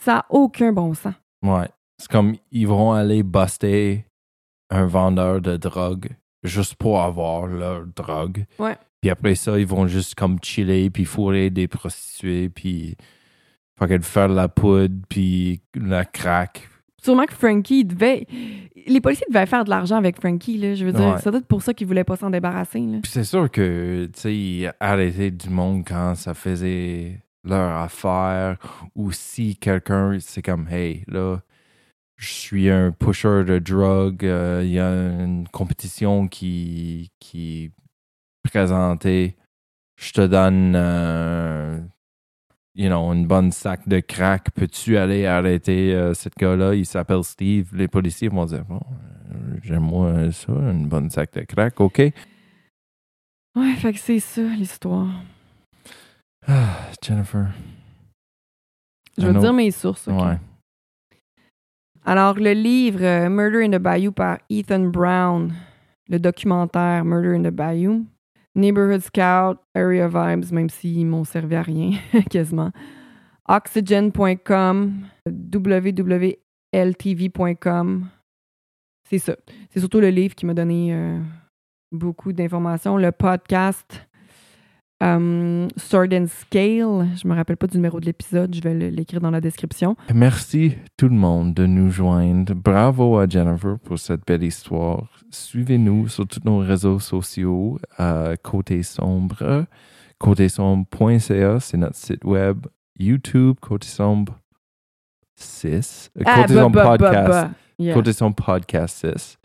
Ça 0.00 0.12
n'a 0.14 0.26
aucun 0.30 0.72
bon 0.72 0.94
sens. 0.94 1.14
Ouais. 1.42 1.68
C'est 1.98 2.08
comme 2.10 2.36
ils 2.52 2.68
vont 2.68 2.92
aller 2.92 3.22
buster 3.24 4.06
un 4.70 4.86
vendeur 4.86 5.40
de 5.40 5.56
drogue 5.56 6.10
juste 6.42 6.74
pour 6.76 7.00
avoir 7.02 7.46
leur 7.46 7.86
drogue. 7.86 8.44
Ouais. 8.58 8.76
Puis 9.00 9.10
après 9.10 9.34
ça, 9.34 9.58
ils 9.58 9.66
vont 9.66 9.86
juste 9.86 10.14
comme 10.14 10.38
chiller, 10.42 10.90
puis 10.90 11.04
fourrer 11.04 11.50
des 11.50 11.68
prostituées, 11.68 12.48
puis 12.50 12.96
faire 14.02 14.28
de 14.28 14.34
la 14.34 14.48
poudre, 14.48 14.94
puis 15.08 15.62
la 15.74 16.04
crack. 16.04 16.68
Sûrement 17.02 17.24
que 17.24 17.32
Frankie 17.32 17.80
il 17.80 17.84
devait. 17.84 18.26
Les 18.86 19.00
policiers 19.00 19.24
devaient 19.30 19.46
faire 19.46 19.64
de 19.64 19.70
l'argent 19.70 19.96
avec 19.96 20.16
Frankie, 20.16 20.58
là. 20.58 20.74
Je 20.74 20.84
veux 20.84 20.92
dire, 20.92 21.00
Ouais. 21.00 21.14
c'est 21.22 21.30
peut-être 21.30 21.46
pour 21.46 21.62
ça 21.62 21.72
qu'ils 21.72 21.86
voulaient 21.86 22.04
pas 22.04 22.16
s'en 22.16 22.28
débarrasser, 22.28 22.80
là. 22.80 22.98
Puis 23.02 23.10
c'est 23.10 23.24
sûr 23.24 23.50
que, 23.50 24.04
tu 24.12 24.20
sais, 24.20 24.34
ils 24.36 24.72
arrêtaient 24.80 25.30
du 25.30 25.48
monde 25.48 25.82
quand 25.86 26.14
ça 26.14 26.34
faisait 26.34 27.22
leur 27.42 27.74
affaire, 27.80 28.58
ou 28.94 29.12
si 29.12 29.56
quelqu'un, 29.56 30.18
c'est 30.20 30.42
comme, 30.42 30.68
hey, 30.68 31.04
là, 31.08 31.38
je 32.20 32.28
suis 32.28 32.68
un 32.68 32.92
pusher 32.92 33.44
de 33.44 33.58
drogue, 33.58 34.26
euh, 34.26 34.60
il 34.62 34.72
y 34.72 34.78
a 34.78 34.90
une 34.90 35.48
compétition 35.48 36.28
qui, 36.28 37.10
qui 37.18 37.64
est 37.64 37.70
présentée, 38.42 39.38
je 39.98 40.12
te 40.12 40.26
donne, 40.26 40.74
euh, 40.76 41.80
you 42.74 42.88
know, 42.88 43.10
une 43.14 43.26
bonne 43.26 43.52
sac 43.52 43.88
de 43.88 44.00
crack, 44.00 44.50
peux-tu 44.50 44.98
aller 44.98 45.24
arrêter 45.24 45.94
euh, 45.94 46.12
cet 46.12 46.36
gars-là, 46.36 46.74
il 46.74 46.84
s'appelle 46.84 47.24
Steve, 47.24 47.74
les 47.74 47.88
policiers 47.88 48.28
vont 48.28 48.44
dire, 48.44 48.66
bon, 48.66 48.82
euh, 49.32 49.56
j'aime-moi 49.62 50.30
ça, 50.30 50.52
une 50.52 50.88
bonne 50.88 51.08
sac 51.08 51.32
de 51.32 51.40
crack, 51.40 51.80
ok? 51.80 52.00
Ouais, 53.56 53.74
fait 53.78 53.94
que 53.94 53.98
c'est 53.98 54.20
ça, 54.20 54.42
l'histoire. 54.42 55.08
Ah, 56.46 56.80
Jennifer. 57.02 57.48
Je 59.16 59.26
vais 59.26 59.32
te 59.32 59.38
dire 59.38 59.54
mes 59.54 59.70
sources, 59.70 60.06
OK? 60.06 60.20
Ouais. 60.22 60.36
Alors, 62.10 62.34
le 62.40 62.54
livre 62.54 63.04
euh, 63.04 63.28
Murder 63.30 63.62
in 63.64 63.70
the 63.70 63.80
Bayou 63.80 64.10
par 64.10 64.38
Ethan 64.50 64.90
Brown, 64.90 65.52
le 66.08 66.18
documentaire 66.18 67.04
Murder 67.04 67.36
in 67.36 67.44
the 67.44 67.54
Bayou, 67.54 68.04
Neighborhood 68.56 69.00
Scout, 69.00 69.60
Area 69.76 70.08
Vibes, 70.08 70.50
même 70.50 70.68
s'ils 70.70 71.06
m'ont 71.06 71.22
servi 71.22 71.54
à 71.54 71.62
rien, 71.62 71.92
quasiment. 72.28 72.72
Oxygen.com, 73.48 75.06
www.ltv.com. 75.54 76.38
C'est 79.08 79.18
ça. 79.18 79.36
C'est 79.70 79.78
surtout 79.78 80.00
le 80.00 80.08
livre 80.08 80.34
qui 80.34 80.46
m'a 80.46 80.54
donné 80.54 80.92
euh, 80.92 81.20
beaucoup 81.92 82.32
d'informations. 82.32 82.96
Le 82.96 83.12
podcast 83.12 84.04
euh, 85.02 85.68
Sword 85.76 86.08
and 86.12 86.26
Scale, 86.28 87.08
je 87.20 87.26
me 87.28 87.34
rappelle 87.34 87.56
pas 87.56 87.66
du 87.66 87.76
numéro 87.76 88.00
de 88.00 88.06
l'épisode, 88.06 88.54
je 88.54 88.60
vais 88.60 88.74
l'écrire 88.90 89.20
dans 89.20 89.30
la 89.30 89.40
description. 89.40 89.96
Merci 90.14 90.74
tout 90.96 91.08
le 91.08 91.14
monde 91.14 91.54
de 91.54 91.66
nous 91.66 91.90
joindre. 91.90 92.54
Bravo 92.54 93.18
à 93.18 93.26
Jennifer 93.28 93.78
pour 93.78 93.98
cette 93.98 94.26
belle 94.26 94.42
histoire. 94.44 95.08
Suivez-nous 95.30 96.08
sur 96.08 96.26
tous 96.26 96.40
nos 96.44 96.58
réseaux 96.58 96.98
sociaux. 96.98 97.78
euh, 97.98 98.36
Côté 98.42 98.82
Sombre, 98.82 99.66
côtesombre.ca, 100.18 101.60
c'est 101.60 101.76
notre 101.76 101.96
site 101.96 102.24
web. 102.24 102.66
YouTube, 102.98 103.56
Côté 103.60 103.86
Sombre 103.88 104.34
6. 105.36 106.10
euh, 106.18 106.22
Ah, 106.26 106.42
Côté 106.42 106.54
bah, 106.54 106.60
Sombre 106.62 106.74
bah, 106.76 106.84
bah, 106.84 106.98
Podcast. 106.98 107.28
bah. 107.28 107.50
Yeah. 107.78 107.94
Côté 107.94 108.12
Sombre 108.12 108.36
Podcast 108.36 109.06
6. 109.16 109.38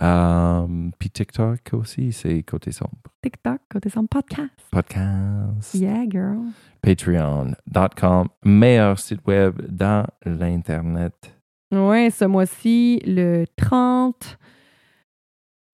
Euh, 0.00 0.90
Puis 0.98 1.10
TikTok 1.10 1.60
aussi, 1.72 2.12
c'est 2.12 2.42
Côté 2.44 2.70
Sombre 2.70 2.92
TikTok, 3.22 3.60
côté 3.68 3.90
son 3.90 4.06
podcast. 4.06 4.50
Podcast. 4.70 5.74
Yeah, 5.74 6.04
girl. 6.08 6.38
Patreon.com, 6.82 8.28
meilleur 8.44 8.98
site 8.98 9.26
web 9.26 9.60
dans 9.68 10.06
l'Internet. 10.24 11.14
Ouais, 11.72 12.10
ce 12.10 12.24
mois-ci, 12.24 13.02
le 13.04 13.44
30, 13.56 14.38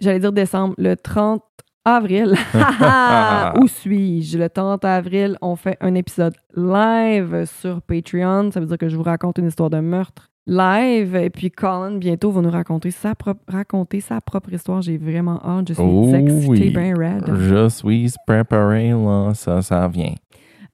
j'allais 0.00 0.20
dire 0.20 0.32
décembre, 0.32 0.74
le 0.78 0.96
30 0.96 1.42
avril. 1.84 2.34
Où 3.60 3.68
suis-je? 3.68 4.38
Le 4.38 4.48
30 4.48 4.84
avril, 4.86 5.36
on 5.42 5.54
fait 5.54 5.76
un 5.80 5.94
épisode 5.94 6.34
live 6.56 7.44
sur 7.44 7.82
Patreon. 7.82 8.50
Ça 8.50 8.60
veut 8.60 8.66
dire 8.66 8.78
que 8.78 8.88
je 8.88 8.96
vous 8.96 9.02
raconte 9.02 9.38
une 9.38 9.48
histoire 9.48 9.70
de 9.70 9.80
meurtre 9.80 10.30
live. 10.46 11.16
Et 11.16 11.30
puis 11.30 11.50
Colin, 11.50 11.96
bientôt, 11.98 12.30
va 12.30 12.40
nous 12.42 12.50
raconter 12.50 12.90
sa 12.90 13.14
propre, 13.14 13.42
raconter 13.48 14.00
sa 14.00 14.20
propre 14.20 14.52
histoire. 14.52 14.82
J'ai 14.82 14.98
vraiment 14.98 15.40
hâte. 15.44 15.68
Je 15.68 15.74
suis 15.74 15.82
Oh 15.82 16.12
excitée, 16.14 16.48
oui. 16.48 16.70
ben 16.70 16.96
red. 16.96 17.34
Je 17.34 17.68
suis 17.68 18.12
préparé, 18.26 18.90
là, 18.90 19.32
ça, 19.34 19.62
ça 19.62 19.86
vient. 19.88 20.14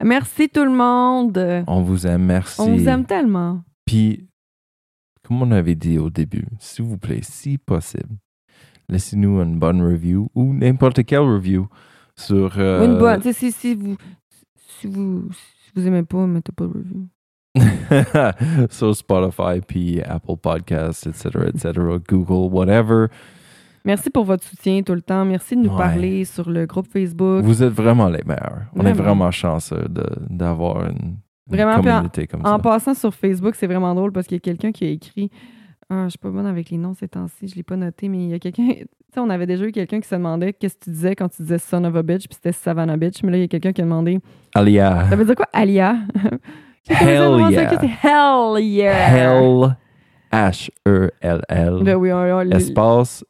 Merci 0.03 0.49
tout 0.49 0.65
le 0.65 0.71
monde. 0.73 1.65
On 1.67 1.83
vous 1.83 2.07
aime, 2.07 2.25
merci. 2.25 2.61
On 2.61 2.75
vous 2.75 2.89
aime 2.89 3.05
tellement. 3.05 3.63
Puis, 3.85 4.27
comme 5.23 5.43
on 5.43 5.51
avait 5.51 5.75
dit 5.75 5.99
au 5.99 6.09
début, 6.11 6.47
s'il 6.59 6.85
vous 6.87 6.97
plaît, 6.97 7.21
si 7.23 7.59
possible, 7.59 8.17
laissez-nous 8.89 9.41
une 9.43 9.59
bonne 9.59 9.83
review 9.83 10.31
ou 10.35 10.55
n'importe 10.55 11.05
quelle 11.05 11.21
review 11.21 11.69
sur... 12.17 12.59
euh, 12.59 12.85
Une 12.87 12.99
bonne. 12.99 13.21
Sais, 13.23 13.33
si, 13.35 13.53
si 13.53 13.75
vous, 13.75 13.97
si 14.57 14.87
vous, 14.87 15.29
si 15.33 15.71
vous 15.77 15.87
aimez 15.87 16.03
pas, 16.03 16.27
mettez 16.27 16.53
pas 16.53 16.65
de 16.65 16.73
review. 16.73 17.07
sur 18.71 18.95
Spotify, 18.95 19.61
puis 19.67 20.01
Apple 20.03 20.37
Podcasts, 20.41 21.07
etc., 21.07 21.31
etc., 21.49 21.73
Google, 22.09 22.53
whatever. 22.55 23.07
Merci 23.85 24.11
pour 24.11 24.25
votre 24.25 24.45
soutien 24.45 24.83
tout 24.83 24.95
le 24.95 25.01
temps. 25.03 25.25
Merci 25.25 25.57
de 25.57 25.63
nous 25.63 25.71
Ouais. 25.71 25.79
parler 25.79 26.25
sur 26.25 26.51
le 26.51 26.67
groupe 26.67 26.87
Facebook. 26.87 27.43
Vous 27.43 27.63
êtes 27.63 27.73
vraiment 27.73 28.09
les 28.09 28.23
meilleurs. 28.27 28.63
On 28.77 28.85
est 28.85 28.93
Vraiment. 28.93 29.31
chanceux 29.31 29.87
d'avoir 30.29 30.83
une, 30.85 30.89
une 30.99 31.17
Vraiment, 31.49 31.81
puis 31.81 31.91
en- 31.91 31.95
communauté 31.95 32.27
comme 32.27 32.43
En 32.43 32.57
ça. 32.57 32.59
passant 32.59 32.95
sur 32.95 33.15
Facebook, 33.15 33.55
c'est 33.55 33.67
vraiment 33.67 33.95
drôle 33.95 34.13
parce 34.13 34.27
qu'il 34.27 34.37
y 34.37 34.39
a 34.39 34.41
quelqu'un 34.43 34.71
qui 34.71 34.85
a 34.85 34.89
écrit. 34.91 35.31
Ah, 35.89 36.05
je 36.05 36.11
suis 36.11 36.19
pas 36.19 36.31
bonne 36.31 36.47
avec 36.47 36.71
les 36.71 36.77
noms 36.77 36.95
ces 36.95 37.09
temps-ci, 37.09 37.49
je 37.49 37.57
l'ai 37.57 37.63
pas 37.65 37.77
noté, 37.77 38.09
mais 38.09 38.19
il 38.19 38.29
y 38.31 38.35
a 38.35 38.39
quelqu'un. 38.39 38.69
Tu 39.11 39.15
sais, 39.15 39.21
on 39.23 39.29
avait 39.31 39.47
déjà 39.47 39.65
eu 39.65 39.73
quelqu'un 39.73 39.99
qui 39.99 40.07
se 40.07 40.15
demandait 40.15 40.53
qu'est-ce 40.53 40.77
que 40.77 40.85
tu 40.85 40.91
disais 40.91 41.17
quand 41.17 41.29
tu 41.29 41.43
disais 41.43 41.59
son 41.59 41.83
of 41.83 41.97
a 41.97 42.03
bitch, 42.05 42.29
puis 42.29 42.37
c'était 42.37 42.53
Savannah 42.53 42.97
bitch. 42.97 43.25
Mais 43.25 43.33
là, 43.33 43.39
il 43.39 43.41
y 43.41 43.45
a 43.45 43.49
quelqu'un 43.49 43.73
qui 43.73 43.81
a 43.81 43.85
demandé 43.85 44.21
Alia. 44.55 45.07
Ça 45.11 45.17
veut 45.17 45.25
dire 45.25 45.35
quoi, 45.35 45.47
Alia? 45.53 45.97
Hell 46.89 47.51
yeah. 47.51 47.79
Hell 48.03 48.59
yeah 48.59 49.09
Hell. 49.15 49.77
H-E-L-L. 50.33 51.83
Ben 51.83 51.97
oui, 51.97 52.13
on- 52.13 52.19
on- 52.19 52.41
les- 52.41 52.57
Espace 52.57 53.25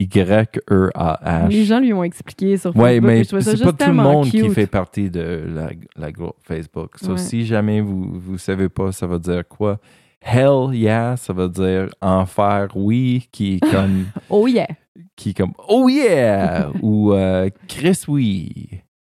Y-E-A-H. 0.00 1.48
Les 1.48 1.64
gens 1.64 1.80
lui 1.80 1.92
ont 1.92 2.04
expliqué 2.04 2.56
sur 2.56 2.72
Facebook. 2.72 2.88
Et 2.92 3.00
mais 3.00 3.24
c'est 3.24 3.62
pas 3.62 3.72
tout 3.72 3.90
le 3.90 3.92
monde 3.96 4.30
qui 4.30 4.48
fait 4.50 4.66
partie 4.68 5.10
de 5.10 5.44
la, 5.48 5.70
la 5.96 6.12
groupe 6.12 6.36
Facebook. 6.42 6.92
So, 7.00 7.12
Ouais. 7.12 7.18
si 7.18 7.44
jamais 7.44 7.80
vous 7.80 8.20
vous 8.20 8.38
savez 8.38 8.68
pas, 8.68 8.92
ça 8.92 9.06
veut 9.06 9.18
dire 9.18 9.42
quoi? 9.48 9.78
Hell 10.20 10.72
yeah, 10.74 11.16
ça 11.16 11.32
veut 11.32 11.48
dire 11.48 11.88
enfer 12.00 12.68
oui, 12.76 13.28
qui 13.32 13.56
est 13.56 13.60
comme, 13.72 14.06
Oh 14.30 14.46
yeah 14.46 14.66
qui 15.14 15.30
est 15.30 15.34
comme 15.34 15.52
oh 15.68 15.88
yeah 15.88 16.70
ou 16.82 17.12
euh, 17.12 17.48
Chris 17.68 18.02
oui. 18.08 18.68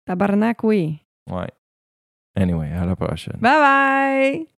Tabarnak, 0.06 0.64
oui. 0.64 1.00
Ouais. 1.32 1.48
Anyway, 2.36 2.72
à 2.72 2.86
la 2.86 2.96
prochaine. 2.96 3.38
Bye 3.40 3.60
bye 3.60 4.55